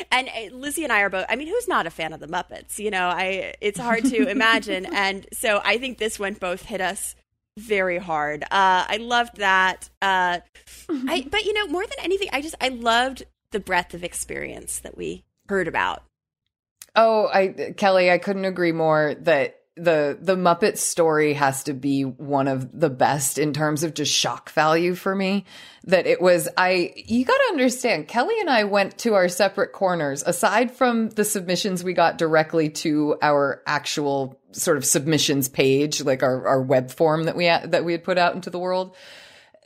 and 0.12 0.28
uh, 0.28 0.54
Lizzie 0.54 0.84
and 0.84 0.92
I 0.92 1.00
are 1.00 1.10
both. 1.10 1.26
I 1.28 1.36
mean, 1.36 1.48
who's 1.48 1.68
not 1.68 1.86
a 1.86 1.90
fan 1.90 2.12
of 2.12 2.20
the 2.20 2.26
Muppets? 2.28 2.78
You 2.78 2.90
know, 2.90 3.08
I 3.08 3.54
it's 3.60 3.78
hard 3.78 4.04
to 4.06 4.28
imagine, 4.30 4.86
and 4.86 5.26
so 5.32 5.60
I 5.62 5.78
think 5.78 5.98
this 5.98 6.18
one 6.18 6.34
both 6.34 6.62
hit 6.62 6.80
us 6.80 7.16
very 7.58 7.98
hard. 7.98 8.44
Uh, 8.44 8.86
I 8.88 8.98
loved 9.00 9.38
that. 9.38 9.90
Uh, 10.00 10.38
I 10.88 11.26
but 11.28 11.44
you 11.44 11.52
know 11.52 11.66
more 11.66 11.82
than 11.82 11.98
anything, 12.02 12.28
I 12.32 12.40
just 12.40 12.54
I 12.60 12.68
loved 12.68 13.24
the 13.50 13.60
breadth 13.60 13.94
of 13.94 14.04
experience 14.04 14.78
that 14.80 14.96
we 14.96 15.24
heard 15.48 15.68
about. 15.68 16.02
Oh, 17.00 17.28
I 17.32 17.74
Kelly, 17.76 18.10
I 18.10 18.18
couldn't 18.18 18.44
agree 18.44 18.72
more 18.72 19.14
that 19.20 19.60
the 19.76 20.18
the 20.20 20.34
Muppet 20.34 20.76
story 20.78 21.34
has 21.34 21.62
to 21.62 21.72
be 21.72 22.02
one 22.02 22.48
of 22.48 22.76
the 22.76 22.90
best 22.90 23.38
in 23.38 23.52
terms 23.52 23.84
of 23.84 23.94
just 23.94 24.12
shock 24.12 24.50
value 24.50 24.96
for 24.96 25.14
me. 25.14 25.44
That 25.84 26.08
it 26.08 26.20
was 26.20 26.48
I 26.56 26.92
you 26.96 27.24
got 27.24 27.36
to 27.36 27.48
understand, 27.50 28.08
Kelly 28.08 28.34
and 28.40 28.50
I 28.50 28.64
went 28.64 28.98
to 28.98 29.14
our 29.14 29.28
separate 29.28 29.72
corners 29.72 30.24
aside 30.26 30.72
from 30.72 31.10
the 31.10 31.24
submissions 31.24 31.84
we 31.84 31.92
got 31.92 32.18
directly 32.18 32.68
to 32.70 33.16
our 33.22 33.62
actual 33.64 34.40
sort 34.50 34.76
of 34.76 34.84
submissions 34.84 35.48
page, 35.48 36.02
like 36.02 36.24
our 36.24 36.48
our 36.48 36.60
web 36.60 36.90
form 36.90 37.24
that 37.24 37.36
we 37.36 37.44
that 37.44 37.84
we 37.84 37.92
had 37.92 38.02
put 38.02 38.18
out 38.18 38.34
into 38.34 38.50
the 38.50 38.58
world 38.58 38.96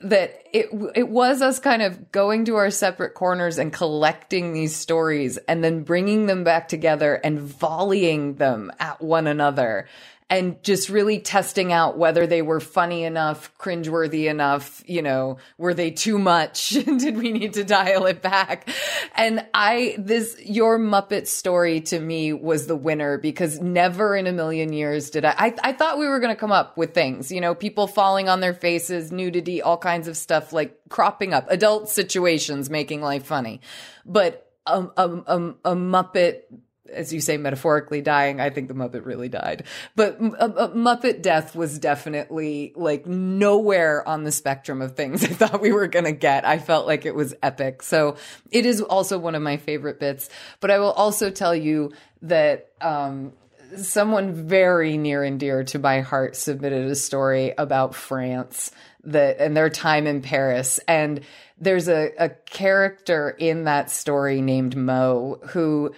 that 0.05 0.43
it 0.53 0.69
it 0.95 1.09
was 1.09 1.43
us 1.43 1.59
kind 1.59 1.83
of 1.83 2.11
going 2.13 2.45
to 2.47 2.57
our 2.57 2.71
separate 2.71 3.15
corners 3.15 3.59
and 3.59 3.73
collecting 3.73 4.53
these 4.53 4.75
stories 4.75 5.39
and 5.49 5.63
then 5.63 5.83
bringing 5.83 6.27
them 6.27 6.45
back 6.45 6.69
together 6.69 7.15
and 7.15 7.41
volleying 7.41 8.37
them 8.37 8.73
at 8.81 9.01
one 9.01 9.27
another 9.27 9.87
and 10.33 10.63
just 10.65 10.89
really 10.89 11.19
testing 11.19 11.75
out 11.75 11.99
whether 11.99 12.27
they 12.27 12.41
were 12.41 12.59
funny 12.59 13.05
enough, 13.05 13.53
cringeworthy 13.59 14.31
enough, 14.31 14.83
you 14.87 15.03
know, 15.03 15.37
were 15.59 15.75
they 15.75 15.91
too 15.91 16.19
much? 16.19 16.71
Did 16.85 17.19
we 17.19 17.33
need 17.33 17.53
to 17.53 17.65
dial 17.65 18.07
it 18.07 18.23
back? 18.23 18.67
And 19.15 19.45
I, 19.53 19.95
this, 19.99 20.41
your 20.43 20.79
Muppet 20.79 21.27
story 21.27 21.83
to 21.83 22.01
me 22.01 22.33
was 22.33 22.67
the 22.67 22.75
winner 22.75 23.19
because 23.19 23.61
never 23.61 24.17
in 24.17 24.27
a 24.27 24.33
million 24.33 24.73
years 24.73 25.11
did 25.11 25.27
I, 25.27 25.35
I, 25.37 25.55
I 25.65 25.73
thought 25.75 25.99
we 25.99 26.09
were 26.09 26.19
going 26.19 26.35
to 26.35 26.41
come 26.41 26.51
up 26.51 26.79
with 26.79 26.95
things, 26.95 27.31
you 27.31 27.43
know, 27.43 27.55
people 27.55 27.87
falling 27.87 28.31
on 28.31 28.41
their 28.41 28.55
faces, 28.55 29.13
nudity, 29.13 29.61
all 29.61 29.77
kinds 29.77 30.09
of 30.09 30.17
stuff 30.17 30.51
like 30.51 30.79
cropping 30.89 31.35
up, 31.35 31.45
adult 31.51 31.91
situations 31.91 32.71
making 32.71 33.03
life 33.03 33.27
funny. 33.27 33.61
But 34.07 34.51
um, 34.65 34.93
um, 34.97 35.25
um, 35.27 35.59
a 35.63 35.75
Muppet 35.75 36.45
as 36.91 37.13
you 37.13 37.21
say, 37.21 37.37
metaphorically 37.37 38.01
dying. 38.01 38.41
I 38.41 38.51
think 38.51 38.69
the 38.69 38.75
Muppet 38.75 39.05
really 39.07 39.29
died. 39.29 39.65
But 39.95 40.21
Muppet 40.21 41.23
death 41.23 41.55
was 41.55 41.79
definitely 41.79 42.73
like 42.77 43.07
nowhere 43.07 44.07
on 44.07 44.25
the 44.25 44.33
spectrum 44.33 44.83
of 44.83 44.97
things 44.97 45.25
I 45.25 45.29
thought 45.29 45.61
we 45.61 45.73
were 45.73 45.87
going 45.87 46.05
to 46.05 46.13
get. 46.13 46.45
I 46.45 46.59
felt 46.59 46.87
like 46.87 47.07
it 47.07 47.15
was 47.15 47.35
epic. 47.43 47.83
So 47.83 48.17
it 48.51 48.67
is 48.67 48.81
also 48.81 49.19
one 49.19 49.35
of 49.35 49.43
my 49.43 49.57
favorite 49.57 50.01
bits. 50.01 50.29
But 50.61 50.71
I 50.71 50.79
will 50.79 50.93
also 50.93 51.31
tell 51.31 51.55
you 51.55 51.93
that, 52.23 52.71
um, 52.81 53.33
someone 53.77 54.35
very 54.35 54.99
near 54.99 55.25
and 55.25 55.41
dear 55.41 55.65
to 55.65 55.79
my 55.79 56.01
heart 56.01 56.37
submitted 56.37 56.91
a 56.91 56.95
story 56.95 57.55
about 57.57 57.95
France 57.95 58.71
that 59.05 59.39
and 59.41 59.57
their 59.57 59.71
time 59.71 60.07
in 60.07 60.21
Paris 60.21 60.79
and 60.87 61.21
there's 61.59 61.89
a, 61.89 62.13
a 62.19 62.29
character 62.29 63.31
in 63.31 63.65
that 63.65 63.91
story 63.91 64.43
named 64.43 64.77
Mo 64.77 65.41
who 65.51 65.95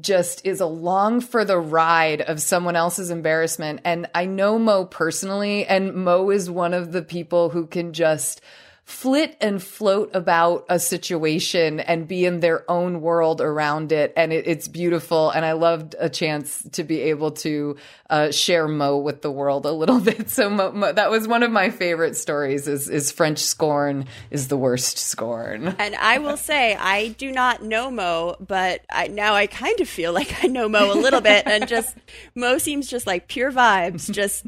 just 0.00 0.44
is 0.44 0.60
along 0.60 1.20
for 1.20 1.44
the 1.44 1.58
ride 1.58 2.20
of 2.20 2.40
someone 2.40 2.76
else's 2.76 3.10
embarrassment. 3.10 3.80
And 3.84 4.08
I 4.14 4.26
know 4.26 4.58
Mo 4.58 4.84
personally, 4.84 5.66
and 5.66 5.94
Mo 5.94 6.30
is 6.30 6.50
one 6.50 6.74
of 6.74 6.92
the 6.92 7.02
people 7.02 7.50
who 7.50 7.66
can 7.66 7.92
just 7.92 8.40
flit 8.84 9.34
and 9.40 9.62
float 9.62 10.10
about 10.12 10.66
a 10.68 10.78
situation 10.78 11.80
and 11.80 12.06
be 12.06 12.26
in 12.26 12.40
their 12.40 12.70
own 12.70 13.00
world 13.00 13.40
around 13.40 13.92
it. 13.92 14.12
And 14.14 14.30
it, 14.30 14.46
it's 14.46 14.68
beautiful. 14.68 15.30
And 15.30 15.44
I 15.44 15.52
loved 15.52 15.96
a 15.98 16.10
chance 16.10 16.62
to 16.72 16.84
be 16.84 17.00
able 17.00 17.30
to 17.30 17.76
uh, 18.10 18.30
share 18.30 18.68
Mo 18.68 18.98
with 18.98 19.22
the 19.22 19.30
world 19.30 19.64
a 19.64 19.72
little 19.72 20.00
bit. 20.00 20.28
So 20.28 20.50
Mo, 20.50 20.70
Mo, 20.72 20.92
that 20.92 21.10
was 21.10 21.26
one 21.26 21.42
of 21.42 21.50
my 21.50 21.70
favorite 21.70 22.14
stories 22.14 22.68
is, 22.68 22.90
is 22.90 23.10
French 23.10 23.38
scorn 23.38 24.06
is 24.30 24.48
the 24.48 24.56
worst 24.56 24.98
scorn. 24.98 25.74
And 25.84 25.94
I 25.96 26.18
will 26.18 26.38
say, 26.38 26.74
I 26.74 27.08
do 27.08 27.30
not 27.30 27.62
know 27.62 27.90
Mo, 27.90 28.36
but 28.40 28.82
I, 28.90 29.08
now 29.08 29.34
I 29.34 29.46
kind 29.46 29.80
of 29.80 29.88
feel 29.88 30.12
like 30.12 30.42
I 30.42 30.46
know 30.46 30.68
Mo 30.68 30.92
a 30.92 30.98
little 30.98 31.20
bit. 31.20 31.46
And 31.46 31.68
just 31.68 31.94
Mo 32.34 32.58
seems 32.58 32.88
just 32.88 33.06
like 33.06 33.28
pure 33.28 33.52
vibes, 33.52 34.10
just 34.10 34.46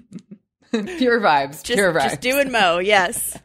pure 0.70 1.20
vibes, 1.20 1.62
just, 1.62 1.76
pure 1.76 1.92
vibes. 1.92 2.02
Just 2.02 2.20
doing 2.20 2.52
Mo, 2.52 2.78
yes. 2.78 3.38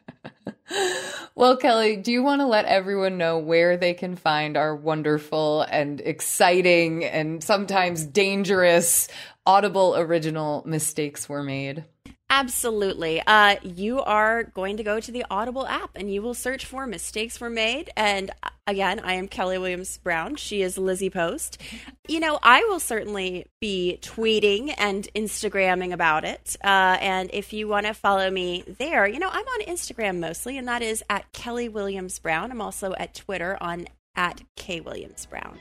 Well, 1.33 1.57
Kelly, 1.57 1.95
do 1.95 2.11
you 2.11 2.23
want 2.23 2.41
to 2.41 2.45
let 2.45 2.65
everyone 2.65 3.17
know 3.17 3.39
where 3.39 3.77
they 3.77 3.93
can 3.93 4.15
find 4.15 4.57
our 4.57 4.75
wonderful 4.75 5.61
and 5.61 6.01
exciting 6.01 7.05
and 7.05 7.43
sometimes 7.43 8.05
dangerous 8.05 9.07
Audible 9.45 9.95
original 9.95 10.61
mistakes 10.65 11.29
were 11.29 11.41
made? 11.41 11.85
Absolutely. 12.31 13.21
Uh, 13.27 13.57
you 13.61 14.01
are 14.01 14.43
going 14.43 14.77
to 14.77 14.83
go 14.83 15.01
to 15.01 15.11
the 15.11 15.25
Audible 15.29 15.67
app 15.67 15.91
and 15.95 16.11
you 16.11 16.21
will 16.21 16.33
search 16.33 16.65
for 16.65 16.87
Mistakes 16.87 17.41
Were 17.41 17.49
Made. 17.49 17.89
And 17.97 18.31
uh, 18.41 18.49
again, 18.65 19.01
I 19.01 19.15
am 19.15 19.27
Kelly 19.27 19.57
Williams 19.57 19.97
Brown. 19.97 20.37
She 20.37 20.61
is 20.61 20.77
Lizzie 20.77 21.09
Post. 21.09 21.61
You 22.07 22.21
know, 22.21 22.39
I 22.41 22.63
will 22.69 22.79
certainly 22.79 23.47
be 23.59 23.99
tweeting 24.01 24.73
and 24.77 25.09
Instagramming 25.13 25.91
about 25.91 26.23
it. 26.23 26.55
Uh, 26.63 26.97
and 27.01 27.29
if 27.33 27.51
you 27.51 27.67
want 27.67 27.85
to 27.87 27.93
follow 27.93 28.31
me 28.31 28.63
there, 28.79 29.05
you 29.05 29.19
know, 29.19 29.29
I'm 29.29 29.45
on 29.45 29.65
Instagram 29.65 30.19
mostly, 30.19 30.57
and 30.57 30.69
that 30.69 30.81
is 30.81 31.03
at 31.09 31.29
Kelly 31.33 31.67
Williams 31.67 32.17
Brown. 32.17 32.49
I'm 32.49 32.61
also 32.61 32.93
at 32.93 33.13
Twitter 33.13 33.57
on 33.59 33.87
at 34.15 34.41
K 34.55 34.79
Williams 34.79 35.25
Brown. 35.25 35.59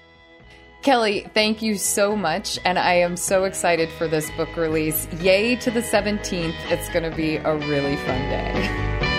Kelly, 0.83 1.26
thank 1.35 1.61
you 1.61 1.76
so 1.76 2.16
much. 2.16 2.59
And 2.64 2.78
I 2.78 2.95
am 2.95 3.16
so 3.16 3.45
excited 3.45 3.91
for 3.91 4.09
this 4.09 4.31
book 4.33 4.57
release. 4.57 5.07
Yay 5.20 5.57
to 5.57 5.70
the 5.70 5.81
17th. 5.81 6.55
It's 6.70 6.89
going 6.89 7.09
to 7.09 7.14
be 7.14 7.37
a 7.37 7.55
really 7.55 7.97
fun 7.97 8.20
day. 8.31 9.07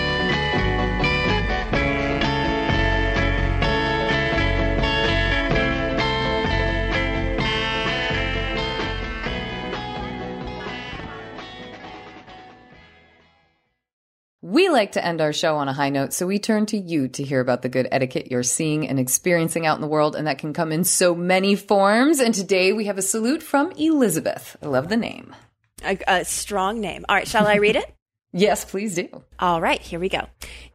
We 14.52 14.68
like 14.68 14.92
to 14.92 15.02
end 15.02 15.22
our 15.22 15.32
show 15.32 15.56
on 15.56 15.68
a 15.68 15.72
high 15.72 15.88
note, 15.88 16.12
so 16.12 16.26
we 16.26 16.38
turn 16.38 16.66
to 16.66 16.76
you 16.76 17.08
to 17.08 17.22
hear 17.22 17.40
about 17.40 17.62
the 17.62 17.70
good 17.70 17.88
etiquette 17.90 18.30
you're 18.30 18.42
seeing 18.42 18.86
and 18.86 19.00
experiencing 19.00 19.64
out 19.64 19.78
in 19.78 19.80
the 19.80 19.86
world, 19.86 20.14
and 20.14 20.26
that 20.26 20.36
can 20.36 20.52
come 20.52 20.72
in 20.72 20.84
so 20.84 21.14
many 21.14 21.56
forms. 21.56 22.20
And 22.20 22.34
today 22.34 22.74
we 22.74 22.84
have 22.84 22.98
a 22.98 23.02
salute 23.02 23.42
from 23.42 23.72
Elizabeth. 23.78 24.58
I 24.62 24.66
love 24.66 24.90
the 24.90 24.96
name. 24.98 25.34
A, 25.82 25.98
a 26.06 26.24
strong 26.26 26.82
name. 26.82 27.06
All 27.08 27.16
right, 27.16 27.26
shall 27.26 27.46
I 27.46 27.54
read 27.54 27.76
it? 27.76 27.94
yes, 28.34 28.66
please 28.66 28.94
do. 28.94 29.22
All 29.38 29.62
right, 29.62 29.80
here 29.80 29.98
we 29.98 30.10
go. 30.10 30.26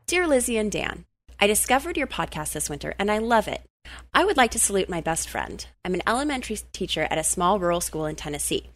Dear 0.08 0.26
Lizzie 0.26 0.58
and 0.58 0.72
Dan, 0.72 1.06
I 1.40 1.46
discovered 1.46 1.98
your 1.98 2.08
podcast 2.08 2.54
this 2.54 2.72
winter, 2.72 2.96
and 2.98 3.12
I 3.12 3.20
love 3.20 3.48
it. 3.48 3.62
I 4.12 4.26
would 4.26 4.38
like 4.38 4.52
to 4.52 4.60
salute 4.60 4.90
my 4.90 5.02
best 5.02 5.30
friend. 5.30 5.64
I'm 5.86 5.94
an 5.94 6.02
elementary 6.08 6.58
teacher 6.74 7.08
at 7.12 7.20
a 7.20 7.24
small 7.24 7.60
rural 7.60 7.82
school 7.82 8.08
in 8.08 8.16
Tennessee. 8.16 8.72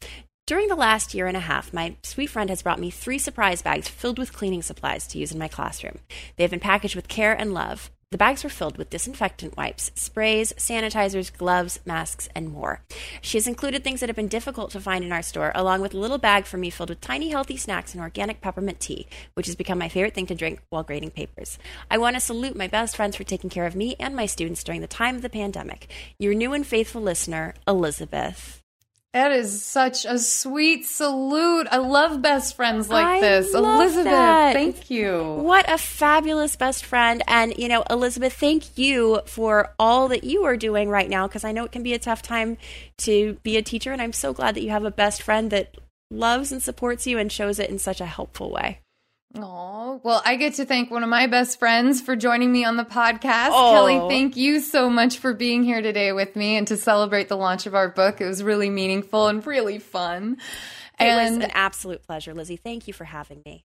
During 0.48 0.68
the 0.68 0.76
last 0.76 1.14
year 1.14 1.28
and 1.28 1.38
a 1.38 1.42
half, 1.42 1.74
my 1.74 1.96
sweet 2.04 2.28
friend 2.28 2.50
has 2.50 2.62
brought 2.62 2.80
me 2.80 2.90
three 2.90 3.20
surprise 3.20 3.62
bags 3.62 3.88
filled 3.88 4.20
with 4.20 4.34
cleaning 4.34 4.62
supplies 4.62 5.08
to 5.08 5.18
use 5.18 5.32
in 5.32 5.40
my 5.40 5.48
classroom. 5.48 6.00
They 6.36 6.44
have 6.44 6.52
been 6.52 6.60
packaged 6.60 6.96
with 6.96 7.08
care 7.08 7.34
and 7.34 7.54
love. 7.54 7.90
The 8.12 8.18
bags 8.18 8.44
were 8.44 8.50
filled 8.50 8.78
with 8.78 8.90
disinfectant 8.90 9.56
wipes, 9.56 9.90
sprays, 9.96 10.52
sanitizers, 10.58 11.32
gloves, 11.32 11.80
masks, 11.86 12.28
and 12.36 12.50
more. 12.52 12.84
She 13.22 13.38
has 13.38 13.48
included 13.48 13.86
things 13.86 14.02
that 14.02 14.10
have 14.10 14.18
been 14.18 14.28
difficult 14.28 14.72
to 14.72 14.82
find 14.82 15.06
in 15.06 15.14
our 15.14 15.22
store, 15.22 15.54
along 15.56 15.80
with 15.80 15.94
a 15.94 15.98
little 15.98 16.18
bag 16.18 16.44
for 16.44 16.58
me 16.58 16.70
filled 16.70 16.90
with 16.90 17.00
tiny 17.00 17.30
healthy 17.30 17.56
snacks 17.56 17.94
and 17.94 18.02
organic 18.02 18.42
peppermint 18.42 18.82
tea, 18.82 19.08
which 19.36 19.46
has 19.46 19.56
become 19.56 19.78
my 19.78 19.88
favorite 19.88 20.14
thing 20.14 20.26
to 20.26 20.36
drink 20.36 20.60
while 20.70 20.84
grading 20.84 21.12
papers. 21.12 21.58
I 21.90 22.00
want 22.00 22.18
to 22.18 22.20
salute 22.20 22.58
my 22.58 22.68
best 22.68 22.98
friends 22.98 23.16
for 23.16 23.24
taking 23.24 23.50
care 23.50 23.66
of 23.66 23.78
me 23.78 23.96
and 23.98 24.14
my 24.14 24.26
students 24.26 24.66
during 24.66 24.82
the 24.82 24.88
time 24.88 25.16
of 25.16 25.22
the 25.22 25.30
pandemic. 25.30 25.90
Your 26.20 26.34
new 26.34 26.52
and 26.52 26.68
faithful 26.68 27.02
listener, 27.02 27.54
Elizabeth. 27.66 28.61
That 29.14 29.34
is 29.34 29.62
such 29.62 30.06
a 30.06 30.18
sweet 30.18 30.86
salute. 30.86 31.68
I 31.70 31.78
love 31.78 32.22
best 32.22 32.56
friends 32.56 32.90
like 32.90 33.06
I 33.06 33.20
this. 33.20 33.54
Elizabeth, 33.54 34.06
that. 34.06 34.54
thank 34.54 34.90
you. 34.90 35.34
What 35.34 35.70
a 35.70 35.78
fabulous 35.78 36.56
best 36.56 36.86
friend. 36.86 37.22
And, 37.28 37.54
you 37.58 37.68
know, 37.68 37.84
Elizabeth, 37.90 38.32
thank 38.32 38.78
you 38.78 39.20
for 39.26 39.74
all 39.78 40.08
that 40.08 40.24
you 40.24 40.46
are 40.46 40.56
doing 40.56 40.88
right 40.88 41.10
now 41.10 41.28
because 41.28 41.44
I 41.44 41.52
know 41.52 41.66
it 41.66 41.74
can 41.74 41.84
be 41.84 41.94
a 41.94 42.00
tough 42.00 42.22
time 42.22 42.58
to 43.00 43.38
be 43.44 43.58
a 43.58 43.62
teacher. 43.62 43.92
And 43.92 44.02
I'm 44.02 44.14
so 44.14 44.32
glad 44.32 44.56
that 44.56 44.64
you 44.64 44.70
have 44.70 44.86
a 44.86 44.92
best 44.92 45.22
friend 45.22 45.52
that 45.52 45.76
loves 46.10 46.54
and 46.54 46.64
supports 46.64 47.06
you 47.06 47.18
and 47.18 47.30
shows 47.30 47.60
it 47.60 47.70
in 47.70 47.80
such 47.80 48.00
a 48.00 48.06
helpful 48.06 48.50
way. 48.50 48.80
Oh, 49.36 50.02
well, 50.04 50.22
I 50.26 50.36
get 50.36 50.56
to 50.56 50.66
thank 50.66 50.92
one 50.92 51.04
of 51.04 51.10
my 51.10 51.28
best 51.28 51.58
friends 51.58 52.02
for 52.02 52.16
joining 52.16 52.52
me 52.52 52.66
on 52.66 52.76
the 52.76 52.84
podcast. 52.84 53.52
Oh. 53.52 53.72
Kelly, 53.72 54.10
thank 54.10 54.36
you 54.36 54.60
so 54.60 54.90
much 54.90 55.20
for 55.20 55.34
being 55.34 55.64
here 55.64 55.82
today 55.82 56.12
with 56.12 56.36
me 56.36 56.58
and 56.58 56.68
to 56.68 56.78
celebrate 56.78 57.30
the 57.30 57.38
launch 57.38 57.66
of 57.66 57.74
our 57.74 57.88
book. 57.90 58.20
It 58.20 58.26
was 58.26 58.44
really 58.44 58.70
meaningful 58.70 59.28
and 59.28 59.46
really 59.46 59.80
fun. 59.80 60.38
It 61.00 61.06
and 61.06 61.36
was 61.38 61.46
an 61.46 61.52
absolute 61.54 62.04
pleasure, 62.04 62.34
Lizzie. 62.34 62.58
Thank 62.58 62.88
you 62.88 62.94
for 62.94 63.06
having 63.06 63.42
me. 63.46 63.66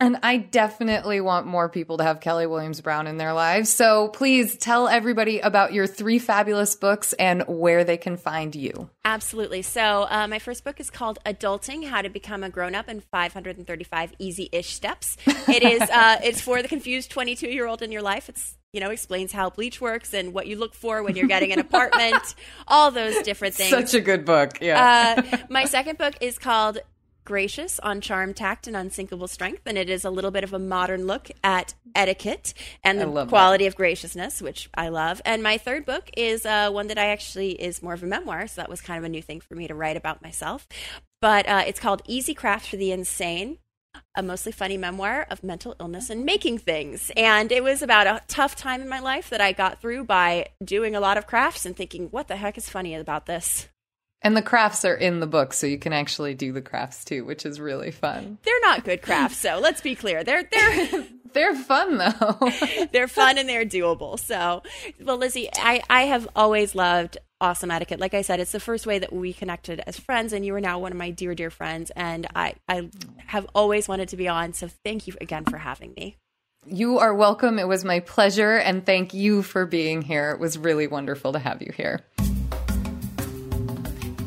And 0.00 0.18
I 0.22 0.38
definitely 0.38 1.20
want 1.20 1.46
more 1.46 1.68
people 1.68 1.98
to 1.98 2.04
have 2.04 2.20
Kelly 2.20 2.46
Williams 2.46 2.80
Brown 2.80 3.06
in 3.06 3.18
their 3.18 3.34
lives. 3.34 3.68
So 3.68 4.08
please 4.08 4.56
tell 4.56 4.88
everybody 4.88 5.40
about 5.40 5.74
your 5.74 5.86
three 5.86 6.18
fabulous 6.18 6.74
books 6.74 7.12
and 7.12 7.42
where 7.46 7.84
they 7.84 7.98
can 7.98 8.16
find 8.16 8.54
you. 8.54 8.88
Absolutely. 9.04 9.60
So, 9.62 10.06
uh, 10.08 10.26
my 10.26 10.38
first 10.38 10.64
book 10.64 10.80
is 10.80 10.90
called 10.90 11.18
Adulting: 11.26 11.86
How 11.86 12.00
to 12.00 12.08
Become 12.08 12.44
a 12.44 12.50
Grown 12.50 12.74
Up 12.74 12.88
in 12.88 13.00
535 13.00 14.12
Easy-ish 14.18 14.72
Steps. 14.74 15.16
It 15.26 15.62
is. 15.62 15.80
Uh, 16.00 16.18
it's 16.22 16.40
for 16.40 16.62
the 16.62 16.68
confused 16.68 17.12
22-year-old 17.12 17.82
in 17.82 17.90
your 17.92 18.00
life. 18.00 18.28
It's 18.28 18.56
you 18.72 18.80
know 18.80 18.90
explains 18.90 19.32
how 19.32 19.50
bleach 19.50 19.80
works 19.80 20.14
and 20.14 20.32
what 20.32 20.46
you 20.46 20.56
look 20.56 20.72
for 20.74 21.02
when 21.02 21.16
you're 21.16 21.26
getting 21.26 21.52
an 21.52 21.58
apartment. 21.66 22.34
all 22.68 22.90
those 22.90 23.18
different 23.22 23.54
things. 23.54 23.70
Such 23.70 23.94
a 23.94 24.00
good 24.00 24.24
book. 24.24 24.58
Yeah. 24.60 25.16
Uh, 25.18 25.36
my 25.50 25.64
second 25.64 25.98
book 25.98 26.14
is 26.20 26.38
called 26.38 26.78
Gracious 27.30 27.78
on 27.78 28.00
Charm, 28.00 28.34
Tact, 28.34 28.66
and 28.66 28.76
Unsinkable 28.76 29.28
Strength, 29.28 29.62
and 29.64 29.78
it 29.78 29.88
is 29.88 30.04
a 30.04 30.10
little 30.10 30.32
bit 30.32 30.42
of 30.42 30.52
a 30.52 30.58
modern 30.58 31.06
look 31.06 31.30
at 31.44 31.74
etiquette 31.94 32.52
and 32.82 33.00
the 33.00 33.26
quality 33.26 33.66
of 33.66 33.76
graciousness, 33.76 34.42
which 34.42 34.68
I 34.74 34.88
love. 34.88 35.22
And 35.24 35.40
my 35.40 35.56
third 35.56 35.86
book 35.86 36.10
is 36.16 36.44
uh, 36.44 36.72
one 36.72 36.88
that 36.88 36.98
I 36.98 37.10
actually 37.10 37.52
is 37.52 37.84
more 37.84 37.92
of 37.92 38.02
a 38.02 38.06
memoir, 38.06 38.48
so 38.48 38.60
that 38.60 38.68
was 38.68 38.80
kind 38.80 38.98
of 38.98 39.04
a 39.04 39.08
new 39.08 39.22
thing 39.22 39.40
for 39.40 39.54
me 39.54 39.68
to 39.68 39.76
write 39.76 39.96
about 39.96 40.24
myself. 40.24 40.66
But 41.20 41.48
uh, 41.48 41.62
it's 41.68 41.78
called 41.78 42.02
Easy 42.08 42.34
Craft 42.34 42.68
for 42.68 42.76
the 42.76 42.90
Insane. 42.90 43.58
A 44.16 44.24
mostly 44.24 44.50
funny 44.50 44.76
memoir 44.76 45.24
of 45.30 45.44
mental 45.44 45.76
illness 45.78 46.10
and 46.10 46.24
making 46.24 46.58
things. 46.58 47.12
And 47.16 47.52
it 47.52 47.62
was 47.62 47.80
about 47.80 48.08
a 48.08 48.22
tough 48.26 48.56
time 48.56 48.80
in 48.80 48.88
my 48.88 48.98
life 48.98 49.30
that 49.30 49.40
I 49.40 49.52
got 49.52 49.80
through 49.80 50.02
by 50.02 50.46
doing 50.64 50.96
a 50.96 51.00
lot 51.00 51.16
of 51.16 51.28
crafts 51.28 51.64
and 51.64 51.76
thinking, 51.76 52.08
what 52.08 52.26
the 52.26 52.34
heck 52.34 52.58
is 52.58 52.68
funny 52.68 52.96
about 52.96 53.26
this? 53.26 53.68
And 54.22 54.36
the 54.36 54.42
crafts 54.42 54.84
are 54.84 54.94
in 54.94 55.20
the 55.20 55.26
book, 55.26 55.52
so 55.52 55.66
you 55.66 55.78
can 55.78 55.92
actually 55.92 56.34
do 56.34 56.52
the 56.52 56.62
crafts 56.62 57.04
too, 57.04 57.24
which 57.24 57.46
is 57.46 57.60
really 57.60 57.90
fun. 57.90 58.38
They're 58.42 58.60
not 58.62 58.84
good 58.84 59.02
crafts, 59.02 59.38
so 59.38 59.58
let's 59.60 59.80
be 59.80 59.94
clear. 59.94 60.24
They're 60.24 60.44
they're 60.44 61.04
They're 61.32 61.54
fun 61.54 61.98
though. 61.98 62.50
they're 62.92 63.08
fun 63.08 63.38
and 63.38 63.48
they're 63.48 63.64
doable. 63.64 64.18
So, 64.18 64.62
well, 65.00 65.16
Lizzie, 65.16 65.48
I 65.54 65.82
I 65.88 66.02
have 66.02 66.28
always 66.34 66.74
loved 66.74 67.18
awesome 67.40 67.70
etiquette. 67.70 68.00
Like 68.00 68.14
I 68.14 68.22
said, 68.22 68.40
it's 68.40 68.52
the 68.52 68.60
first 68.60 68.86
way 68.86 68.98
that 68.98 69.12
we 69.12 69.32
connected 69.32 69.82
as 69.86 69.98
friends, 69.98 70.32
and 70.32 70.44
you 70.44 70.54
are 70.54 70.60
now 70.60 70.78
one 70.78 70.92
of 70.92 70.98
my 70.98 71.10
dear 71.10 71.34
dear 71.34 71.50
friends, 71.50 71.90
and 71.94 72.26
I 72.34 72.54
I 72.68 72.90
have 73.26 73.46
always 73.54 73.88
wanted 73.88 74.08
to 74.10 74.16
be 74.16 74.28
on. 74.28 74.52
So, 74.52 74.68
thank 74.84 75.06
you 75.06 75.14
again 75.20 75.44
for 75.44 75.58
having 75.58 75.92
me. 75.96 76.16
You 76.66 76.98
are 76.98 77.14
welcome. 77.14 77.58
It 77.58 77.68
was 77.68 77.84
my 77.84 78.00
pleasure, 78.00 78.56
and 78.56 78.84
thank 78.84 79.14
you 79.14 79.42
for 79.42 79.66
being 79.66 80.02
here. 80.02 80.30
It 80.32 80.40
was 80.40 80.58
really 80.58 80.86
wonderful 80.86 81.32
to 81.32 81.38
have 81.38 81.62
you 81.62 81.72
here. 81.74 82.00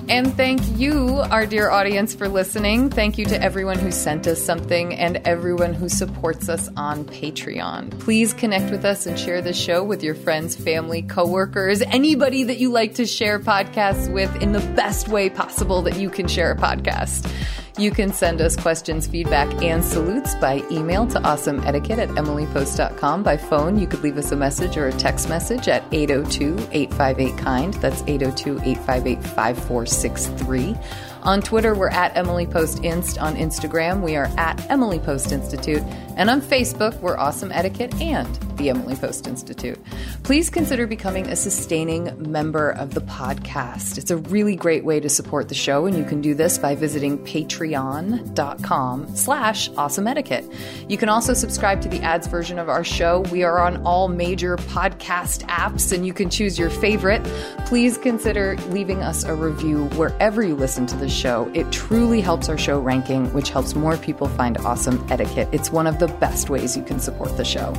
And 0.10 0.36
thank 0.36 0.62
you, 0.78 1.20
our 1.32 1.46
dear 1.46 1.70
audience, 1.70 2.14
for 2.14 2.28
listening. 2.28 2.90
Thank 2.90 3.18
you 3.18 3.26
to 3.26 3.42
everyone 3.42 3.80
who 3.80 3.90
sent 3.90 4.28
us 4.28 4.42
something 4.42 4.94
and 4.94 5.18
everyone 5.26 5.74
who 5.74 5.88
supports 5.88 6.50
us 6.50 6.70
on 6.76 7.06
Patreon. 7.06 7.98
Please 8.00 8.34
connect 8.34 8.70
with 8.70 8.84
us 8.84 9.06
and 9.06 9.18
share 9.18 9.42
this 9.42 9.58
show 9.58 9.82
with 9.82 10.04
your 10.04 10.14
friends, 10.14 10.56
family, 10.56 11.04
coworkers, 11.04 11.82
anybody 11.82 12.44
that 12.44 12.58
you 12.58 12.70
like 12.70 12.96
to 12.96 13.06
share 13.06 13.40
podcasts 13.40 14.12
with 14.12 14.36
in 14.42 14.52
the 14.52 14.60
best 14.76 15.08
way 15.08 15.30
possible 15.30 15.82
that 15.84 15.96
you 15.96 16.10
can 16.10 16.28
share 16.28 16.52
a 16.52 16.58
podcast. 16.58 17.32
You 17.80 17.90
can 17.90 18.14
send 18.14 18.40
us 18.40 18.56
questions, 18.56 19.08
feedback, 19.08 19.52
and 19.64 19.84
salutes 19.84 20.36
by 20.36 20.62
email 20.70 21.08
to 21.08 21.20
awesomeetiquette 21.20 21.98
at 21.98 22.10
emilypost.com. 22.10 23.24
By 23.24 23.36
phone, 23.36 23.80
you 23.80 23.88
could 23.88 24.04
leave 24.04 24.18
us 24.18 24.32
a 24.32 24.36
message 24.36 24.78
or 24.78 24.90
a 24.90 24.92
text 24.92 25.28
message 25.28 25.68
at 25.68 25.84
802 25.92 26.68
858 26.72 27.38
KIND. 27.44 27.74
That's 27.76 28.04
802 28.06 28.60
858 28.60 29.24
5463. 29.24 30.76
On 31.24 31.42
Twitter, 31.42 31.74
we're 31.74 31.90
at 31.90 32.16
Emily 32.16 32.46
Post 32.46 32.84
Inst. 32.84 33.18
On 33.18 33.36
Instagram, 33.36 34.02
we 34.02 34.18
are 34.18 34.30
at 34.38 34.70
Emily 34.70 35.00
Post 35.00 35.32
Institute. 35.32 35.82
And 36.16 36.30
on 36.30 36.42
Facebook, 36.42 37.00
we're 37.00 37.18
Awesome 37.18 37.52
Etiquette 37.52 38.00
and 38.00 38.28
the 38.58 38.70
Emily 38.70 38.96
Post 38.96 39.26
Institute. 39.26 39.80
Please 40.22 40.50
consider 40.50 40.86
becoming 40.86 41.28
a 41.28 41.36
sustaining 41.36 42.14
member 42.32 42.70
of 42.70 42.94
the 42.94 43.02
podcast. 43.02 43.98
It's 43.98 44.12
a 44.12 44.18
really 44.18 44.56
great 44.56 44.86
way 44.86 45.00
to 45.00 45.10
support 45.10 45.50
the 45.50 45.56
show, 45.56 45.88
and 45.88 45.98
you 45.98 46.04
can 46.04 46.22
do 46.22 46.36
this 46.36 46.60
by 46.60 46.76
visiting 46.76 47.18
patreon.com 47.26 49.16
slash 49.16 49.70
awesome 49.76 50.08
etiquette. 50.08 50.46
You 50.88 50.98
can 50.98 51.10
also 51.10 51.34
subscribe 51.34 51.82
to 51.82 51.90
the 51.90 52.00
ads 52.02 52.28
version 52.28 52.60
of 52.60 52.70
our 52.70 52.84
show. 52.84 53.22
We 53.32 53.42
are 53.44 53.60
on 53.60 53.84
all 53.84 54.08
major 54.08 54.58
podcast 54.58 55.44
apps, 55.48 55.92
and 55.92 56.06
you 56.06 56.14
can 56.14 56.30
choose 56.30 56.60
your 56.60 56.70
favorite. 56.70 57.24
Please 57.66 57.98
consider 57.98 58.56
leaving 58.70 59.02
us 59.02 59.24
a 59.24 59.34
review 59.34 59.86
wherever 59.96 60.44
you 60.44 60.56
listen 60.56 60.86
to 60.88 60.96
the 60.96 61.10
show. 61.10 61.50
It 61.56 61.72
truly 61.72 62.22
helps 62.22 62.50
our 62.50 62.58
show 62.58 62.80
ranking, 62.80 63.34
which 63.34 63.50
helps 63.50 63.74
more 63.74 63.98
people 63.98 64.28
find 64.28 64.60
awesome 64.60 65.04
etiquette. 65.10 65.50
It's 65.52 65.72
one 65.72 65.88
of 65.88 65.98
the 66.06 66.14
best 66.16 66.50
ways 66.50 66.76
you 66.76 66.84
can 66.84 67.00
support 67.00 67.38
the 67.38 67.46
show. 67.46 67.74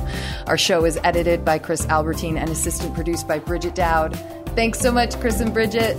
Our 0.47 0.57
show 0.57 0.83
is 0.85 0.97
edited 1.03 1.45
by 1.45 1.59
Chris 1.59 1.85
Albertine 1.87 2.37
and 2.37 2.49
assistant 2.49 2.95
produced 2.95 3.27
by 3.27 3.37
Bridget 3.37 3.75
Dowd. 3.75 4.15
Thanks 4.55 4.79
so 4.79 4.91
much, 4.91 5.19
Chris 5.19 5.39
and 5.41 5.53
Bridget. 5.53 5.95